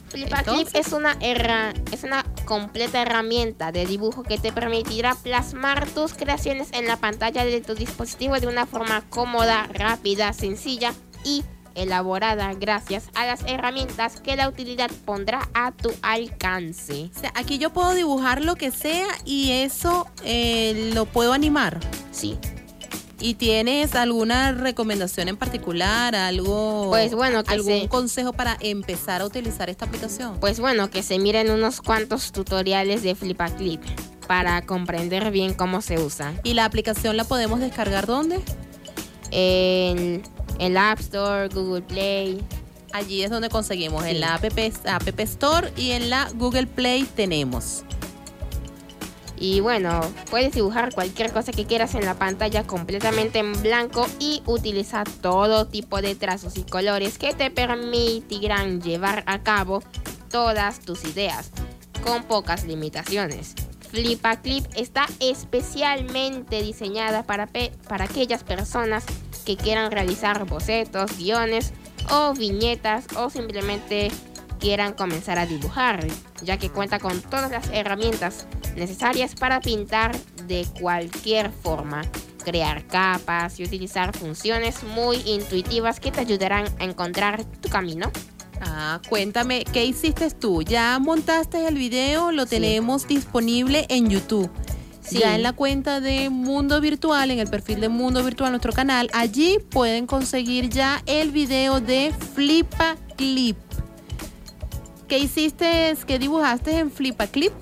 Flipa 0.09 0.43
Clip 0.43 0.67
Entonces. 0.67 0.87
es 0.87 0.93
una, 0.93 1.17
herra- 1.19 1.73
es 1.91 2.03
una 2.03 2.23
completa 2.45 3.01
herramienta 3.01 3.71
de 3.73 3.85
dibujo 3.85 4.23
que 4.23 4.37
te 4.37 4.53
permitirá 4.53 5.15
plasmar 5.15 5.89
tus 5.89 6.13
creaciones 6.13 6.69
en 6.71 6.87
la 6.87 6.97
pantalla 6.97 7.43
de 7.43 7.59
tu 7.59 7.75
dispositivo 7.75 8.39
de 8.39 8.47
una 8.47 8.65
forma 8.65 9.01
cómoda, 9.09 9.67
rápida, 9.73 10.31
sencilla 10.31 10.93
y 11.25 11.43
elaborada 11.75 12.53
gracias 12.53 13.09
a 13.13 13.25
las 13.25 13.41
herramientas 13.47 14.19
que 14.21 14.35
la 14.35 14.47
utilidad 14.49 14.89
pondrá 15.05 15.47
a 15.53 15.71
tu 15.71 15.91
alcance. 16.01 17.09
o 17.15 17.19
sea, 17.19 17.31
aquí 17.35 17.57
yo 17.57 17.71
puedo 17.71 17.93
dibujar 17.93 18.43
lo 18.43 18.55
que 18.55 18.71
sea 18.71 19.07
y 19.25 19.51
eso 19.51 20.07
eh, 20.23 20.91
lo 20.93 21.05
puedo 21.05 21.33
animar. 21.33 21.79
Sí. 22.11 22.37
¿Y 23.19 23.35
tienes 23.35 23.95
alguna 23.95 24.51
recomendación 24.51 25.29
en 25.29 25.37
particular? 25.37 26.15
¿Algo, 26.15 26.87
Pues 26.89 27.13
bueno, 27.15 27.43
que 27.45 27.53
algún 27.53 27.81
se- 27.83 27.87
consejo 27.87 28.33
para 28.33 28.57
empezar 28.59 29.21
a 29.21 29.25
utilizar 29.25 29.69
esta 29.69 29.85
aplicación? 29.85 30.37
Pues 30.41 30.59
bueno, 30.59 30.89
que 30.89 31.01
se 31.01 31.17
miren 31.17 31.49
unos 31.49 31.81
cuantos 31.81 32.31
tutoriales 32.33 33.03
de 33.03 33.15
Flipa 33.15 33.49
Clip 33.49 33.81
para 34.27 34.61
comprender 34.65 35.31
bien 35.31 35.53
cómo 35.53 35.81
se 35.81 35.97
usa. 35.99 36.33
¿Y 36.43 36.55
la 36.55 36.65
aplicación 36.65 37.15
la 37.15 37.23
podemos 37.23 37.59
descargar 37.61 38.05
dónde? 38.05 38.41
En 39.31 40.21
el 40.59 40.77
App 40.77 40.99
Store, 40.99 41.47
Google 41.49 41.81
Play. 41.81 42.43
Allí 42.93 43.23
es 43.23 43.29
donde 43.29 43.49
conseguimos, 43.49 44.03
Sí. 44.03 44.11
en 44.11 44.21
la 44.21 44.35
app, 44.35 44.45
app 44.45 45.19
Store 45.19 45.73
y 45.75 45.91
en 45.91 46.09
la 46.09 46.29
Google 46.35 46.67
Play 46.67 47.03
tenemos. 47.15 47.83
Y 49.37 49.59
bueno, 49.59 49.99
puedes 50.29 50.53
dibujar 50.53 50.93
cualquier 50.93 51.33
cosa 51.33 51.51
que 51.51 51.65
quieras 51.65 51.93
en 51.95 52.05
la 52.05 52.13
pantalla 52.13 52.63
completamente 52.65 53.39
en 53.39 53.51
blanco 53.61 54.07
y 54.17 54.41
utiliza 54.45 55.03
todo 55.21 55.67
tipo 55.67 56.01
de 56.01 56.15
trazos 56.15 56.55
y 56.57 56.63
colores 56.63 57.17
que 57.17 57.33
te 57.33 57.51
permitirán 57.51 58.81
llevar 58.81 59.23
a 59.27 59.43
cabo 59.43 59.83
todas 60.31 60.79
tus 60.79 61.03
ideas 61.03 61.51
con 62.01 62.23
pocas 62.23 62.63
limitaciones. 62.63 63.55
Flipa 63.91 64.37
Clip 64.41 64.65
está 64.75 65.05
especialmente 65.19 66.61
diseñada 66.61 67.23
para, 67.23 67.45
pe- 67.47 67.73
para 67.89 68.05
aquellas 68.05 68.43
personas 68.43 69.03
que 69.45 69.55
quieran 69.57 69.91
realizar 69.91 70.45
bocetos, 70.45 71.17
guiones 71.17 71.73
o 72.11 72.33
viñetas 72.33 73.05
o 73.15 73.29
simplemente 73.29 74.11
quieran 74.59 74.93
comenzar 74.93 75.37
a 75.37 75.45
dibujar, 75.45 76.05
ya 76.41 76.57
que 76.57 76.69
cuenta 76.69 76.99
con 76.99 77.21
todas 77.21 77.51
las 77.51 77.69
herramientas 77.71 78.47
necesarias 78.75 79.35
para 79.35 79.59
pintar 79.61 80.17
de 80.47 80.65
cualquier 80.79 81.51
forma, 81.51 82.01
crear 82.43 82.85
capas 82.87 83.59
y 83.59 83.63
utilizar 83.63 84.15
funciones 84.15 84.83
muy 84.83 85.17
intuitivas 85.25 85.99
que 85.99 86.11
te 86.11 86.21
ayudarán 86.21 86.65
a 86.79 86.83
encontrar 86.85 87.43
tu 87.61 87.69
camino. 87.69 88.11
Ah, 88.61 89.01
cuéntame, 89.09 89.65
¿qué 89.73 89.83
hiciste 89.85 90.29
tú? 90.31 90.61
¿Ya 90.61 90.97
montaste 90.99 91.67
el 91.67 91.75
video? 91.75 92.31
Lo 92.31 92.43
Sí. 92.43 92.51
tenemos 92.51 93.07
disponible 93.07 93.85
en 93.89 94.09
YouTube. 94.09 94.49
Ya 95.11 95.35
en 95.35 95.43
la 95.43 95.53
cuenta 95.53 96.01
de 96.01 96.29
Mundo 96.29 96.81
Virtual, 96.81 97.29
en 97.31 97.39
el 97.39 97.47
perfil 97.47 97.79
de 97.79 97.89
Mundo 97.89 98.23
Virtual, 98.23 98.51
nuestro 98.51 98.73
canal, 98.73 99.09
allí 99.13 99.59
pueden 99.69 100.07
conseguir 100.07 100.69
ya 100.69 101.01
el 101.05 101.31
video 101.31 101.79
de 101.79 102.13
Flipa 102.33 102.95
Clip. 103.15 103.57
¿Qué 105.07 105.19
hiciste? 105.19 105.95
¿Qué 106.07 106.17
dibujaste 106.17 106.79
en 106.79 106.91
Flipa 106.91 107.27
Clip? 107.27 107.53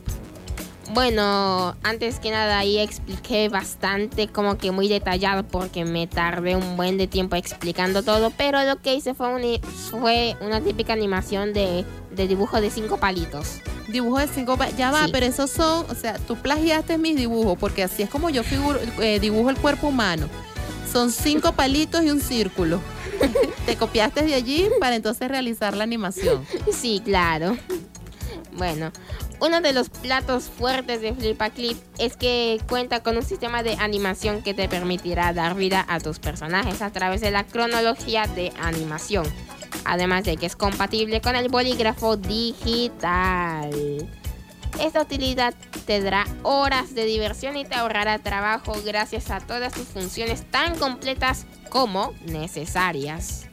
Bueno, 0.94 1.76
antes 1.82 2.20
que 2.20 2.30
nada 2.30 2.60
ahí 2.60 2.78
expliqué 2.78 3.50
bastante 3.50 4.28
como 4.28 4.58
que 4.58 4.72
muy 4.72 4.88
detallado 4.88 5.44
porque 5.44 5.86
me 5.86 6.06
tardé 6.06 6.56
un 6.56 6.78
buen 6.78 6.98
de 6.98 7.08
tiempo 7.08 7.36
explicando 7.36 8.04
todo, 8.04 8.30
pero 8.38 8.62
lo 8.64 8.80
que 8.80 8.94
hice 8.94 9.16
fue, 9.16 9.28
un- 9.34 9.62
fue 9.90 10.36
una 10.42 10.62
típica 10.62 10.94
animación 10.94 11.52
de, 11.54 11.84
de 12.12 12.28
dibujo 12.28 12.62
de 12.62 12.70
cinco 12.70 12.98
palitos. 12.98 13.60
Dibujo 13.88 14.20
de 14.20 14.28
cinco 14.28 14.56
pa- 14.56 14.70
ya 14.70 14.92
va, 14.92 15.06
Sí. 15.06 15.12
pero 15.12 15.26
esos 15.26 15.50
son, 15.50 15.86
o 15.90 15.96
sea, 15.96 16.20
tú 16.20 16.36
plagiaste 16.36 16.98
mis 17.00 17.16
dibujos, 17.16 17.58
porque 17.58 17.84
así 17.84 18.04
es 18.04 18.10
como 18.10 18.30
yo 18.30 18.44
figuro, 18.44 18.80
eh, 19.02 19.20
dibujo 19.20 19.50
el 19.50 19.58
cuerpo 19.58 19.88
humano. 19.88 20.28
Son 20.92 21.12
cinco 21.12 21.52
palitos 21.56 22.04
y 22.04 22.12
un 22.12 22.22
círculo. 22.22 22.80
Te 23.66 23.78
copiaste 23.78 24.22
de 24.24 24.36
allí 24.36 24.70
para 24.80 24.96
entonces 24.96 25.28
realizar 25.28 25.76
la 25.76 25.86
animación. 25.86 26.46
Sí, 26.72 27.02
claro. 27.04 27.58
Bueno, 28.56 28.92
uno 29.44 29.60
de 29.60 29.74
los 29.74 29.90
platos 29.90 30.46
fuertes 30.46 31.02
de 31.02 31.14
Flipa 31.14 31.50
Clip 31.50 31.78
es 31.98 32.16
que 32.16 32.62
cuenta 32.70 33.04
con 33.04 33.18
un 33.18 33.24
sistema 33.24 33.62
de 33.62 33.74
animación 33.74 34.42
que 34.42 34.54
te 34.54 34.70
permitirá 34.70 35.34
dar 35.34 35.56
vida 35.56 35.86
a 35.90 36.00
tus 36.00 36.20
personajes 36.20 36.82
a 36.82 36.92
través 36.92 37.20
de 37.20 37.30
la 37.30 37.44
cronología 37.44 38.26
de 38.26 38.54
animación. 38.62 39.26
Además 39.84 40.24
de 40.24 40.38
que 40.38 40.46
es 40.46 40.56
compatible 40.56 41.20
con 41.20 41.36
el 41.36 41.50
bolígrafo 41.50 42.16
digital. 42.16 43.70
Esta 44.80 45.02
utilidad 45.02 45.54
te 45.86 46.00
dará 46.00 46.26
horas 46.44 46.96
de 46.96 47.04
diversión 47.04 47.58
y 47.58 47.66
te 47.66 47.76
ahorrará 47.76 48.20
trabajo 48.20 48.74
gracias 48.86 49.30
a 49.30 49.42
todas 49.42 49.74
sus 49.74 49.88
funciones 49.90 50.50
tan 50.52 50.78
completas 50.78 51.48
como 51.70 52.14
necesarias. 52.26 53.50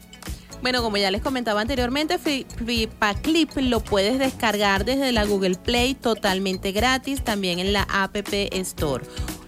Bueno, 0.63 0.83
como 0.83 0.99
ya 0.99 1.11
les 1.11 1.23
comentaba 1.23 1.61
anteriormente, 1.63 2.19
Fli- 2.19 2.45
Flipa 2.47 3.15
Clip 3.15 3.51
lo 3.57 3.81
puedes 3.81 4.19
descargar 4.19 4.85
desde 4.85 5.11
la 5.11 5.25
Google 5.25 5.55
Play 5.57 5.95
totalmente 5.95 6.73
gratis, 6.73 7.23
también 7.25 7.59
en 7.59 7.73
la 7.73 7.83
App 7.91 8.15
Store. 8.33 9.05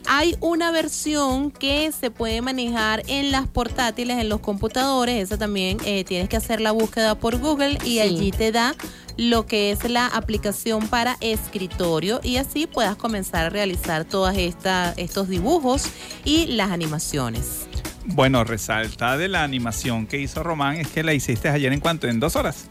Hay 0.08 0.36
una 0.40 0.70
versión 0.72 1.50
que 1.50 1.92
se 1.92 2.10
puede 2.10 2.40
manejar 2.42 3.02
en 3.08 3.30
las 3.30 3.46
portátiles, 3.46 4.18
en 4.18 4.28
los 4.30 4.40
computadores. 4.40 5.22
Esa 5.22 5.38
también 5.38 5.78
eh, 5.84 6.02
tienes 6.04 6.28
que 6.28 6.36
hacer 6.36 6.60
la 6.60 6.72
búsqueda 6.72 7.14
por 7.14 7.38
Google 7.38 7.78
y 7.84 7.92
Sí. 7.94 8.00
allí 8.00 8.30
te 8.32 8.50
da 8.50 8.74
lo 9.18 9.46
que 9.46 9.70
es 9.70 9.88
la 9.88 10.06
aplicación 10.06 10.88
para 10.88 11.18
escritorio 11.20 12.20
y 12.22 12.36
así 12.38 12.66
puedas 12.66 12.96
comenzar 12.96 13.46
a 13.46 13.50
realizar 13.50 14.04
todos 14.06 14.34
estos 14.34 15.28
dibujos 15.28 15.84
y 16.24 16.46
las 16.46 16.70
animaciones. 16.70 17.66
Bueno, 18.05 18.44
resalta 18.44 19.16
de 19.16 19.28
la 19.28 19.44
animación 19.44 20.07
que 20.07 20.18
hizo 20.18 20.42
Román 20.42 20.76
es 20.76 20.88
que 20.88 21.03
la 21.03 21.14
hiciste 21.14 21.48
ayer 21.48 21.72
en 21.72 21.80
cuanto, 21.80 22.09
en 22.09 22.18
dos 22.18 22.36
horas. 22.36 22.68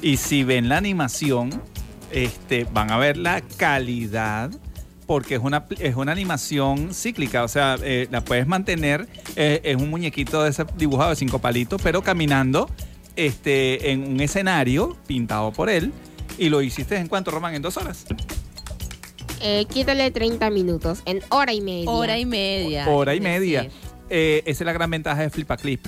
Y 0.00 0.16
si 0.16 0.44
ven 0.44 0.68
la 0.68 0.78
animación, 0.78 1.62
este, 2.10 2.64
van 2.64 2.90
a 2.90 2.96
ver 2.96 3.18
la 3.18 3.42
calidad, 3.42 4.50
porque 5.06 5.34
es 5.34 5.42
una, 5.42 5.66
es 5.78 5.94
una 5.94 6.12
animación 6.12 6.94
cíclica, 6.94 7.44
o 7.44 7.48
sea, 7.48 7.76
eh, 7.82 8.08
la 8.10 8.24
puedes 8.24 8.46
mantener, 8.46 9.06
eh, 9.36 9.60
es 9.62 9.76
un 9.76 9.90
muñequito 9.90 10.42
de 10.42 10.50
ese 10.50 10.64
dibujado 10.76 11.10
de 11.10 11.16
cinco 11.16 11.38
palitos, 11.38 11.82
pero 11.82 12.02
caminando 12.02 12.70
este, 13.16 13.90
en 13.90 14.04
un 14.04 14.20
escenario 14.20 14.96
pintado 15.06 15.52
por 15.52 15.68
él. 15.68 15.92
Y 16.38 16.48
lo 16.48 16.62
hiciste 16.62 16.96
en 16.96 17.08
cuanto, 17.08 17.30
Román, 17.30 17.54
en 17.54 17.60
dos 17.60 17.76
horas. 17.76 18.06
Eh, 19.42 19.66
quítale 19.70 20.10
30 20.10 20.48
minutos, 20.50 21.02
en 21.04 21.20
hora 21.30 21.52
y 21.52 21.60
media. 21.60 21.90
Hora 21.90 22.18
y 22.18 22.24
media. 22.24 22.88
Hora 22.88 23.14
y 23.14 23.20
media. 23.20 23.68
Eh, 24.10 24.42
esa 24.46 24.64
es 24.64 24.66
la 24.66 24.72
gran 24.72 24.90
ventaja 24.90 25.22
de 25.22 25.30
Flipaclip. 25.30 25.86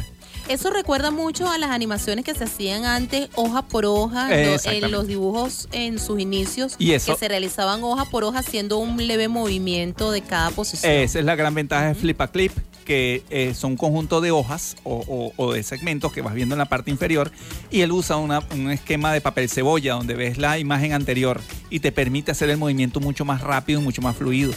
Eso 0.49 0.71
recuerda 0.71 1.11
mucho 1.11 1.49
a 1.51 1.57
las 1.59 1.71
animaciones 1.71 2.25
que 2.25 2.35
se 2.35 2.45
hacían 2.45 2.85
antes, 2.85 3.29
hoja 3.37 3.63
por 3.63 3.85
hoja, 3.85 4.29
Eh, 4.33 4.57
en 4.65 4.91
los 4.91 5.07
dibujos 5.07 5.69
en 5.73 5.99
sus 5.99 6.19
inicios, 6.21 6.75
Y 6.79 6.93
eso- 6.93 7.13
que 7.15 7.19
se 7.19 7.29
realizaban 7.29 7.83
hoja 7.85 8.05
por 8.07 8.25
hoja 8.25 8.41
haciendo 8.41 8.79
un 8.79 8.97
leve 9.07 9.29
movimiento 9.29 10.11
de 10.11 10.21
cada 10.23 10.51
posición. 10.51 10.91
Esa 10.93 11.19
es 11.21 11.25
la 11.25 11.37
gran 11.37 11.55
ventaja 11.55 11.87
de 11.89 11.95
Flipaclip, 11.95 12.53
que 12.85 13.23
eh, 13.31 13.55
son 13.55 13.73
un 13.73 13.77
conjunto 13.77 14.21
de 14.21 14.33
hojas 14.33 14.77
o, 14.83 15.05
o- 15.07 15.33
o 15.37 15.53
de 15.53 15.63
segmentos 15.63 16.13
que 16.13 16.23
vas 16.23 16.35
viendo 16.35 16.57
en 16.57 16.59
la 16.59 16.65
parte 16.67 16.91
inferior 16.91 17.31
y 17.71 17.83
él 17.83 17.93
usa 17.93 18.17
una- 18.17 18.43
un 18.53 18.71
esquema 18.73 19.13
de 19.13 19.21
papel 19.21 19.49
cebolla 19.49 19.95
donde 19.95 20.15
ves 20.15 20.39
la 20.39 20.59
imagen 20.59 20.93
anterior 20.93 21.41
y 21.71 21.79
te 21.79 21.93
permite 21.93 22.33
hacer 22.33 22.51
el 22.51 22.57
movimiento 22.57 22.99
mucho 22.99 23.25
más 23.25 23.41
rápido 23.43 23.81
y 23.81 23.85
mucho 23.85 24.03
más 24.03 24.17
fluido. 24.17 24.53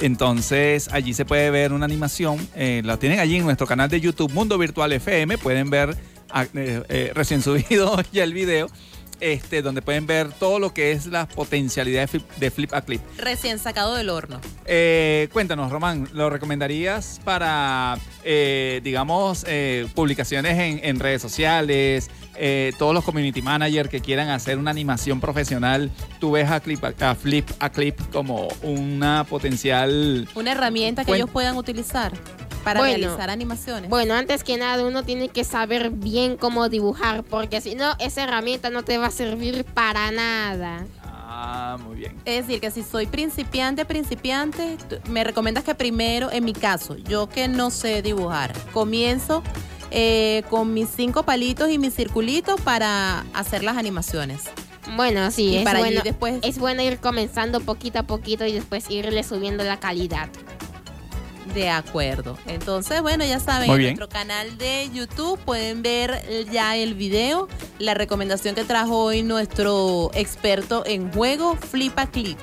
Entonces 0.00 0.88
allí 0.92 1.12
se 1.12 1.24
puede 1.24 1.50
ver 1.50 1.72
una 1.72 1.84
animación, 1.84 2.38
eh, 2.54 2.82
la 2.84 2.98
tienen 2.98 3.18
allí 3.18 3.36
en 3.36 3.44
nuestro 3.44 3.66
canal 3.66 3.88
de 3.88 4.00
YouTube 4.00 4.32
Mundo 4.32 4.56
Virtual 4.56 4.92
FM, 4.92 5.38
pueden 5.38 5.70
ver 5.70 5.96
ah, 6.30 6.46
eh, 6.54 6.82
eh, 6.88 7.12
recién 7.14 7.42
subido 7.42 8.00
ya 8.12 8.24
el 8.24 8.32
video 8.32 8.68
este, 9.20 9.62
donde 9.62 9.82
pueden 9.82 10.06
ver 10.06 10.32
todo 10.32 10.58
lo 10.58 10.72
que 10.72 10.92
es 10.92 11.06
la 11.06 11.26
potencialidad 11.26 12.08
de 12.38 12.50
Flip, 12.50 12.72
a 12.72 12.82
Clip. 12.82 13.00
Recién 13.18 13.58
sacado 13.58 13.94
del 13.94 14.10
horno. 14.10 14.40
Eh, 14.64 15.28
cuéntanos, 15.32 15.70
Román, 15.70 16.08
¿lo 16.12 16.30
recomendarías 16.30 17.20
para, 17.24 17.98
eh, 18.24 18.80
digamos, 18.82 19.44
eh, 19.48 19.88
publicaciones 19.94 20.58
en, 20.58 20.80
en, 20.82 21.00
redes 21.00 21.22
sociales? 21.22 22.10
todos 22.78 22.94
los 22.94 23.02
community 23.02 23.42
managers 23.42 23.88
que 23.88 24.00
quieran 24.00 24.28
hacer 24.28 24.58
una 24.58 24.70
animación 24.70 25.20
profesional, 25.20 25.90
tú 26.20 26.30
ves 26.30 26.48
a, 26.48 26.60
Clip, 26.60 26.84
a 26.84 27.16
Flip 27.16 27.50
a 27.58 27.70
Clip 27.70 27.98
como 28.12 28.46
una 28.62 29.24
potencial... 29.24 30.28
Una 30.36 30.52
herramienta 30.52 31.04
que 31.04 31.16
ellos 31.16 31.28
puedan 31.30 31.56
utilizar 31.56 32.12
para 32.58 32.80
realizar 32.80 33.30
animaciones. 33.30 33.90
Bueno, 33.90 34.14
antes 34.14 34.44
que 34.44 34.56
nada 34.56 34.86
uno 34.86 35.02
tiene 35.02 35.28
que 35.28 35.44
saber 35.44 35.90
bien 35.90 36.36
cómo 36.36 36.68
dibujar, 36.68 37.24
porque 37.24 37.60
si 37.60 37.74
no, 37.74 37.94
esa 37.98 38.24
herramienta 38.24 38.70
no 38.70 38.82
te 38.82 38.98
va 38.98 39.06
a 39.06 39.10
servir 39.10 39.64
para 39.64 40.10
nada. 40.10 40.86
Ah, 41.30 41.76
muy 41.84 41.96
bien. 41.96 42.16
Es 42.24 42.46
decir, 42.46 42.60
que 42.60 42.70
si 42.70 42.82
soy 42.82 43.06
principiante, 43.06 43.84
principiante, 43.84 44.76
me 45.08 45.22
recomiendas 45.24 45.62
que 45.62 45.74
primero, 45.74 46.32
en 46.32 46.44
mi 46.44 46.52
caso, 46.52 46.96
yo 46.96 47.28
que 47.28 47.48
no 47.48 47.70
sé 47.70 48.02
dibujar, 48.02 48.52
comienzo 48.72 49.42
eh, 49.90 50.42
con 50.50 50.74
mis 50.74 50.88
cinco 50.88 51.22
palitos 51.22 51.70
y 51.70 51.78
mis 51.78 51.94
circulitos 51.94 52.60
para 52.60 53.20
hacer 53.34 53.62
las 53.62 53.76
animaciones. 53.76 54.44
Bueno, 54.96 55.30
sí, 55.30 55.56
es, 55.56 55.64
bueno, 55.64 56.00
después... 56.02 56.38
es 56.42 56.58
bueno 56.58 56.82
ir 56.82 56.98
comenzando 56.98 57.60
poquito 57.60 57.98
a 57.98 58.02
poquito 58.04 58.46
y 58.46 58.52
después 58.52 58.90
irle 58.90 59.22
subiendo 59.22 59.64
la 59.64 59.78
calidad 59.78 60.28
de 61.54 61.70
acuerdo. 61.70 62.36
Entonces, 62.46 63.02
bueno, 63.02 63.24
ya 63.24 63.40
saben, 63.40 63.70
en 63.70 63.82
nuestro 63.82 64.08
canal 64.08 64.58
de 64.58 64.88
YouTube 64.92 65.38
pueden 65.40 65.82
ver 65.82 66.22
eh, 66.28 66.46
ya 66.50 66.76
el 66.76 66.94
video, 66.94 67.48
la 67.78 67.94
recomendación 67.94 68.54
que 68.54 68.64
trajo 68.64 69.04
hoy 69.04 69.22
nuestro 69.22 70.10
experto 70.14 70.84
en 70.86 71.12
juego, 71.12 71.56
Flipa 71.56 72.06
Clip. 72.06 72.38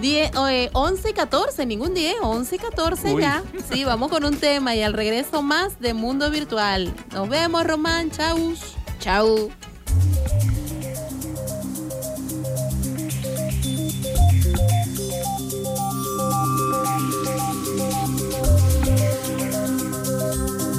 11 0.00 1.08
eh, 1.08 1.10
y 1.10 1.12
14, 1.12 1.66
ningún 1.66 1.92
10, 1.92 2.16
11 2.22 2.54
y 2.54 2.58
14 2.58 3.16
ya. 3.18 3.42
Sí, 3.70 3.84
vamos 3.84 4.10
con 4.10 4.24
un 4.24 4.36
tema 4.36 4.74
y 4.74 4.82
al 4.82 4.92
regreso 4.92 5.42
más 5.42 5.80
de 5.80 5.92
Mundo 5.92 6.30
Virtual. 6.30 6.94
Nos 7.12 7.28
vemos, 7.28 7.66
Román. 7.66 8.10
Chau. 8.10 8.54
Chau. 9.00 9.50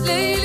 leave 0.09 0.38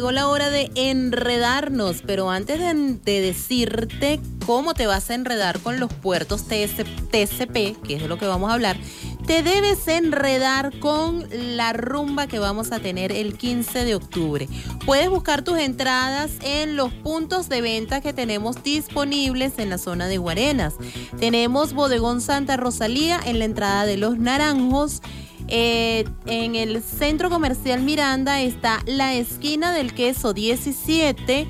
llegó 0.00 0.12
la 0.12 0.28
hora 0.28 0.48
de 0.48 0.70
enredarnos, 0.76 2.00
pero 2.06 2.30
antes 2.30 2.58
de, 2.58 2.72
de 3.04 3.20
decirte 3.20 4.18
cómo 4.46 4.72
te 4.72 4.86
vas 4.86 5.10
a 5.10 5.14
enredar 5.14 5.60
con 5.60 5.78
los 5.78 5.92
puertos 5.92 6.44
TS 6.44 6.86
TCP, 7.10 7.82
que 7.82 7.96
es 7.96 8.00
de 8.00 8.08
lo 8.08 8.16
que 8.16 8.24
vamos 8.26 8.50
a 8.50 8.54
hablar, 8.54 8.78
te 9.26 9.42
debes 9.42 9.86
enredar 9.88 10.78
con 10.78 11.28
la 11.30 11.74
rumba 11.74 12.28
que 12.28 12.38
vamos 12.38 12.72
a 12.72 12.78
tener 12.78 13.12
el 13.12 13.36
15 13.36 13.84
de 13.84 13.94
octubre. 13.94 14.48
Puedes 14.86 15.10
buscar 15.10 15.42
tus 15.42 15.58
entradas 15.58 16.30
en 16.40 16.76
los 16.76 16.94
puntos 16.94 17.50
de 17.50 17.60
venta 17.60 18.00
que 18.00 18.14
tenemos 18.14 18.62
disponibles 18.62 19.58
en 19.58 19.68
la 19.68 19.76
zona 19.76 20.08
de 20.08 20.16
Guarenas. 20.16 20.76
Tenemos 21.18 21.74
Bodegón 21.74 22.22
Santa 22.22 22.56
Rosalía 22.56 23.20
en 23.22 23.38
la 23.38 23.44
entrada 23.44 23.84
de 23.84 23.98
Los 23.98 24.18
Naranjos. 24.18 25.02
Eh, 25.50 26.04
en 26.26 26.54
el 26.54 26.80
centro 26.80 27.28
comercial 27.28 27.82
Miranda 27.82 28.40
está 28.40 28.82
la 28.86 29.14
esquina 29.14 29.72
del 29.72 29.92
queso 29.94 30.32
17 30.32 31.48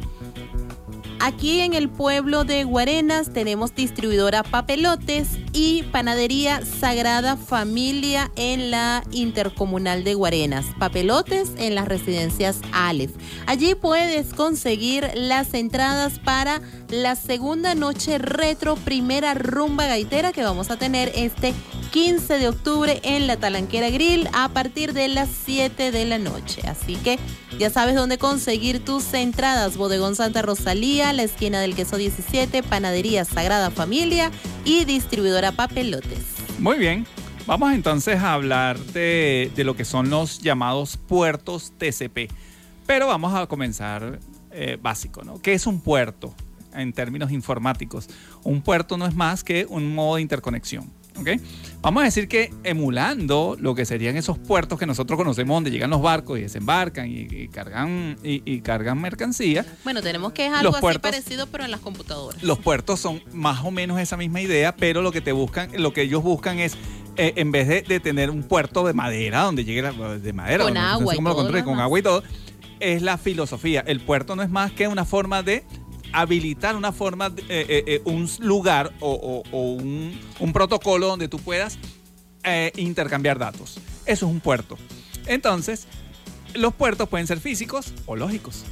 Aquí 1.22 1.60
en 1.60 1.74
el 1.74 1.90
pueblo 1.90 2.44
de 2.44 2.64
Guarenas 2.64 3.30
tenemos 3.30 3.74
distribuidora 3.74 4.42
Papelotes 4.42 5.28
y 5.52 5.82
panadería 5.82 6.64
Sagrada 6.64 7.36
Familia 7.36 8.30
en 8.36 8.70
la 8.70 9.02
intercomunal 9.12 10.02
de 10.02 10.14
Guarenas. 10.14 10.64
Papelotes 10.78 11.52
en 11.58 11.74
las 11.74 11.86
residencias 11.88 12.62
Aleph. 12.72 13.12
Allí 13.44 13.74
puedes 13.74 14.32
conseguir 14.32 15.10
las 15.14 15.52
entradas 15.52 16.18
para 16.18 16.62
la 16.88 17.14
segunda 17.16 17.74
noche 17.74 18.16
retro 18.16 18.76
primera 18.76 19.34
rumba 19.34 19.88
gaitera 19.88 20.32
que 20.32 20.42
vamos 20.42 20.70
a 20.70 20.78
tener 20.78 21.12
este 21.14 21.52
15 21.90 22.38
de 22.38 22.48
octubre 22.48 23.00
en 23.02 23.26
la 23.26 23.36
Talanquera 23.36 23.90
Grill 23.90 24.28
a 24.32 24.48
partir 24.48 24.92
de 24.92 25.08
las 25.08 25.28
7 25.44 25.90
de 25.90 26.04
la 26.04 26.18
noche. 26.18 26.62
Así 26.68 26.94
que 26.94 27.18
ya 27.58 27.68
sabes 27.68 27.96
dónde 27.96 28.16
conseguir 28.16 28.84
tus 28.84 29.12
entradas. 29.12 29.76
Bodegón 29.76 30.14
Santa 30.14 30.40
Rosalía, 30.42 31.12
la 31.12 31.24
esquina 31.24 31.60
del 31.60 31.74
queso 31.74 31.96
17, 31.96 32.62
Panadería 32.62 33.24
Sagrada 33.24 33.70
Familia 33.70 34.30
y 34.64 34.84
distribuidora 34.84 35.50
Papelotes. 35.50 36.36
Muy 36.60 36.78
bien. 36.78 37.06
Vamos 37.46 37.72
entonces 37.72 38.20
a 38.20 38.34
hablar 38.34 38.78
de, 38.78 39.50
lo 39.56 39.74
que 39.74 39.84
son 39.84 40.10
los 40.10 40.38
llamados 40.38 40.96
puertos 40.96 41.72
TCP. 41.76 42.30
Pero 42.86 43.08
vamos 43.08 43.34
a 43.34 43.46
comenzar 43.46 44.20
eh, 44.52 44.78
básico, 44.80 45.24
¿no? 45.24 45.42
¿Qué 45.42 45.54
es 45.54 45.66
un 45.66 45.80
puerto 45.80 46.32
en 46.72 46.92
términos 46.92 47.32
informáticos? 47.32 48.08
Un 48.44 48.62
puerto 48.62 48.96
no 48.96 49.06
es 49.06 49.14
más 49.14 49.42
que 49.42 49.66
un 49.68 49.92
modo 49.92 50.16
de 50.16 50.22
interconexión. 50.22 50.99
Vamos 51.82 52.02
a 52.02 52.04
decir 52.04 52.28
que 52.28 52.52
emulando 52.62 53.56
lo 53.58 53.74
que 53.74 53.84
serían 53.84 54.16
esos 54.16 54.38
puertos 54.38 54.78
que 54.78 54.86
nosotros 54.86 55.16
conocemos 55.16 55.56
donde 55.56 55.70
llegan 55.70 55.90
los 55.90 56.02
barcos 56.02 56.38
y 56.38 56.42
desembarcan 56.42 57.08
y, 57.10 57.48
cargan 57.48 58.18
y, 58.22 58.60
cargan 58.60 59.00
mercancía. 59.00 59.64
Bueno, 59.84 60.02
tenemos 60.02 60.32
que 60.32 60.46
es 60.46 60.52
algo 60.52 60.76
así 60.76 60.98
parecido 60.98 61.46
pero 61.46 61.64
en 61.64 61.70
las 61.70 61.80
computadoras. 61.80 62.42
Los 62.42 62.58
puertos 62.58 63.00
son 63.00 63.22
más 63.32 63.64
o 63.64 63.70
menos 63.70 63.98
esa 63.98 64.16
misma 64.16 64.40
idea, 64.40 64.74
pero 64.76 65.02
lo 65.02 65.12
que 65.12 65.20
te 65.20 65.32
buscan, 65.32 65.70
lo 65.80 65.92
que 65.92 66.02
ellos 66.02 66.22
buscan 66.22 66.58
es 66.58 66.76
eh, 67.16 67.34
en 67.36 67.50
vez 67.50 67.68
de, 67.68 68.00
tener 68.00 68.30
un 68.30 68.42
puerto 68.42 68.86
de 68.86 68.92
madera 68.92 69.42
donde 69.42 69.64
llegue 69.64 69.82
la, 69.82 69.92
de 69.92 70.32
madera, 70.32 70.64
con 70.64 70.76
agua, 70.76 71.14
y 71.14 71.18
todo 71.18 71.64
con 71.64 71.80
agua 71.80 71.98
y 71.98 72.02
todo, 72.02 72.22
es 72.78 73.02
la 73.02 73.18
filosofía. 73.18 73.84
El 73.86 74.00
puerto 74.00 74.36
no 74.36 74.42
es 74.42 74.50
más 74.50 74.72
que 74.72 74.88
una 74.88 75.04
forma 75.04 75.42
de 75.42 75.64
habilitar 76.12 76.76
una 76.76 76.92
forma, 76.92 77.32
eh, 77.48 77.66
eh, 77.68 77.84
eh, 77.86 78.02
un 78.04 78.28
lugar 78.40 78.92
o, 79.00 79.42
un, 79.52 80.52
protocolo 80.52 81.06
donde 81.06 81.28
tú 81.28 81.38
puedas 81.38 81.78
intercambiar 82.76 83.38
datos. 83.38 83.78
Eso 84.06 84.26
es 84.26 84.32
un 84.32 84.40
puerto. 84.40 84.78
Entonces, 85.26 85.86
los 86.54 86.74
puertos 86.74 87.08
pueden 87.08 87.26
ser 87.26 87.38
físicos 87.38 87.92
o 88.06 88.16
lógicos. 88.16 88.64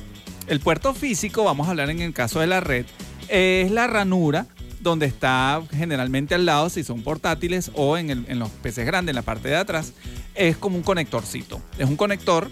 El 0.47 0.61
puerto 0.61 0.95
físico, 0.95 1.45
vamos 1.45 1.66
a 1.66 1.70
hablar 1.70 1.91
en 1.91 2.01
el 2.01 2.14
caso 2.14 2.41
de 2.41 2.47
la 2.47 2.61
red, 2.61 2.86
es 3.28 3.70
la 3.70 3.86
ranura 3.86 4.47
donde 4.80 5.07
está 5.07 5.62
generalmente 5.70 6.34
al 6.34 6.47
lado, 6.47 6.70
si 6.70 6.82
son 6.82 7.03
portátiles 7.03 7.70
o 7.74 7.99
en, 7.99 8.11
en 8.11 8.39
los 8.39 8.49
PCs 8.49 8.86
grandes, 8.86 9.11
en 9.12 9.16
la 9.16 9.22
parte 9.22 9.49
de 9.49 9.57
atrás, 9.57 9.93
es 10.34 10.57
como 10.57 10.76
un 10.76 10.82
conectorcito. 10.82 11.61
Es 11.78 11.86
un 11.86 11.97
conector 11.97 12.51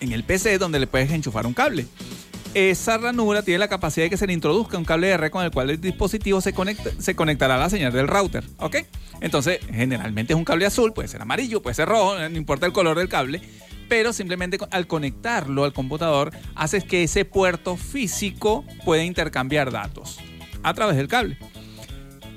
en 0.00 0.12
el 0.12 0.24
PC 0.24 0.58
donde 0.58 0.80
le 0.80 0.86
puedes 0.86 1.10
enchufar 1.12 1.46
un 1.46 1.54
cable 1.54 1.86
esa 2.54 2.98
ranura 2.98 3.42
tiene 3.42 3.58
la 3.58 3.68
capacidad 3.68 4.06
de 4.06 4.10
que 4.10 4.16
se 4.16 4.26
le 4.26 4.32
introduzca 4.32 4.78
un 4.78 4.84
cable 4.84 5.08
de 5.08 5.16
red 5.16 5.30
con 5.30 5.44
el 5.44 5.50
cual 5.50 5.70
el 5.70 5.80
dispositivo 5.80 6.40
se, 6.40 6.52
conecta, 6.52 6.90
se 6.98 7.14
conectará 7.14 7.56
a 7.56 7.58
la 7.58 7.70
señal 7.70 7.92
del 7.92 8.08
router. 8.08 8.44
¿Ok? 8.58 8.76
Entonces, 9.20 9.60
generalmente 9.72 10.32
es 10.32 10.36
un 10.36 10.44
cable 10.44 10.66
azul, 10.66 10.92
puede 10.92 11.08
ser 11.08 11.22
amarillo, 11.22 11.62
puede 11.62 11.74
ser 11.74 11.88
rojo, 11.88 12.16
no 12.18 12.36
importa 12.36 12.66
el 12.66 12.72
color 12.72 12.98
del 12.98 13.08
cable. 13.08 13.40
Pero 13.88 14.12
simplemente 14.12 14.58
al 14.70 14.86
conectarlo 14.86 15.64
al 15.64 15.72
computador, 15.72 16.32
haces 16.54 16.84
que 16.84 17.04
ese 17.04 17.24
puerto 17.24 17.76
físico 17.76 18.64
pueda 18.84 19.02
intercambiar 19.02 19.70
datos 19.70 20.18
a 20.62 20.74
través 20.74 20.96
del 20.96 21.08
cable. 21.08 21.38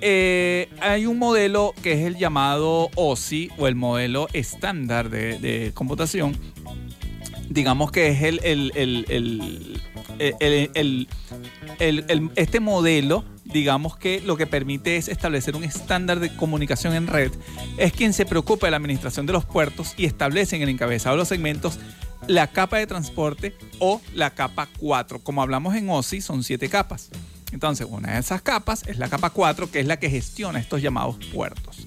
Eh, 0.03 0.68
hay 0.82 1.05
un 1.05 1.20
modelo 1.20 1.74
que 1.84 1.93
es 1.93 1.99
el 1.99 2.18
llamado 2.18 2.89
OSI 2.95 3.51
o 3.59 3.68
el 3.68 3.76
modelo 3.76 4.28
estándar 4.34 5.09
de, 5.12 5.72
computación. 5.76 6.36
Digamos 7.51 7.91
que 7.91 8.07
es 8.07 8.21
el, 8.23 8.39
este 12.37 12.59
modelo, 12.61 13.25
digamos 13.43 13.97
que 13.97 14.21
lo 14.21 14.37
que 14.37 14.47
permite 14.47 14.95
es 14.95 15.09
establecer 15.09 15.57
un 15.57 15.65
estándar 15.65 16.21
de 16.21 16.33
comunicación 16.33 16.95
en 16.95 17.07
red, 17.07 17.29
es 17.75 17.91
quien 17.91 18.13
se 18.13 18.25
preocupa 18.25 18.67
de 18.67 18.71
la 18.71 18.77
administración 18.77 19.25
de 19.25 19.33
los 19.33 19.43
puertos 19.43 19.95
y 19.97 20.05
establece 20.05 20.55
en 20.55 20.61
el 20.61 20.69
encabezado 20.69 21.15
de 21.15 21.19
los 21.19 21.27
segmentos 21.27 21.77
la 22.25 22.47
capa 22.47 22.77
de 22.77 22.87
transporte 22.87 23.53
o 23.79 23.99
la 24.13 24.29
capa 24.29 24.69
4. 24.79 25.19
Como 25.19 25.41
hablamos 25.41 25.75
en 25.75 25.89
OSI, 25.89 26.21
son 26.21 26.45
siete 26.45 26.69
capas. 26.69 27.09
Entonces, 27.51 27.85
una 27.89 28.13
de 28.13 28.19
esas 28.19 28.41
capas 28.41 28.87
es 28.87 28.97
la 28.97 29.09
capa 29.09 29.29
4, 29.29 29.69
que 29.69 29.81
es 29.81 29.87
la 29.87 29.99
que 29.99 30.09
gestiona 30.09 30.57
estos 30.57 30.81
llamados 30.81 31.17
puertos. 31.33 31.85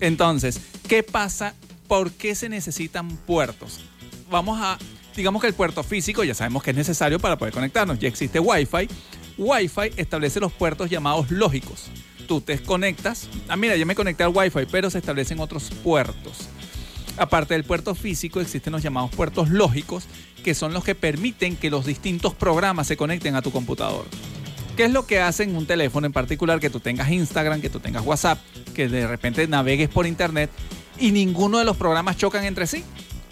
Entonces, 0.00 0.58
¿qué 0.88 1.02
pasa? 1.02 1.54
¿Por 1.86 2.12
qué 2.12 2.34
se 2.34 2.48
necesitan 2.48 3.08
puertos? 3.08 3.80
Vamos 4.28 4.58
a 4.60 4.78
digamos 5.16 5.40
que 5.40 5.48
el 5.48 5.54
puerto 5.54 5.82
físico 5.82 6.22
ya 6.22 6.34
sabemos 6.34 6.62
que 6.62 6.70
es 6.70 6.76
necesario 6.76 7.18
para 7.18 7.36
poder 7.36 7.52
conectarnos. 7.52 7.98
Ya 7.98 8.08
existe 8.08 8.38
Wi-Fi. 8.38 8.88
Wi-Fi 9.38 9.92
establece 9.96 10.38
los 10.40 10.52
puertos 10.52 10.90
llamados 10.90 11.30
lógicos. 11.30 11.86
Tú 12.28 12.40
te 12.40 12.58
conectas. 12.58 13.28
Ah, 13.48 13.56
mira, 13.56 13.76
yo 13.76 13.86
me 13.86 13.94
conecté 13.94 14.24
al 14.24 14.32
Wi-Fi, 14.34 14.66
pero 14.70 14.90
se 14.90 14.98
establecen 14.98 15.40
otros 15.40 15.70
puertos. 15.82 16.48
Aparte 17.16 17.54
del 17.54 17.64
puerto 17.64 17.94
físico, 17.94 18.40
existen 18.40 18.72
los 18.72 18.82
llamados 18.82 19.10
puertos 19.10 19.48
lógicos, 19.48 20.04
que 20.44 20.54
son 20.54 20.74
los 20.74 20.84
que 20.84 20.94
permiten 20.94 21.56
que 21.56 21.70
los 21.70 21.86
distintos 21.86 22.34
programas 22.34 22.86
se 22.86 22.96
conecten 22.96 23.36
a 23.36 23.42
tu 23.42 23.50
computador. 23.50 24.04
¿Qué 24.76 24.84
es 24.84 24.92
lo 24.92 25.06
que 25.06 25.20
hace 25.20 25.44
en 25.44 25.56
un 25.56 25.64
teléfono 25.64 26.06
en 26.06 26.12
particular? 26.12 26.60
Que 26.60 26.68
tú 26.68 26.80
tengas 26.80 27.10
Instagram, 27.10 27.62
que 27.62 27.70
tú 27.70 27.80
tengas 27.80 28.04
WhatsApp, 28.04 28.38
que 28.74 28.88
de 28.88 29.06
repente 29.06 29.46
navegues 29.48 29.88
por 29.88 30.06
internet 30.06 30.50
y 30.98 31.12
ninguno 31.12 31.58
de 31.58 31.64
los 31.64 31.78
programas 31.78 32.18
chocan 32.18 32.44
entre 32.44 32.66
sí 32.66 32.84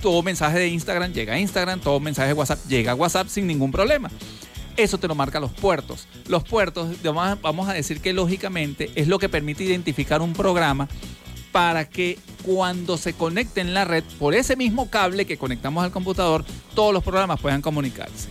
todo 0.05 0.22
mensaje 0.22 0.59
de 0.59 0.68
Instagram 0.68 1.14
llega 1.14 1.32
a 1.32 1.38
Instagram, 1.38 1.80
todo 1.80 1.98
mensaje 1.98 2.28
de 2.28 2.34
WhatsApp 2.34 2.59
llega 2.68 2.92
a 2.92 2.94
WhatsApp 2.94 3.26
sin 3.28 3.46
ningún 3.46 3.72
problema. 3.72 4.11
Eso 4.76 4.98
te 4.98 5.09
lo 5.09 5.14
marca 5.14 5.40
los 5.40 5.50
puertos. 5.50 6.09
Los 6.28 6.44
puertos, 6.44 6.88
vamos 7.40 7.70
a 7.70 7.72
decir 7.72 8.02
que 8.02 8.12
lógicamente 8.12 8.90
es 8.96 9.09
lo 9.09 9.18
que 9.18 9.30
permite 9.30 9.64
identificar 9.64 10.20
un 10.20 10.34
programa 10.34 10.88
para 11.52 11.88
que 11.88 12.18
cuando 12.44 12.98
se 12.98 13.14
conecte 13.14 13.62
en 13.62 13.72
la 13.72 13.86
red 13.86 14.05
por 14.18 14.34
ese 14.34 14.57
mismo 14.57 14.90
cable 14.90 15.24
que 15.24 15.38
conectamos 15.38 15.82
al 15.82 15.90
computador, 15.90 16.44
todos 16.74 16.92
los 16.92 17.02
programas 17.02 17.40
puedan 17.40 17.62
comunicarse. 17.62 18.28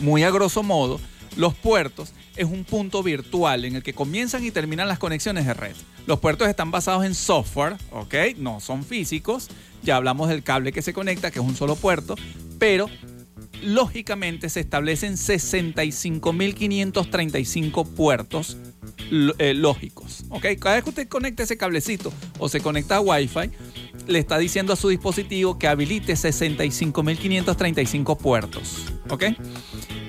Muy 0.00 0.22
a 0.22 0.30
grosso 0.30 0.62
modo, 0.62 1.00
los 1.34 1.54
puertos 1.54 2.12
es 2.38 2.46
un 2.46 2.64
punto 2.64 3.02
virtual 3.02 3.64
en 3.64 3.76
el 3.76 3.82
que 3.82 3.92
comienzan 3.92 4.44
y 4.44 4.50
terminan 4.50 4.88
las 4.88 4.98
conexiones 4.98 5.44
de 5.44 5.54
red. 5.54 5.76
Los 6.06 6.20
puertos 6.20 6.48
están 6.48 6.70
basados 6.70 7.04
en 7.04 7.14
software, 7.14 7.76
¿ok? 7.90 8.14
No 8.38 8.60
son 8.60 8.84
físicos. 8.84 9.48
Ya 9.82 9.96
hablamos 9.96 10.28
del 10.28 10.42
cable 10.42 10.72
que 10.72 10.80
se 10.80 10.94
conecta, 10.94 11.30
que 11.30 11.40
es 11.40 11.44
un 11.44 11.56
solo 11.56 11.76
puerto, 11.76 12.14
pero 12.58 12.88
lógicamente 13.62 14.48
se 14.48 14.60
establecen 14.60 15.14
65.535 15.14 17.86
puertos 17.86 18.56
eh, 19.10 19.54
lógicos. 19.54 20.24
¿ok? 20.30 20.46
Cada 20.58 20.76
vez 20.76 20.84
que 20.84 20.90
usted 20.90 21.08
conecta 21.08 21.42
ese 21.42 21.56
cablecito 21.56 22.12
o 22.38 22.48
se 22.48 22.60
conecta 22.60 22.96
a 22.96 23.00
Wi-Fi, 23.00 23.50
le 24.06 24.18
está 24.18 24.38
diciendo 24.38 24.72
a 24.72 24.76
su 24.76 24.88
dispositivo 24.88 25.58
que 25.58 25.68
habilite 25.68 26.14
65.535 26.14 28.16
puertos. 28.16 28.86
¿Ok? 29.10 29.24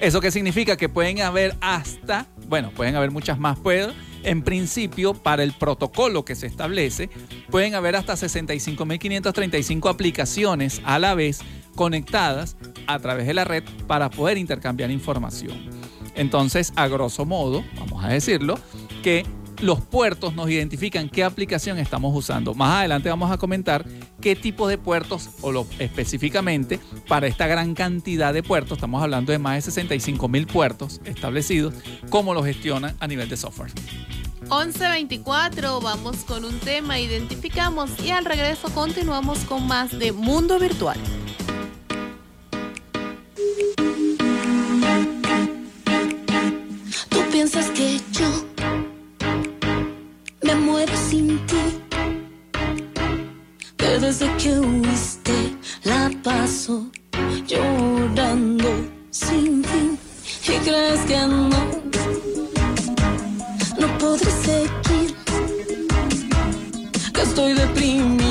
¿Eso 0.01 0.21
qué 0.21 0.31
significa? 0.31 0.77
Que 0.77 0.89
pueden 0.89 1.21
haber 1.21 1.55
hasta, 1.61 2.27
bueno, 2.47 2.71
pueden 2.71 2.95
haber 2.95 3.11
muchas 3.11 3.39
más, 3.39 3.57
pero 3.63 3.93
en 4.23 4.43
principio, 4.43 5.13
para 5.13 5.43
el 5.43 5.53
protocolo 5.53 6.25
que 6.25 6.35
se 6.35 6.47
establece, 6.47 7.09
pueden 7.49 7.75
haber 7.75 7.95
hasta 7.95 8.13
65.535 8.13 9.89
aplicaciones 9.89 10.81
a 10.83 10.99
la 10.99 11.15
vez 11.15 11.39
conectadas 11.75 12.57
a 12.87 12.99
través 12.99 13.27
de 13.27 13.33
la 13.33 13.45
red 13.45 13.63
para 13.87 14.09
poder 14.09 14.37
intercambiar 14.37 14.91
información. 14.91 15.57
Entonces, 16.15 16.73
a 16.75 16.87
grosso 16.87 17.25
modo, 17.25 17.63
vamos 17.77 18.03
a 18.03 18.09
decirlo, 18.09 18.59
que 19.01 19.25
los 19.61 19.81
puertos 19.81 20.33
nos 20.35 20.49
identifican 20.49 21.09
qué 21.09 21.23
aplicación 21.23 21.77
estamos 21.77 22.15
usando. 22.15 22.53
Más 22.53 22.79
adelante 22.79 23.09
vamos 23.09 23.31
a 23.31 23.37
comentar 23.37 23.85
qué 24.21 24.35
tipo 24.35 24.67
de 24.67 24.77
puertos, 24.77 25.29
o 25.41 25.51
lo, 25.51 25.67
específicamente 25.79 26.79
para 27.07 27.27
esta 27.27 27.47
gran 27.47 27.73
cantidad 27.75 28.33
de 28.33 28.43
puertos, 28.43 28.77
estamos 28.77 29.01
hablando 29.03 29.31
de 29.31 29.39
más 29.39 29.55
de 29.55 29.61
65 29.61 30.27
mil 30.27 30.47
puertos 30.47 31.01
establecidos, 31.05 31.73
cómo 32.09 32.33
los 32.33 32.45
gestionan 32.45 32.95
a 32.99 33.07
nivel 33.07 33.29
de 33.29 33.37
software. 33.37 33.71
11.24, 34.47 35.81
vamos 35.81 36.17
con 36.25 36.45
un 36.45 36.57
tema, 36.59 36.99
identificamos 36.99 37.91
y 38.03 38.11
al 38.11 38.25
regreso 38.25 38.69
continuamos 38.73 39.39
con 39.39 39.67
más 39.67 39.97
de 39.97 40.11
Mundo 40.11 40.57
Virtual. 40.59 40.97
Tú 47.09 47.19
piensas 47.31 47.69
que 47.71 47.99
yo 48.11 48.58
me 50.49 50.55
muero 50.55 50.93
sin 51.09 51.39
ti. 51.45 51.63
Que 53.77 53.99
desde 53.99 54.27
que 54.37 54.59
huiste 54.59 55.55
la 55.83 56.09
paso 56.23 56.89
llorando 57.47 58.69
sin 59.11 59.63
fin. 59.63 59.97
Y 60.43 60.57
crees 60.65 61.01
que 61.01 61.19
no, 61.27 61.49
no 63.79 63.97
podré 63.97 64.31
seguir. 64.47 65.15
Que 67.13 67.21
estoy 67.21 67.53
deprimida 67.53 68.28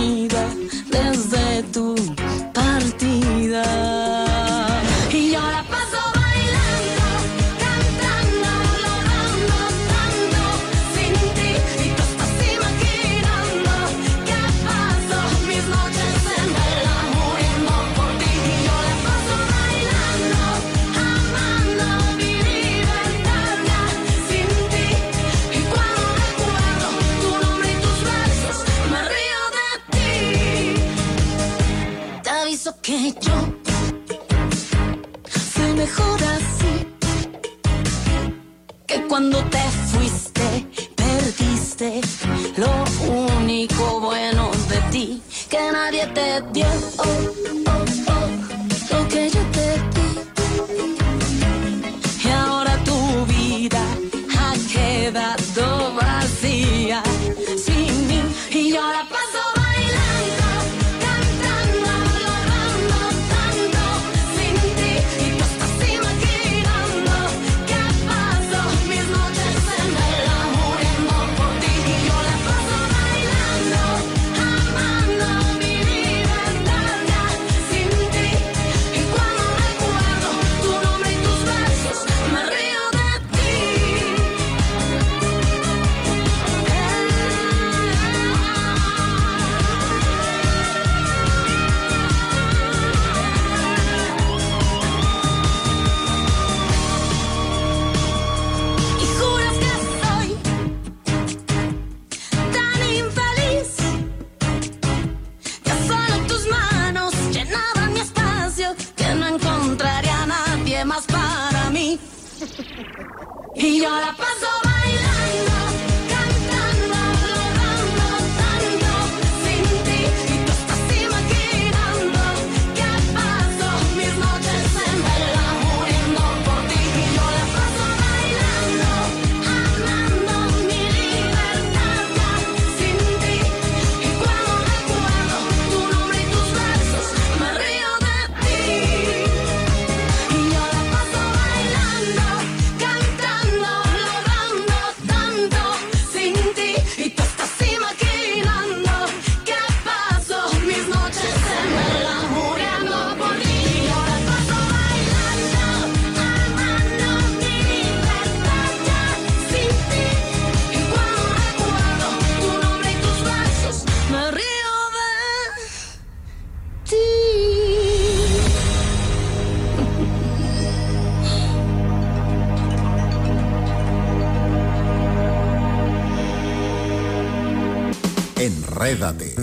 Enrédate. 178.88 179.34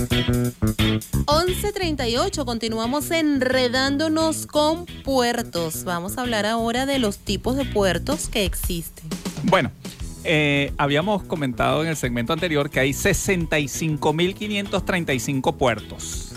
11.38, 1.25 2.45
continuamos 2.45 3.11
enredándonos 3.11 4.47
con 4.47 4.87
puertos. 5.03 5.83
Vamos 5.83 6.17
a 6.17 6.21
hablar 6.21 6.47
ahora 6.47 6.87
de 6.87 6.97
los 6.97 7.19
tipos 7.19 7.55
de 7.55 7.65
puertos 7.65 8.27
que 8.27 8.43
existen. 8.43 9.05
Bueno, 9.43 9.69
eh, 10.23 10.73
habíamos 10.77 11.21
comentado 11.25 11.83
en 11.83 11.89
el 11.89 11.95
segmento 11.95 12.33
anterior 12.33 12.71
que 12.71 12.79
hay 12.79 12.89
65.535 12.89 15.55
puertos. 15.55 16.31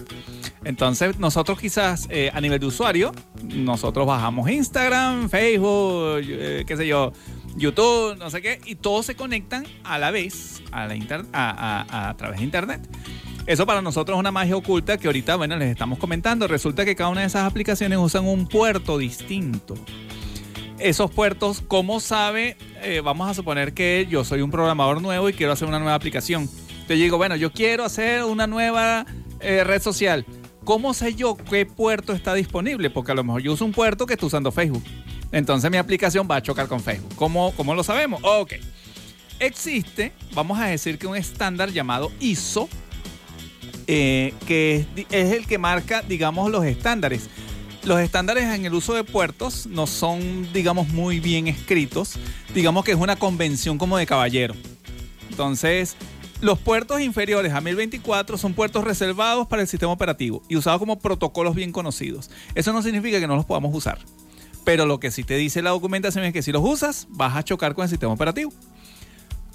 Entonces, 0.64 1.18
nosotros 1.18 1.58
quizás 1.58 2.08
eh, 2.10 2.30
a 2.34 2.42
nivel 2.42 2.60
de 2.60 2.66
usuario, 2.66 3.12
nosotros 3.42 4.06
bajamos 4.06 4.50
Instagram, 4.50 5.30
Facebook, 5.30 6.20
eh, 6.24 6.64
qué 6.66 6.76
sé 6.76 6.86
yo, 6.86 7.14
YouTube, 7.58 8.16
no 8.18 8.30
sé 8.30 8.42
qué, 8.42 8.60
y 8.64 8.74
todos 8.76 9.06
se 9.06 9.14
conectan 9.16 9.66
a 9.84 9.98
la 9.98 10.10
vez 10.10 10.62
a, 10.72 10.86
la 10.86 10.94
inter- 10.96 11.26
a, 11.32 12.08
a- 12.08 12.16
través 12.16 12.38
de 12.38 12.44
Internet. 12.44 12.80
Eso 13.46 13.64
para 13.66 13.80
nosotros 13.80 14.16
es 14.16 14.20
una 14.20 14.30
magia 14.30 14.56
oculta 14.56 14.98
que 14.98 15.06
ahorita, 15.06 15.36
bueno, 15.36 15.56
les 15.56 15.70
estamos 15.70 15.98
comentando. 15.98 16.46
Resulta 16.48 16.84
que 16.84 16.94
cada 16.94 17.08
una 17.10 17.22
de 17.22 17.28
esas 17.28 17.44
aplicaciones 17.44 17.98
usan 17.98 18.26
un 18.26 18.46
puerto 18.46 18.98
distinto 18.98 19.74
esos 20.78 21.10
puertos, 21.10 21.60
¿cómo 21.66 21.98
sabe? 21.98 22.56
Eh, 22.82 23.00
vamos 23.02 23.28
a 23.28 23.34
suponer 23.34 23.74
que 23.74 24.06
yo 24.08 24.22
soy 24.24 24.42
un 24.42 24.50
programador 24.52 25.02
nuevo 25.02 25.28
y 25.28 25.32
quiero 25.32 25.52
hacer 25.52 25.66
una 25.66 25.78
nueva 25.80 25.94
aplicación. 25.94 26.42
Entonces 26.42 26.98
digo, 26.98 27.16
bueno, 27.16 27.34
yo 27.34 27.50
quiero 27.52 27.84
hacer 27.84 28.22
una 28.22 28.46
nueva 28.46 29.04
eh, 29.40 29.64
red 29.64 29.82
social. 29.82 30.24
¿Cómo 30.64 30.94
sé 30.94 31.14
yo 31.16 31.36
qué 31.36 31.66
puerto 31.66 32.12
está 32.12 32.32
disponible? 32.34 32.90
Porque 32.90 33.10
a 33.10 33.16
lo 33.16 33.24
mejor 33.24 33.42
yo 33.42 33.52
uso 33.54 33.64
un 33.64 33.72
puerto 33.72 34.06
que 34.06 34.14
está 34.14 34.26
usando 34.26 34.52
Facebook. 34.52 34.84
Entonces 35.32 35.70
mi 35.70 35.76
aplicación 35.76 36.26
va 36.30 36.36
a 36.36 36.42
chocar 36.42 36.68
con 36.68 36.80
Facebook. 36.80 37.14
¿Cómo, 37.16 37.52
cómo 37.56 37.74
lo 37.74 37.82
sabemos? 37.82 38.20
Ok. 38.22 38.54
Existe, 39.40 40.12
vamos 40.34 40.58
a 40.58 40.66
decir 40.66 40.98
que 40.98 41.06
un 41.06 41.16
estándar 41.16 41.70
llamado 41.70 42.10
ISO, 42.18 42.68
eh, 43.86 44.34
que 44.46 44.86
es, 44.96 45.06
es 45.10 45.32
el 45.32 45.46
que 45.46 45.58
marca, 45.58 46.02
digamos, 46.02 46.50
los 46.50 46.64
estándares. 46.64 47.28
Los 47.84 48.00
estándares 48.00 48.44
en 48.44 48.66
el 48.66 48.74
uso 48.74 48.94
de 48.94 49.04
puertos 49.04 49.66
no 49.66 49.86
son, 49.86 50.52
digamos, 50.52 50.88
muy 50.88 51.20
bien 51.20 51.46
escritos. 51.46 52.16
Digamos 52.52 52.84
que 52.84 52.92
es 52.92 52.98
una 52.98 53.16
convención 53.16 53.78
como 53.78 53.96
de 53.96 54.06
caballero. 54.06 54.54
Entonces, 55.30 55.96
los 56.40 56.58
puertos 56.58 57.00
inferiores 57.00 57.52
a 57.52 57.60
1024 57.60 58.38
son 58.38 58.54
puertos 58.54 58.84
reservados 58.84 59.46
para 59.46 59.62
el 59.62 59.68
sistema 59.68 59.92
operativo 59.92 60.42
y 60.48 60.56
usados 60.56 60.78
como 60.78 60.98
protocolos 60.98 61.54
bien 61.54 61.72
conocidos. 61.72 62.30
Eso 62.54 62.72
no 62.72 62.82
significa 62.82 63.18
que 63.18 63.26
no 63.26 63.36
los 63.36 63.44
podamos 63.44 63.74
usar. 63.74 63.98
Pero 64.68 64.84
lo 64.84 65.00
que 65.00 65.10
sí 65.10 65.24
te 65.24 65.36
dice 65.36 65.62
la 65.62 65.70
documentación 65.70 66.26
es 66.26 66.34
que 66.34 66.42
si 66.42 66.52
los 66.52 66.62
usas, 66.62 67.06
vas 67.08 67.34
a 67.36 67.42
chocar 67.42 67.74
con 67.74 67.84
el 67.84 67.88
sistema 67.88 68.12
operativo. 68.12 68.52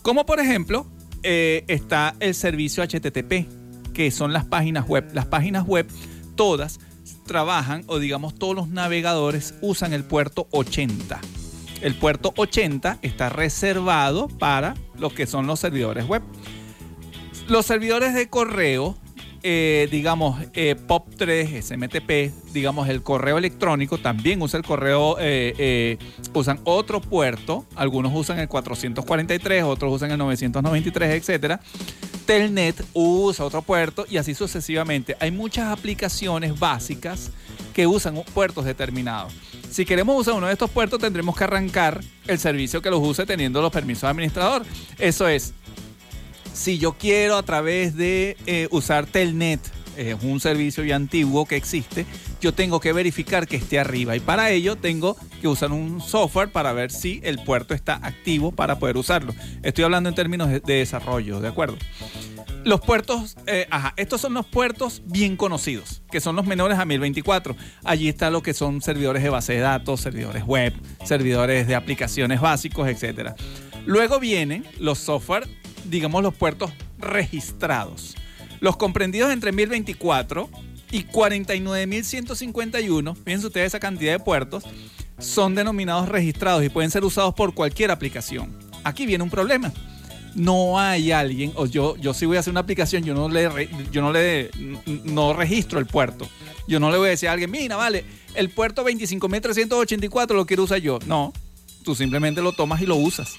Como 0.01 0.25
por 0.25 0.39
ejemplo, 0.39 0.87
eh, 1.21 1.65
está 1.67 2.15
el 2.19 2.33
servicio 2.33 2.83
HTTP, 2.83 3.47
que 3.93 4.09
son 4.09 4.33
las 4.33 4.43
páginas 4.45 4.87
web. 4.87 5.07
Las 5.13 5.27
páginas 5.27 5.67
web, 5.67 5.85
todas 6.33 6.79
trabajan, 7.27 7.83
o 7.85 7.99
digamos 7.99 8.33
todos 8.33 8.55
los 8.55 8.69
navegadores 8.69 9.53
usan 9.61 9.93
el 9.93 10.03
puerto 10.03 10.47
80. 10.49 11.21
El 11.81 11.93
puerto 11.93 12.33
80 12.35 12.97
está 13.03 13.29
reservado 13.29 14.29
para 14.29 14.73
lo 14.97 15.13
que 15.13 15.27
son 15.27 15.45
los 15.45 15.59
servidores 15.59 16.07
web. 16.07 16.23
Los 17.47 17.67
servidores 17.67 18.15
de 18.15 18.29
correo, 18.29 18.97
eh, 19.43 19.87
digamos, 19.91 20.39
eh, 20.53 20.75
POP3, 20.75 21.61
SMTP, 21.61 22.33
digamos, 22.53 22.87
el 22.87 23.03
correo 23.03 23.37
electrónico, 23.37 23.97
también 23.97 24.41
usa 24.41 24.57
el 24.57 24.65
correo, 24.65 25.17
eh, 25.19 25.97
usan 26.33 26.59
otro 26.63 27.01
puerto. 27.01 27.65
Algunos 27.75 28.13
usan 28.15 28.39
el 28.39 28.47
443, 28.47 29.63
otros 29.63 29.93
usan 29.93 30.11
el 30.11 30.17
993, 30.17 31.11
etcétera. 31.11 31.59
Telnet 32.25 32.83
usa 32.93 33.45
otro 33.45 33.61
puerto 33.61 34.05
y 34.09 34.17
así 34.17 34.33
sucesivamente. 34.33 35.17
Hay 35.19 35.31
muchas 35.31 35.77
aplicaciones 35.77 36.57
básicas 36.57 37.31
que 37.73 37.85
usan 37.85 38.23
puertos 38.33 38.63
determinados. 38.65 39.33
Si 39.69 39.85
queremos 39.85 40.19
usar 40.19 40.35
uno 40.35 40.47
de 40.47 40.53
estos 40.53 40.69
puertos, 40.69 40.99
tendremos 40.99 41.35
que 41.35 41.43
arrancar 41.43 41.99
el 42.27 42.37
servicio 42.37 42.81
que 42.81 42.91
los 42.91 43.01
use 43.01 43.25
teniendo 43.25 43.61
los 43.61 43.71
permisos 43.71 44.03
de 44.03 44.09
administrador. 44.09 44.63
Eso 44.99 45.27
es, 45.27 45.53
si 46.53 46.77
yo 46.77 46.93
quiero 46.93 47.35
a 47.35 47.43
través 47.43 47.95
de 47.95 48.37
eh, 48.45 48.67
usar 48.71 49.05
Telnet, 49.05 49.59
es 49.97 50.15
un 50.23 50.39
servicio 50.39 50.83
ya 50.83 50.95
antiguo 50.95 51.45
que 51.45 51.55
existe, 51.55 52.05
yo 52.41 52.53
tengo 52.53 52.79
que 52.79 52.93
verificar 52.93 53.47
que 53.47 53.57
esté 53.57 53.79
arriba 53.79 54.15
y 54.15 54.19
para 54.19 54.49
ello 54.49 54.75
tengo 54.75 55.15
que 55.41 55.47
usar 55.47 55.71
un 55.71 56.01
software 56.01 56.51
para 56.51 56.73
ver 56.73 56.91
si 56.91 57.19
el 57.23 57.43
puerto 57.43 57.73
está 57.73 57.99
activo 58.01 58.51
para 58.51 58.79
poder 58.79 58.97
usarlo. 58.97 59.33
Estoy 59.61 59.83
hablando 59.83 60.09
en 60.09 60.15
términos 60.15 60.49
de, 60.49 60.59
de 60.59 60.75
desarrollo, 60.75 61.39
¿de 61.39 61.47
acuerdo? 61.47 61.77
Los 62.65 62.79
puertos, 62.79 63.35
eh, 63.45 63.67
ajá, 63.69 63.93
estos 63.97 64.21
son 64.21 64.33
los 64.33 64.45
puertos 64.45 65.01
bien 65.05 65.35
conocidos, 65.35 66.01
que 66.09 66.21
son 66.21 66.37
los 66.37 66.45
menores 66.45 66.79
a 66.79 66.85
1024. 66.85 67.57
Allí 67.83 68.07
está 68.07 68.29
lo 68.29 68.41
que 68.41 68.53
son 68.53 68.81
servidores 68.81 69.21
de 69.21 69.29
base 69.29 69.53
de 69.53 69.59
datos, 69.59 69.99
servidores 69.99 70.45
web, 70.45 70.73
servidores 71.03 71.67
de 71.67 71.75
aplicaciones 71.75 72.39
básicos, 72.39 72.87
etc. 72.87 73.31
Luego 73.85 74.17
vienen 74.21 74.65
los 74.79 74.97
software, 74.99 75.45
digamos 75.85 76.23
los 76.23 76.33
puertos 76.33 76.71
registrados. 76.97 78.15
Los 78.59 78.77
comprendidos 78.77 79.31
entre 79.31 79.51
1024 79.51 80.49
y 80.91 81.05
49.151, 81.05 83.15
fíjense 83.15 83.47
ustedes 83.47 83.67
esa 83.67 83.79
cantidad 83.79 84.13
de 84.13 84.19
puertos, 84.19 84.63
son 85.17 85.55
denominados 85.55 86.07
registrados 86.07 86.63
y 86.63 86.69
pueden 86.69 86.91
ser 86.91 87.03
usados 87.03 87.33
por 87.33 87.53
cualquier 87.53 87.91
aplicación. 87.91 88.51
Aquí 88.83 89.05
viene 89.05 89.23
un 89.23 89.29
problema. 89.29 89.71
No 90.35 90.79
hay 90.79 91.11
alguien, 91.11 91.51
o 91.55 91.67
yo, 91.67 91.95
yo 91.97 92.13
sí 92.13 92.25
voy 92.25 92.37
a 92.37 92.39
hacer 92.39 92.51
una 92.51 92.61
aplicación, 92.61 93.03
yo 93.03 93.13
no 93.13 93.29
le, 93.29 93.69
yo 93.91 94.01
no 94.01 94.11
le 94.11 94.49
no 95.03 95.33
registro 95.33 95.79
el 95.79 95.85
puerto. 95.85 96.27
Yo 96.67 96.79
no 96.79 96.91
le 96.91 96.97
voy 96.97 97.07
a 97.07 97.09
decir 97.11 97.29
a 97.29 97.33
alguien, 97.33 97.51
mira, 97.51 97.75
vale, 97.75 98.05
el 98.35 98.49
puerto 98.49 98.85
25.384 98.85 100.33
lo 100.33 100.45
quiero 100.45 100.63
usar 100.63 100.79
yo. 100.79 100.99
No, 101.05 101.33
tú 101.83 101.95
simplemente 101.95 102.41
lo 102.41 102.53
tomas 102.53 102.81
y 102.81 102.85
lo 102.85 102.95
usas. 102.95 103.35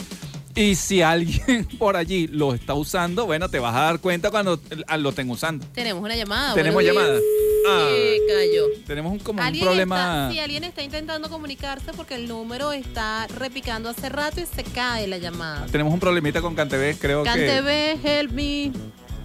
Y 0.57 0.77
si 0.77 1.03
alguien 1.03 1.65
por 1.79 1.97
allí 1.97 2.29
lo 2.29 2.55
está 2.55 2.75
usando, 2.75 3.27
bueno, 3.27 3.49
te 3.49 3.59
vas 3.59 3.75
a 3.75 3.81
dar 3.81 4.01
cuenta 4.01 4.31
cuando 4.31 4.61
eh, 4.71 4.99
lo 4.99 5.09
estén 5.11 5.29
usando. 5.31 5.67
Tenemos 5.75 6.03
una 6.03 6.15
llamada. 6.15 6.55
Tenemos 6.55 6.75
buenos 6.75 6.95
llamada. 6.95 7.19
Ah. 7.67 7.91
Cayó. 8.29 8.67
Tenemos 8.87 9.13
un, 9.13 9.19
como 9.19 9.43
un 9.43 9.61
problema. 9.61 10.31
sí, 10.31 10.39
alguien 10.39 10.65
está 10.65 10.83
intentando 10.83 11.29
comunicarse 11.29 11.93
porque 11.97 12.15
el 12.15 12.29
número 12.29 12.73
está 12.73 13.27
repicando 13.27 13.89
hace 13.89 14.09
rato 14.09 14.41
y 14.41 14.47
se 14.47 14.63
cae 14.63 15.07
la 15.07 15.19
llamada. 15.19 15.67
Tenemos 15.67 15.93
un 15.93 16.01
problemita 16.01 16.41
con 16.41 16.55
Cantv, 16.55 16.99
creo 17.01 17.23
que. 17.25 17.31
Cantv, 17.31 18.07
help 18.07 18.33
me. 18.33 18.73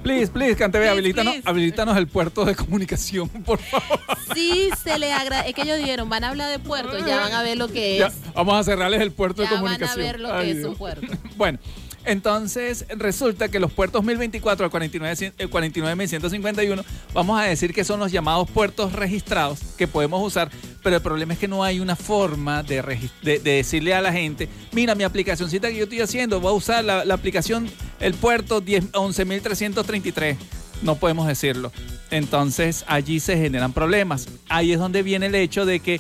Please, 0.04 0.32
please, 0.32 0.56
Cantv, 0.56 0.78
Please, 0.78 0.90
habilítanos, 0.90 1.36
habilítanos 1.46 1.98
el 1.98 2.08
puerto 2.08 2.46
de 2.46 2.56
comunicación, 2.56 3.28
por 3.46 3.60
favor. 3.60 4.00
Sí, 4.34 4.70
se 4.82 4.98
le 4.98 5.12
agradece. 5.12 5.50
Es 5.50 5.56
que 5.56 5.62
ellos 5.64 5.78
dijeron, 5.78 6.10
van 6.10 6.24
a 6.24 6.30
hablar 6.30 6.50
de 6.50 6.60
puertos, 6.60 7.06
ya 7.06 7.18
van 7.20 7.34
a 7.34 7.44
ver 7.44 7.58
lo 7.58 7.68
que 7.68 7.94
es. 7.94 8.00
Ya, 8.00 8.32
vamos 8.34 8.56
a 8.56 8.64
cerrarles 8.64 9.02
el 9.02 9.12
puerto 9.12 9.44
Ya 9.44 9.50
de 9.50 9.56
van 9.56 9.60
a 9.66 9.68
comunicación. 9.78 10.06
ver 10.06 10.20
lo 10.20 10.30
que 10.30 10.36
Ay, 10.36 10.50
es 10.52 10.58
Dios. 10.58 10.70
un 10.70 10.76
puerto. 10.76 11.08
Bueno, 11.36 11.60
entonces 12.06 12.86
resulta 12.98 13.50
que 13.50 13.60
los 13.60 13.72
puertos 13.72 14.04
1024 14.04 14.66
al 14.66 14.72
49, 14.72 15.34
el 15.38 15.50
49151, 15.50 16.84
vamos 17.14 17.40
a 17.40 17.44
decir 17.44 17.74
que 17.74 17.84
son 17.84 18.00
los 18.00 18.12
llamados 18.12 18.50
puertos 18.50 18.94
registrados 18.94 19.60
que 19.78 19.88
podemos 19.88 20.26
usar, 20.26 20.50
pero 20.84 20.96
el 20.98 21.02
problema 21.02 21.34
es 21.34 21.40
que 21.40 21.48
no 21.48 21.64
hay 21.64 21.80
una 21.80 21.96
forma 21.96 22.64
de, 22.64 22.82
de- 23.22 23.40
de 23.40 23.52
decirle 23.52 23.94
a 23.94 24.02
la 24.02 24.12
gente, 24.12 24.50
mira 24.72 24.96
mi 24.96 25.04
aplicacioncita 25.04 25.70
que 25.70 25.76
yo 25.78 25.84
estoy 25.84 26.02
haciendo, 26.02 26.40
voy 26.40 26.52
a 26.52 26.56
usar 26.56 26.84
la, 26.84 27.06
la 27.06 27.14
aplicación, 27.14 27.70
el 28.00 28.14
puerto 28.14 28.62
10 28.62 28.92
11.333. 28.94 30.36
No 30.82 30.96
podemos 30.96 31.28
decirlo. 31.28 31.72
Entonces 32.10 32.86
allí 32.88 33.20
se 33.20 33.36
generan 33.38 33.74
problemas. 33.74 34.28
Ahí 34.48 34.72
es 34.72 34.80
donde 34.80 35.04
viene 35.04 35.26
el 35.26 35.36
hecho 35.36 35.66
de 35.66 35.82
que 35.82 36.00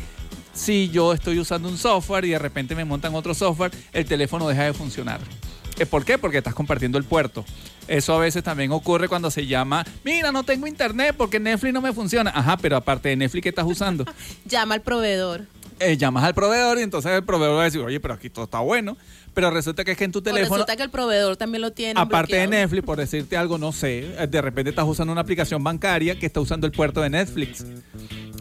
si 0.54 0.90
yo 0.90 1.14
estoy 1.14 1.38
usando 1.40 1.68
un 1.70 1.78
software 1.78 2.24
y 2.26 2.30
de 2.30 2.40
repente 2.40 2.76
me 2.76 2.86
montan 2.86 3.14
otro 3.14 3.34
software, 3.34 3.72
el 3.92 4.06
teléfono 4.06 4.48
deja 4.48 4.64
de 4.64 4.74
funcionar. 4.74 5.20
Eh, 5.80 5.86
¿Por 5.86 6.04
qué? 6.04 6.18
Porque 6.18 6.38
estás 6.38 6.54
compartiendo 6.54 6.98
el 6.98 7.06
puerto. 7.06 7.46
Eso 7.88 8.14
a 8.14 8.20
veces 8.20 8.44
también 8.44 8.72
ocurre 8.72 9.08
cuando 9.08 9.32
se 9.32 9.48
llama, 9.48 9.86
mira, 10.04 10.32
no 10.32 10.44
tengo 10.44 10.68
internet 10.68 11.16
porque 11.18 11.40
Netflix 11.40 11.74
no 11.74 11.82
me 11.82 11.94
funciona. 11.94 12.32
Ajá, 12.36 12.58
pero 12.58 12.76
aparte 12.76 13.10
de 13.10 13.16
Netflix, 13.16 13.44
¿qué 13.44 13.50
estás 13.50 13.66
usando? 13.66 14.06
Llama 14.46 14.76
al 14.76 14.82
proveedor. 14.82 15.48
Eh, 15.80 15.96
llamas 15.96 16.26
al 16.26 16.34
proveedor 16.34 16.78
y 16.78 16.82
entonces 16.82 17.10
el 17.14 17.24
proveedor 17.24 17.56
va 17.56 17.62
a 17.62 17.66
decir, 17.66 17.80
oye, 17.80 18.02
pero 18.02 18.14
aquí 18.14 18.30
todo 18.30 18.44
está 18.44 18.60
bueno. 18.60 18.98
Pero 19.34 19.52
resulta 19.52 19.84
que 19.84 19.92
es 19.92 19.98
que 19.98 20.04
en 20.06 20.12
tu 20.12 20.20
O 20.20 20.24
teléfono, 20.24 20.56
resulta 20.56 20.76
que 20.76 20.84
el 20.84 20.90
proveedor 20.90 21.38
también 21.38 21.62
lo 21.62 21.72
tiene. 21.72 22.00
aparte 22.00 22.36
de. 22.36 22.48
Netflix, 22.48 22.84
por 22.84 22.98
decirte 22.98 23.38
algo, 23.38 23.58
no 23.58 23.72
sé, 23.72 24.16
eh, 24.18 24.28
de 24.28 24.42
repente 24.42 24.70
estás 24.70 24.86
usando 24.88 25.12
una 25.12 25.22
aplicación 25.22 25.64
bancaria 25.64 26.18
que 26.18 26.26
está 26.26 26.40
usando 26.40 26.66
el 26.68 26.74
puerto 26.74 27.02
de 27.02 27.10
Netflix. 27.10 27.66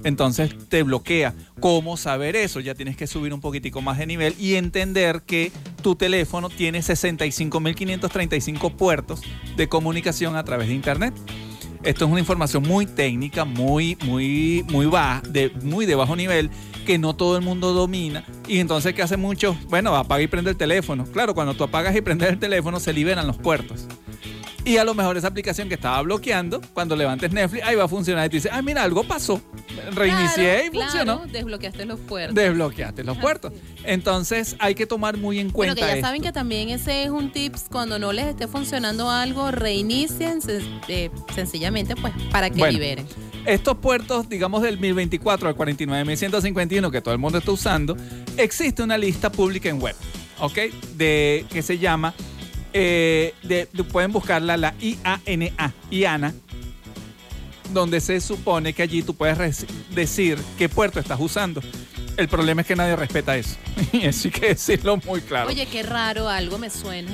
Entonces 0.05 0.55
te 0.69 0.83
bloquea. 0.83 1.35
¿Cómo 1.61 1.97
saber 1.97 2.37
eso? 2.37 2.61
Ya 2.61 2.75
tienes 2.75 2.97
que 2.97 3.07
subir 3.07 3.35
un 3.35 3.41
poquitico 3.41 3.81
más 3.83 3.99
de 3.99 4.07
nivel 4.07 4.35
y 4.39 4.55
entender 4.55 5.23
que 5.23 5.51
tu 5.83 5.97
teléfono 5.97 6.51
tiene 6.51 6.81
65.535 6.81 8.77
puertos 8.77 9.23
de 9.57 9.69
comunicación 9.69 10.37
a 10.37 10.45
través 10.45 10.69
de 10.69 10.75
Internet. 10.75 11.15
Esto 11.85 12.05
es 12.07 12.11
una 12.11 12.21
información 12.21 12.65
muy 12.65 12.87
técnica, 12.87 13.45
muy, 13.45 13.97
muy, 14.05 14.65
muy 14.69 14.87
baja, 14.87 15.23
de, 15.29 15.51
muy 15.63 15.87
de 15.87 15.95
bajo 15.95 16.17
nivel, 16.17 16.51
que 16.89 16.97
no 16.99 17.15
todo 17.15 17.37
el 17.37 17.43
mundo 17.45 17.75
domina. 17.75 18.25
Y 18.47 18.61
entonces, 18.61 18.95
¿qué 18.95 19.03
hace 19.03 19.19
muchos? 19.19 19.55
Bueno, 19.67 19.95
apaga 19.95 20.23
y 20.23 20.27
prende 20.27 20.49
el 20.53 20.57
teléfono. 20.57 21.05
Claro, 21.05 21.35
cuando 21.35 21.53
tú 21.53 21.65
apagas 21.65 21.95
y 21.95 22.01
prendes 22.01 22.31
el 22.31 22.39
teléfono, 22.39 22.81
se 22.81 22.95
liberan 22.95 23.27
los 23.27 23.37
puertos. 23.37 23.87
Y 24.65 24.79
a 24.79 24.85
lo 24.85 24.95
mejor 24.95 25.19
esa 25.19 25.29
aplicación 25.29 25.69
que 25.69 25.75
estaba 25.75 26.01
bloqueando, 26.01 26.63
cuando 26.73 26.97
levantes 26.97 27.31
Netflix, 27.31 27.63
ahí 27.65 27.77
va 27.77 27.85
a 27.85 27.89
funcionar. 27.89 28.25
Y 28.25 28.31
tú 28.31 28.37
dices, 28.37 28.51
ah, 28.55 28.63
mira, 28.63 28.83
algo 28.85 29.05
pasó. 29.05 29.39
Reinicié 29.93 30.67
y 30.67 30.71
funcionó. 30.79 31.19
claro, 31.19 31.31
desbloqueaste 31.31 31.85
los 31.85 32.01
puertos. 32.01 32.35
Desbloqueaste 32.35 33.05
los 33.05 33.19
puertos. 33.19 33.53
Entonces, 33.85 34.57
hay 34.59 34.75
que 34.75 34.87
tomar 34.87 35.19
muy 35.19 35.41
en 35.41 35.49
Bueno, 35.53 35.75
cuenta 35.75 35.83
que 35.83 35.93
ya 35.93 35.95
esto. 35.99 36.07
saben 36.07 36.23
que 36.23 36.33
también 36.33 36.71
ese 36.71 37.03
es 37.03 37.11
un 37.11 37.31
tips 37.33 37.67
cuando 37.71 37.99
no 37.99 38.13
les 38.15 38.27
esté 38.27 38.49
funcionando 38.49 39.11
algo, 39.11 39.51
reinicien 39.51 40.39
eh, 40.89 41.11
sencillamente 41.35 41.95
pues 41.97 42.15
para 42.31 42.49
que 42.49 42.59
Bueno. 42.59 42.73
liberen. 42.73 43.07
Estos 43.47 43.79
puertos, 43.79 44.29
digamos 44.29 44.63
del 44.63 44.79
1024 44.79 45.49
al 45.49 45.55
49151 45.55 46.91
que 46.91 47.01
todo 47.01 47.15
el 47.15 47.19
mundo 47.21 47.39
está 47.39 47.51
usando, 47.53 47.97
existe 48.37 48.83
una 48.83 48.99
lista 48.99 49.31
pública 49.33 49.69
en 49.71 49.81
web, 49.81 49.95
¿ok? 50.39 50.59
De 50.97 51.47
que 51.51 51.63
se 51.63 51.79
llama, 51.79 52.13
eh, 52.75 53.33
de, 53.43 53.69
de- 53.73 53.85
pueden 53.85 54.13
buscarla 54.13 54.57
la 54.59 54.75
IANA, 54.81 55.73
IANA, 55.91 56.35
donde 57.73 58.01
se 58.01 58.21
supone 58.21 58.73
que 58.75 58.83
allí 58.83 59.03
tú 59.03 59.15
puedes 59.15 59.67
decir 59.95 60.39
qué 60.59 60.69
puerto 60.69 61.01
estás 61.01 61.19
usando. 61.21 61.63
El 62.17 62.29
problema 62.29 62.63
es 62.63 62.67
que 62.67 62.75
nadie 62.77 62.97
respeta 62.97 63.37
eso. 63.37 63.57
Y 63.93 64.05
eso 64.07 64.29
hay 64.29 64.33
que 64.33 64.49
decirlo 64.49 64.99
muy 65.07 65.21
claro. 65.21 65.49
Oye, 65.49 65.67
qué 65.67 65.83
raro, 65.83 66.29
algo 66.29 66.59
me 66.59 66.69
suena. 66.69 67.11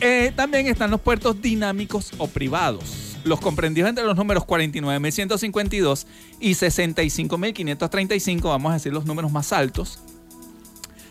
Eh, 0.00 0.32
también 0.34 0.66
están 0.66 0.90
los 0.90 1.00
puertos 1.00 1.40
dinámicos 1.40 2.10
o 2.18 2.26
privados. 2.26 3.15
Los 3.26 3.40
comprendidos 3.40 3.88
entre 3.90 4.04
los 4.04 4.16
números 4.16 4.44
49.152 4.44 6.06
y 6.38 6.52
65.535, 6.52 8.42
vamos 8.44 8.70
a 8.70 8.74
decir 8.74 8.92
los 8.92 9.04
números 9.04 9.32
más 9.32 9.52
altos, 9.52 9.98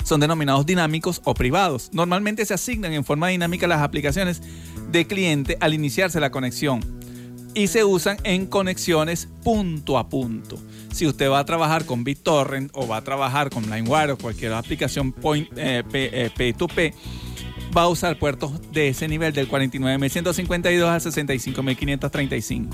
son 0.03 0.21
denominados 0.21 0.65
dinámicos 0.65 1.21
o 1.25 1.33
privados. 1.33 1.89
Normalmente 1.91 2.45
se 2.45 2.53
asignan 2.53 2.93
en 2.93 3.03
forma 3.03 3.27
dinámica 3.27 3.67
las 3.67 3.81
aplicaciones 3.81 4.41
de 4.91 5.05
cliente 5.07 5.57
al 5.59 5.73
iniciarse 5.73 6.19
la 6.21 6.29
conexión 6.31 6.79
y 7.53 7.67
se 7.67 7.83
usan 7.83 8.17
en 8.23 8.45
conexiones 8.45 9.27
punto 9.43 9.97
a 9.97 10.07
punto. 10.07 10.57
Si 10.93 11.05
usted 11.07 11.29
va 11.29 11.39
a 11.39 11.45
trabajar 11.45 11.85
con 11.85 12.03
BitTorrent 12.05 12.69
o 12.73 12.87
va 12.87 12.97
a 12.97 13.03
trabajar 13.03 13.49
con 13.49 13.63
LimeWire 13.69 14.11
o 14.13 14.17
cualquier 14.17 14.53
aplicación 14.53 15.11
point, 15.11 15.49
eh, 15.57 15.83
P- 15.89 16.09
eh, 16.13 16.29
P2P, 16.33 16.93
va 17.75 17.83
a 17.83 17.87
usar 17.87 18.17
puertos 18.17 18.51
de 18.71 18.89
ese 18.89 19.07
nivel 19.07 19.33
del 19.33 19.49
49.152 19.49 20.87
a 20.87 20.97
65.535. 20.97 22.69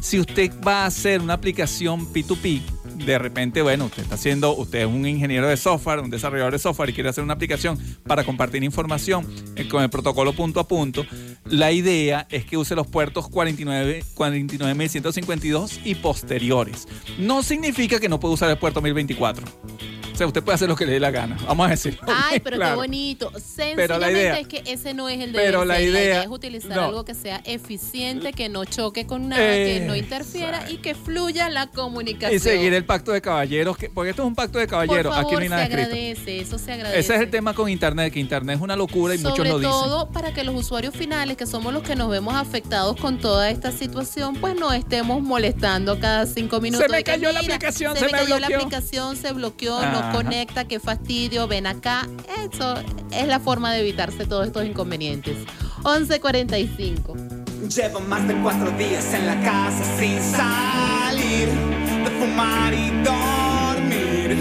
Si 0.00 0.18
usted 0.18 0.52
va 0.66 0.82
a 0.82 0.86
hacer 0.86 1.20
una 1.20 1.34
aplicación 1.34 2.12
P2P, 2.12 2.60
de 3.04 3.18
repente, 3.18 3.62
bueno, 3.62 3.86
usted 3.86 4.02
está 4.02 4.16
haciendo, 4.16 4.54
usted 4.54 4.80
es 4.80 4.86
un 4.86 5.06
ingeniero 5.06 5.48
de 5.48 5.56
software, 5.56 6.00
un 6.00 6.10
desarrollador 6.10 6.52
de 6.52 6.58
software 6.58 6.90
y 6.90 6.92
quiere 6.92 7.08
hacer 7.08 7.24
una 7.24 7.34
aplicación 7.34 7.78
para 8.06 8.24
compartir 8.24 8.62
información 8.62 9.26
eh, 9.56 9.66
con 9.68 9.82
el 9.82 9.90
protocolo 9.90 10.32
punto 10.34 10.60
a 10.60 10.68
punto, 10.68 11.06
la 11.46 11.72
idea 11.72 12.26
es 12.30 12.44
que 12.44 12.56
use 12.56 12.74
los 12.74 12.86
puertos 12.86 13.28
49 13.28 14.04
49.152 14.14 15.80
y 15.84 15.94
posteriores. 15.96 16.86
No 17.18 17.42
significa 17.42 17.98
que 17.98 18.08
no 18.08 18.20
puede 18.20 18.34
usar 18.34 18.50
el 18.50 18.58
puerto 18.58 18.80
1024. 18.82 20.01
O 20.12 20.16
sea, 20.16 20.26
usted 20.26 20.42
puede 20.42 20.54
hacer 20.56 20.68
lo 20.68 20.76
que 20.76 20.84
le 20.86 20.92
dé 20.92 21.00
la 21.00 21.10
gana. 21.10 21.36
Vamos 21.46 21.66
a 21.66 21.70
decirlo. 21.70 22.00
Ay, 22.06 22.40
pero 22.40 22.58
qué 22.58 22.74
bonito. 22.74 23.32
Sencillamente 23.38 23.98
la 23.98 24.10
idea- 24.10 24.38
es 24.38 24.46
que 24.46 24.62
ese 24.66 24.94
no 24.94 25.08
es 25.08 25.20
el 25.20 25.32
pero 25.32 25.60
deber 25.60 25.66
la 25.66 25.76
ser. 25.76 25.88
idea- 25.88 26.22
es 26.22 26.28
utilizar 26.28 26.76
no. 26.76 26.82
algo 26.84 27.04
que 27.04 27.14
sea 27.14 27.40
eficiente, 27.44 28.32
que 28.32 28.48
no 28.48 28.64
choque 28.64 29.06
con 29.06 29.28
nada, 29.28 29.42
que 29.42 29.84
no 29.86 29.96
interfiera 29.96 30.70
y 30.70 30.76
que 30.78 30.94
fluya 30.94 31.48
la 31.48 31.66
comunicación. 31.68 32.36
Y 32.36 32.38
seguir 32.38 32.74
el 32.74 32.84
pacto 32.84 33.12
de 33.12 33.20
caballeros, 33.20 33.76
que, 33.76 33.88
porque 33.88 34.10
esto 34.10 34.22
es 34.22 34.26
un 34.28 34.34
pacto 34.34 34.58
de 34.58 34.66
caballeros. 34.66 35.14
favor, 35.14 35.26
Aquí 35.26 35.34
no 35.34 35.40
hay 35.42 35.48
nada 35.48 35.62
se 35.66 35.68
escrito. 35.70 35.88
agradece, 35.90 36.40
eso 36.40 36.58
se 36.58 36.72
agradece. 36.72 37.00
Ese 37.00 37.14
es 37.14 37.20
el 37.22 37.30
tema 37.30 37.54
con 37.54 37.68
Internet, 37.68 38.12
que 38.12 38.20
Internet 38.20 38.56
es 38.56 38.62
una 38.62 38.76
locura 38.76 39.14
y 39.14 39.18
muchos 39.18 39.36
Sobre 39.36 39.48
lo 39.50 39.58
dicen. 39.58 39.72
todo 39.72 40.10
para 40.10 40.32
que 40.34 40.44
los 40.44 40.54
usuarios 40.54 40.94
finales, 40.94 41.36
que 41.36 41.46
somos 41.46 41.72
los 41.72 41.82
que 41.82 41.96
nos 41.96 42.10
vemos 42.10 42.34
afectados 42.34 42.96
con 42.96 43.18
toda 43.18 43.48
esta 43.50 43.72
situación, 43.72 44.36
pues 44.36 44.54
no 44.56 44.72
estemos 44.72 45.22
molestando 45.22 45.98
cada 45.98 46.26
cinco 46.26 46.60
minutos. 46.60 46.86
me 46.90 46.98
de 46.98 47.04
que, 47.04 47.10
cayó 47.12 47.32
la 47.32 47.40
"Mira, 47.40 47.54
aplicación, 47.54 47.94
se, 47.94 48.00
se 48.00 48.06
me 48.06 48.12
me 48.12 48.18
cayó 48.18 48.38
la 48.38 48.48
bloqueó". 48.48 48.58
aplicación, 48.66 49.16
se 49.16 49.32
bloqueó, 49.32 49.78
Ajá. 49.78 49.92
no 49.92 50.01
conecta, 50.10 50.66
qué 50.66 50.80
fastidio, 50.80 51.46
ven 51.46 51.66
acá. 51.66 52.08
Eso 52.44 52.74
es 53.10 53.26
la 53.28 53.40
forma 53.40 53.72
de 53.72 53.80
evitarse 53.80 54.26
todos 54.26 54.46
estos 54.46 54.64
inconvenientes. 54.64 55.36
11.45. 55.82 57.42
Llevo 57.68 58.00
más 58.00 58.26
de 58.26 58.34
cuatro 58.42 58.70
días 58.72 59.14
en 59.14 59.26
la 59.26 59.40
casa 59.40 59.84
sin 59.98 60.20
salir 60.20 61.48
de 61.48 62.10
fumar 62.18 62.74
y 62.74 62.90
dormir. 63.04 64.36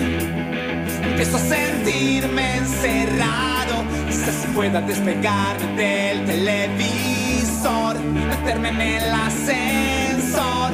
Empiezo 1.03 1.37
a 1.37 1.39
sentirme 1.39 2.57
encerrado. 2.57 3.83
Quizás 4.07 4.35
se 4.35 4.47
pueda 4.49 4.81
despegarme 4.81 5.75
del 5.75 6.25
televisor, 6.25 7.99
meterme 7.99 8.69
en 8.69 8.81
el 8.81 9.13
ascensor. 9.13 10.71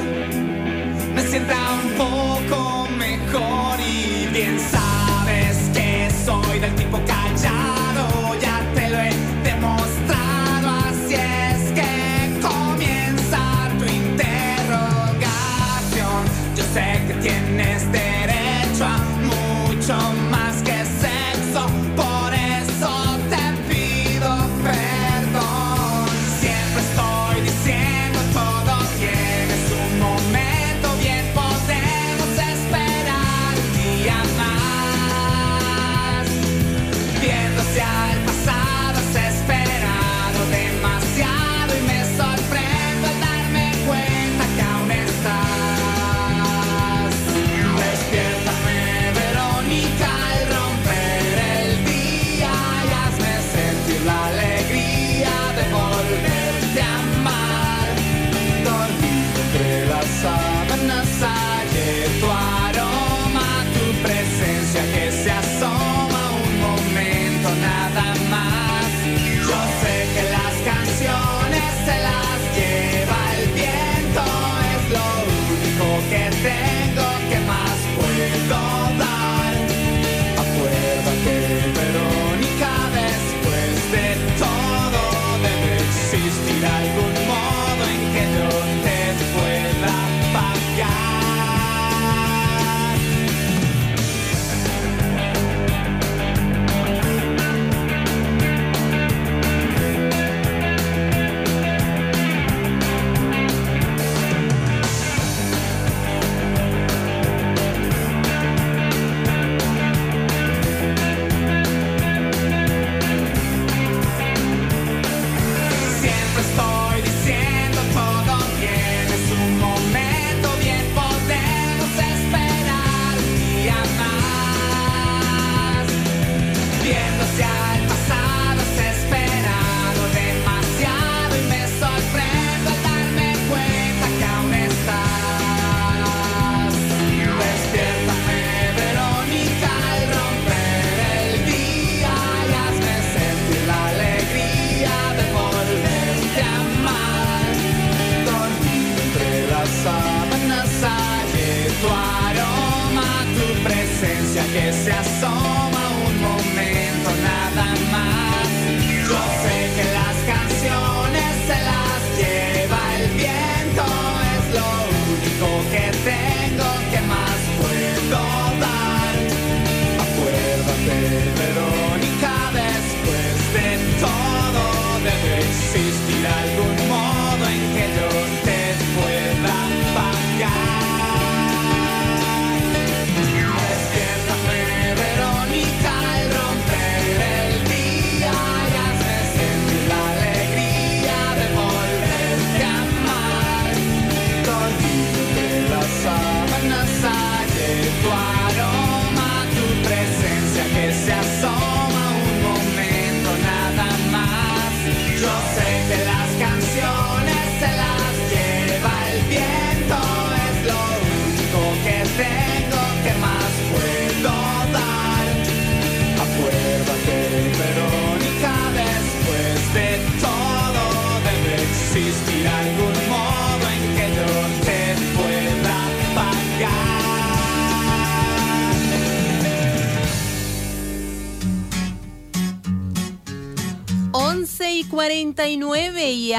Me 1.18 1.26
sienta 1.26 1.56
un 1.82 1.90
poco 1.94 2.88
mejor 2.96 3.80
y 3.80 4.28
bien 4.32 4.56
sabes 4.60 5.68
que 5.74 6.08
soy 6.24 6.60
del 6.60 6.72
tipo 6.76 6.96
callado. 7.08 8.38
Ya 8.40 8.64
te 8.72 8.88
lo 8.88 8.98
he 9.00 9.27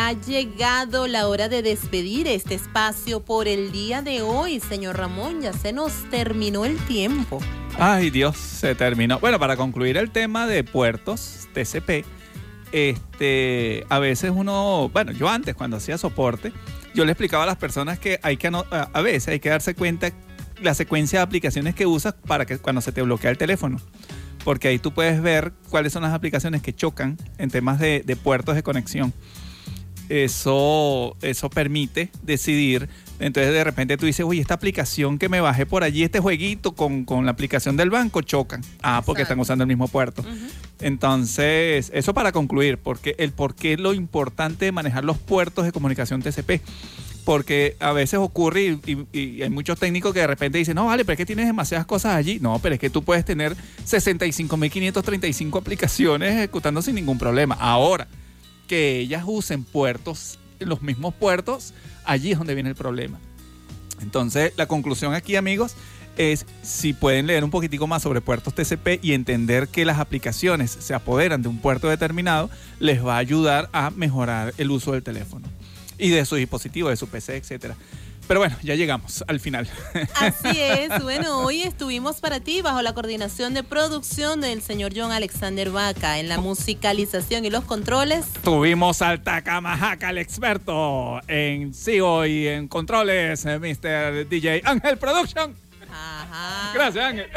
ha 0.09 0.13
llegado 0.13 1.05
la 1.05 1.27
hora 1.27 1.49
de 1.49 1.61
despedir 1.61 2.27
este 2.27 2.55
espacio 2.55 3.19
por 3.19 3.47
el 3.47 3.71
día 3.71 4.01
de 4.01 4.23
hoy, 4.23 4.59
señor 4.59 4.97
Ramón. 4.97 5.41
Ya 5.41 5.53
se 5.53 5.71
nos 5.71 5.93
terminó 6.09 6.65
el 6.65 6.77
tiempo. 6.87 7.39
Ay, 7.77 8.09
Dios, 8.09 8.35
se 8.35 8.73
terminó. 8.73 9.19
Bueno, 9.19 9.37
para 9.37 9.55
concluir 9.55 9.97
el 9.97 10.09
tema 10.09 10.47
de 10.47 10.63
puertos 10.63 11.47
TCP, 11.53 12.07
este, 12.71 13.85
a 13.89 13.99
veces 13.99 14.31
uno, 14.33 14.89
bueno, 14.91 15.11
yo 15.11 15.29
antes 15.29 15.53
cuando 15.53 15.77
hacía 15.77 15.99
soporte, 15.99 16.53
yo 16.95 17.05
le 17.05 17.11
explicaba 17.11 17.43
a 17.43 17.45
las 17.45 17.57
personas 17.57 17.99
que 17.99 18.19
hay 18.23 18.37
que 18.37 18.47
a 18.47 19.01
veces 19.03 19.27
hay 19.27 19.39
que 19.39 19.49
darse 19.49 19.75
cuenta 19.75 20.09
la 20.59 20.73
secuencia 20.73 21.19
de 21.19 21.23
aplicaciones 21.23 21.75
que 21.75 21.85
usas 21.85 22.15
para 22.15 22.47
que 22.47 22.57
cuando 22.57 22.81
se 22.81 22.91
te 22.91 23.03
bloquea 23.03 23.29
el 23.29 23.37
teléfono. 23.37 23.77
Porque 24.43 24.69
ahí 24.69 24.79
tú 24.79 24.91
puedes 24.91 25.21
ver 25.21 25.53
cuáles 25.69 25.93
son 25.93 26.01
las 26.01 26.15
aplicaciones 26.15 26.63
que 26.63 26.73
chocan 26.73 27.17
en 27.37 27.51
temas 27.51 27.77
de, 27.77 28.01
de 28.03 28.15
puertos 28.15 28.55
de 28.55 28.63
conexión. 28.63 29.13
Eso, 30.09 31.15
eso 31.21 31.49
permite 31.49 32.09
decidir. 32.23 32.89
Entonces 33.19 33.53
de 33.53 33.63
repente 33.63 33.97
tú 33.97 34.05
dices, 34.05 34.25
oye, 34.25 34.41
esta 34.41 34.53
aplicación 34.55 35.17
que 35.19 35.29
me 35.29 35.39
bajé 35.41 35.65
por 35.65 35.83
allí, 35.83 36.03
este 36.03 36.19
jueguito 36.19 36.73
con, 36.73 37.05
con 37.05 37.25
la 37.25 37.31
aplicación 37.31 37.77
del 37.77 37.89
banco 37.89 38.21
chocan. 38.21 38.61
Ah, 38.81 39.01
porque 39.05 39.21
están 39.23 39.39
usando 39.39 39.63
el 39.63 39.67
mismo 39.67 39.87
puerto. 39.87 40.23
Entonces, 40.81 41.91
eso 41.93 42.13
para 42.13 42.31
concluir, 42.31 42.77
porque 42.77 43.15
el 43.19 43.31
por 43.31 43.53
qué 43.55 43.77
lo 43.77 43.93
importante 43.93 44.65
de 44.65 44.71
manejar 44.71 45.03
los 45.05 45.17
puertos 45.17 45.65
de 45.65 45.71
comunicación 45.71 46.21
TCP. 46.21 46.61
Porque 47.25 47.75
a 47.79 47.91
veces 47.91 48.17
ocurre 48.19 48.79
y, 48.85 48.91
y- 49.13 49.19
y 49.19 49.41
hay 49.43 49.49
muchos 49.49 49.77
técnicos 49.77 50.13
que 50.13 50.21
de 50.21 50.27
repente 50.27 50.57
dicen, 50.57 50.73
no, 50.75 50.85
vale, 50.85 51.03
pero 51.05 51.13
es 51.13 51.17
que 51.17 51.25
tienes 51.25 51.45
demasiadas 51.45 51.85
cosas 51.85 52.15
allí. 52.15 52.39
No, 52.39 52.57
pero 52.59 52.73
es 52.75 52.79
que 52.79 52.89
tú 52.89 53.03
puedes 53.03 53.23
tener 53.25 53.55
65.535 53.85 55.59
aplicaciones 55.59 56.35
ejecutando 56.35 56.81
sin 56.81 56.95
ningún 56.95 57.17
problema. 57.19 57.55
Ahora, 57.59 58.07
que 58.69 58.99
ellas 58.99 59.23
usen 59.25 59.65
puertos, 59.65 60.39
los 60.59 60.81
mismos 60.81 61.13
puertos, 61.15 61.73
allí 62.05 62.31
es 62.31 62.37
donde 62.37 62.53
viene 62.53 62.69
el 62.69 62.75
problema. 62.75 63.19
Entonces, 64.01 64.53
la 64.55 64.67
conclusión 64.67 65.13
aquí, 65.13 65.35
amigos, 65.35 65.75
es 66.17 66.45
si 66.61 66.93
pueden 66.93 67.27
leer 67.27 67.43
un 67.43 67.49
poquitico 67.49 67.87
más 67.87 68.03
sobre 68.03 68.21
puertos 68.21 68.53
TCP 68.53 68.99
y 69.01 69.13
entender 69.13 69.67
que 69.69 69.85
las 69.85 69.99
aplicaciones 69.99 70.69
se 70.71 70.93
apoderan 70.93 71.41
de 71.41 71.49
un 71.49 71.57
puerto 71.57 71.89
determinado, 71.89 72.49
les 72.79 73.03
va 73.03 73.15
a 73.15 73.17
ayudar 73.17 73.69
a 73.73 73.89
mejorar 73.89 74.53
el 74.57 74.69
uso 74.69 74.91
del 74.91 75.01
teléfono 75.01 75.47
y 75.97 76.09
de 76.09 76.23
su 76.25 76.35
dispositivo, 76.35 76.89
de 76.89 76.95
su 76.95 77.07
PC, 77.07 77.37
etcétera. 77.37 77.75
Pero 78.29 78.41
bueno, 78.41 78.55
ya 78.61 78.75
llegamos 78.75 79.23
al 79.27 79.39
final. 79.39 79.67
Así 80.13 80.49
es. 80.55 81.01
Bueno, 81.01 81.39
hoy 81.39 81.63
estuvimos 81.63 82.21
para 82.21 82.39
ti 82.39 82.61
bajo 82.61 82.83
la 82.83 82.93
coordinación 82.93 83.55
de 83.55 83.63
producción 83.63 84.39
del 84.39 84.61
señor 84.61 84.91
John 84.95 85.11
Alexander 85.11 85.71
Vaca 85.71 86.19
en 86.19 86.29
la 86.29 86.37
musicalización 86.37 87.43
y 87.45 87.49
los 87.49 87.63
controles. 87.63 88.27
Tuvimos 88.43 89.01
al 89.01 89.23
Takamahaca, 89.23 90.11
el 90.11 90.19
experto 90.19 91.19
en 91.27 91.73
SEO 91.73 92.27
y 92.27 92.47
en 92.47 92.67
controles, 92.67 93.47
eh, 93.47 93.57
Mr. 93.57 94.29
DJ 94.29 94.61
Ángel 94.63 94.99
Production. 94.99 95.55
Ajá. 95.91 96.71
Gracias, 96.73 97.03
Ángel. 97.05 97.27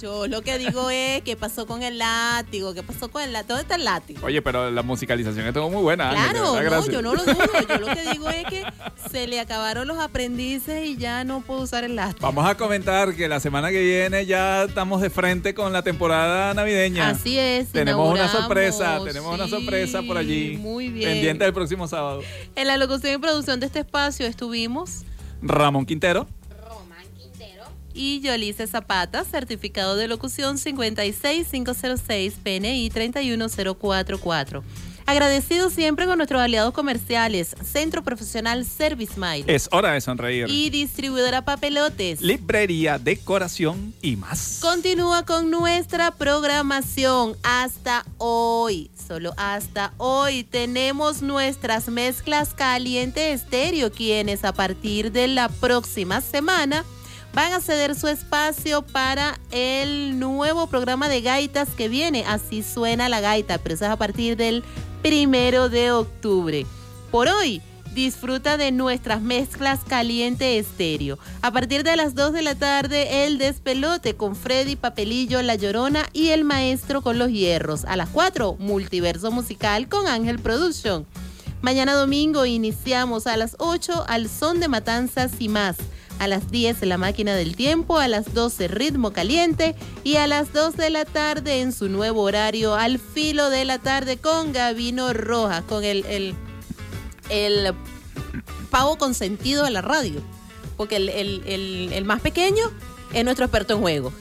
Yo 0.00 0.26
lo 0.26 0.42
que 0.42 0.58
digo 0.58 0.88
es 0.90 1.22
qué 1.22 1.36
pasó 1.36 1.66
con 1.66 1.82
el 1.82 1.98
látigo, 1.98 2.72
qué 2.74 2.82
pasó 2.82 3.10
con 3.10 3.22
el 3.22 3.32
látigo. 3.32 3.48
¿Dónde 3.56 3.62
está 3.62 3.74
el 3.76 3.84
látigo? 3.84 4.20
Oye, 4.24 4.40
pero 4.42 4.70
la 4.70 4.82
musicalización 4.82 5.46
estuvo 5.46 5.68
muy 5.70 5.82
buena. 5.82 6.10
Ángel, 6.10 6.30
Claro, 6.30 6.52
verdad, 6.54 6.62
no, 6.62 6.70
gracias. 6.70 6.94
yo 6.94 7.02
no 7.02 7.14
lo 7.14 7.22
dudo. 7.24 7.44
Yo 7.68 7.78
lo 7.78 7.86
que 7.94 8.02
digo 8.12 8.28
es 8.30 8.44
que 8.44 8.64
se 9.10 9.26
le 9.26 9.40
acabaron 9.40 9.86
los 9.86 9.98
aprendices 9.98 10.86
y 10.86 10.96
ya 10.96 11.24
no 11.24 11.40
puedo 11.42 11.60
usar 11.60 11.84
el 11.84 11.96
látigo. 11.96 12.20
Vamos 12.20 12.46
a 12.48 12.56
comentar 12.56 13.14
que 13.14 13.28
la 13.28 13.40
semana 13.40 13.70
que 13.70 13.80
viene 13.82 14.24
ya 14.26 14.64
estamos 14.64 15.00
de 15.02 15.10
frente 15.10 15.52
con 15.54 15.72
la 15.72 15.82
temporada 15.82 16.54
navideña. 16.54 17.08
Así 17.10 17.38
es. 17.38 17.68
Tenemos 17.72 18.10
una 18.10 18.28
sorpresa, 18.28 19.00
tenemos 19.04 19.34
una 19.34 19.48
sorpresa 19.48 20.02
por 20.02 20.16
allí. 20.16 20.56
Muy 20.56 20.88
bien. 20.88 21.10
Pendiente 21.10 21.44
del 21.44 21.52
próximo 21.52 21.86
sábado. 21.88 22.22
En 22.56 22.66
la 22.66 22.76
locución 22.76 23.14
y 23.14 23.18
producción 23.18 23.60
de 23.60 23.66
este 23.66 23.80
espacio 23.80 24.26
estuvimos 24.26 25.02
Ramón 25.42 25.84
Quintero. 25.86 26.26
Y 27.94 28.20
Yolice 28.20 28.66
Zapata, 28.66 29.24
certificado 29.24 29.96
de 29.96 30.08
locución 30.08 30.58
56506 30.58 32.34
PNI 32.42 32.90
31044. 32.90 34.62
Agradecido 35.06 35.70
siempre 35.70 36.06
con 36.06 36.18
nuestros 36.18 36.40
aliados 36.40 36.72
comerciales, 36.72 37.56
Centro 37.64 38.04
Profesional 38.04 38.64
Service 38.64 39.14
Mile 39.18 39.44
Es 39.48 39.68
hora 39.72 39.92
de 39.92 40.00
sonreír. 40.00 40.46
y 40.48 40.70
Distribuidora 40.70 41.44
Papelotes. 41.44 42.20
Librería, 42.20 42.96
decoración 42.96 43.92
y 44.02 44.14
más. 44.14 44.60
Continúa 44.62 45.24
con 45.24 45.50
nuestra 45.50 46.12
programación 46.12 47.36
hasta 47.42 48.04
hoy. 48.18 48.92
Solo 49.08 49.32
hasta 49.36 49.94
hoy 49.96 50.44
tenemos 50.44 51.22
nuestras 51.22 51.88
mezclas 51.88 52.54
caliente 52.54 53.32
estéreo, 53.32 53.90
quienes 53.90 54.44
a 54.44 54.52
partir 54.52 55.10
de 55.10 55.26
la 55.26 55.48
próxima 55.48 56.20
semana 56.20 56.84
van 57.32 57.52
a 57.52 57.60
ceder 57.60 57.94
su 57.94 58.08
espacio 58.08 58.82
para 58.82 59.38
el 59.50 60.18
nuevo 60.18 60.66
programa 60.66 61.08
de 61.08 61.20
gaitas 61.20 61.68
que 61.70 61.88
viene. 61.88 62.24
Así 62.26 62.62
suena 62.62 63.08
la 63.08 63.20
gaita, 63.20 63.58
pero 63.58 63.74
eso 63.74 63.84
es 63.84 63.90
a 63.90 63.96
partir 63.96 64.36
del 64.36 64.64
primero 65.02 65.68
de 65.68 65.92
octubre. 65.92 66.66
Por 67.10 67.28
hoy, 67.28 67.62
disfruta 67.94 68.56
de 68.56 68.72
nuestras 68.72 69.20
mezclas 69.20 69.80
caliente 69.86 70.58
estéreo. 70.58 71.18
A 71.42 71.50
partir 71.52 71.82
de 71.82 71.96
las 71.96 72.14
2 72.14 72.32
de 72.32 72.42
la 72.42 72.54
tarde, 72.54 73.26
el 73.26 73.38
despelote 73.38 74.14
con 74.14 74.36
Freddy 74.36 74.76
Papelillo, 74.76 75.42
La 75.42 75.54
Llorona 75.54 76.08
y 76.12 76.28
el 76.28 76.44
maestro 76.44 77.02
con 77.02 77.18
los 77.18 77.30
hierros. 77.30 77.84
A 77.84 77.96
las 77.96 78.08
4, 78.10 78.56
multiverso 78.58 79.30
musical 79.30 79.88
con 79.88 80.06
Ángel 80.06 80.38
Production. 80.38 81.06
Mañana 81.62 81.92
domingo 81.94 82.46
iniciamos 82.46 83.26
a 83.26 83.36
las 83.36 83.56
8 83.58 84.06
al 84.08 84.28
son 84.28 84.60
de 84.60 84.68
matanzas 84.68 85.32
y 85.38 85.48
más. 85.48 85.76
A 86.20 86.28
las 86.28 86.50
10 86.50 86.82
la 86.82 86.98
máquina 86.98 87.34
del 87.34 87.56
tiempo, 87.56 87.98
a 87.98 88.06
las 88.06 88.32
12 88.34 88.68
ritmo 88.68 89.12
caliente 89.12 89.74
y 90.04 90.16
a 90.16 90.26
las 90.26 90.52
2 90.52 90.76
de 90.76 90.90
la 90.90 91.04
tarde 91.06 91.60
en 91.62 91.72
su 91.72 91.88
nuevo 91.88 92.20
horario 92.22 92.74
al 92.74 92.98
filo 92.98 93.50
de 93.50 93.64
la 93.64 93.78
tarde 93.78 94.18
con 94.18 94.52
Gavino 94.52 95.12
Rojas, 95.14 95.64
con 95.64 95.82
el, 95.82 96.04
el, 96.06 96.34
el 97.30 97.74
pavo 98.70 98.96
consentido 98.98 99.64
de 99.64 99.70
la 99.70 99.80
radio. 99.82 100.20
Porque 100.76 100.96
el- 100.96 101.08
el- 101.08 101.90
el 101.92 102.04
más 102.04 102.20
pequeño 102.20 102.64
es 103.12 103.24
nuestro 103.24 103.46
experto 103.46 103.74
en 103.74 103.80
juego. 103.80 104.12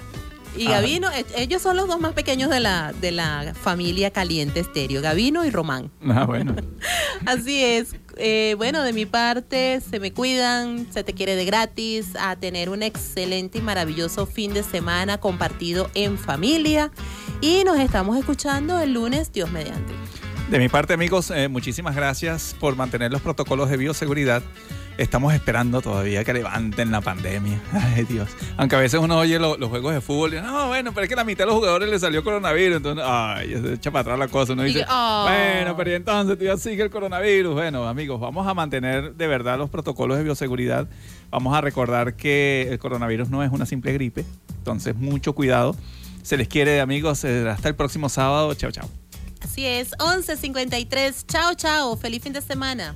Y 0.57 0.65
Ajá. 0.65 0.75
Gavino, 0.81 1.11
eh, 1.11 1.25
ellos 1.37 1.61
son 1.61 1.77
los 1.77 1.87
dos 1.87 1.99
más 1.99 2.13
pequeños 2.13 2.49
de 2.49 2.59
la, 2.59 2.93
de 2.99 3.11
la 3.11 3.53
familia 3.53 4.11
caliente 4.11 4.59
estéreo, 4.59 5.01
Gavino 5.01 5.45
y 5.45 5.49
Román. 5.49 5.91
Ah, 6.09 6.25
bueno. 6.25 6.55
Así 7.25 7.63
es. 7.63 7.95
Eh, 8.17 8.55
bueno, 8.57 8.83
de 8.83 8.91
mi 8.91 9.05
parte, 9.05 9.79
se 9.79 9.99
me 9.99 10.11
cuidan, 10.11 10.87
se 10.91 11.03
te 11.03 11.13
quiere 11.13 11.35
de 11.35 11.45
gratis, 11.45 12.07
a 12.19 12.35
tener 12.35 12.69
un 12.69 12.83
excelente 12.83 13.59
y 13.59 13.61
maravilloso 13.61 14.25
fin 14.25 14.53
de 14.53 14.63
semana 14.63 15.19
compartido 15.19 15.89
en 15.93 16.17
familia. 16.17 16.91
Y 17.41 17.63
nos 17.63 17.79
estamos 17.79 18.17
escuchando 18.17 18.79
el 18.79 18.93
lunes, 18.93 19.31
Dios 19.31 19.51
mediante. 19.51 19.93
De 20.49 20.57
mi 20.57 20.67
parte, 20.67 20.93
amigos, 20.93 21.31
eh, 21.31 21.47
muchísimas 21.47 21.95
gracias 21.95 22.55
por 22.59 22.75
mantener 22.75 23.11
los 23.11 23.21
protocolos 23.21 23.69
de 23.69 23.77
bioseguridad. 23.77 24.41
Estamos 24.99 25.33
esperando 25.33 25.81
todavía 25.81 26.23
que 26.25 26.33
levanten 26.33 26.91
la 26.91 26.99
pandemia. 26.99 27.59
Ay, 27.95 28.03
Dios. 28.03 28.29
Aunque 28.57 28.75
a 28.75 28.79
veces 28.79 28.99
uno 28.99 29.17
oye 29.17 29.39
lo- 29.39 29.57
los 29.57 29.69
juegos 29.69 29.93
de 29.93 30.01
fútbol 30.01 30.33
y 30.33 30.41
no, 30.41 30.67
bueno, 30.67 30.91
pero 30.93 31.03
es 31.05 31.09
que 31.09 31.15
la 31.15 31.23
mitad 31.23 31.45
de 31.45 31.47
los 31.47 31.55
jugadores 31.55 31.89
le 31.89 31.97
salió 31.97 32.23
coronavirus. 32.23 32.77
Entonces, 32.77 33.05
ay, 33.07 33.49
se 33.61 33.73
echa 33.75 33.91
para 33.91 34.01
atrás 34.01 34.19
la 34.19 34.27
cosa. 34.27 34.53
Uno 34.53 34.63
dice, 34.63 34.83
"Ah". 34.87 35.25
bueno, 35.27 35.77
pero 35.77 35.91
entonces 35.93 36.37
todavía 36.37 36.57
sigue 36.57 36.83
el 36.83 36.89
coronavirus. 36.89 37.53
Bueno, 37.53 37.87
amigos, 37.87 38.19
vamos 38.19 38.45
a 38.45 38.53
mantener 38.53 39.15
de 39.15 39.27
verdad 39.27 39.57
los 39.57 39.69
protocolos 39.69 40.17
de 40.17 40.23
bioseguridad. 40.25 40.87
Vamos 41.31 41.55
a 41.57 41.61
recordar 41.61 42.15
que 42.15 42.67
el 42.69 42.77
coronavirus 42.77 43.29
no 43.29 43.41
es 43.41 43.51
una 43.51 43.65
simple 43.65 43.93
gripe. 43.93 44.25
Entonces, 44.57 44.95
mucho 44.95 45.33
cuidado. 45.33 45.75
Se 46.23 46.35
les 46.35 46.47
quiere, 46.49 46.81
amigos. 46.81 47.23
Eh, 47.23 47.47
Hasta 47.49 47.69
el 47.69 47.75
próximo 47.75 48.09
sábado. 48.09 48.53
Chao, 48.53 48.71
chao. 48.71 48.89
Así 49.41 49.65
es, 49.65 49.91
11.53. 49.99 51.25
Chao, 51.25 51.53
chao. 51.55 51.95
Feliz 51.95 52.21
fin 52.21 52.33
de 52.33 52.41
semana. 52.41 52.95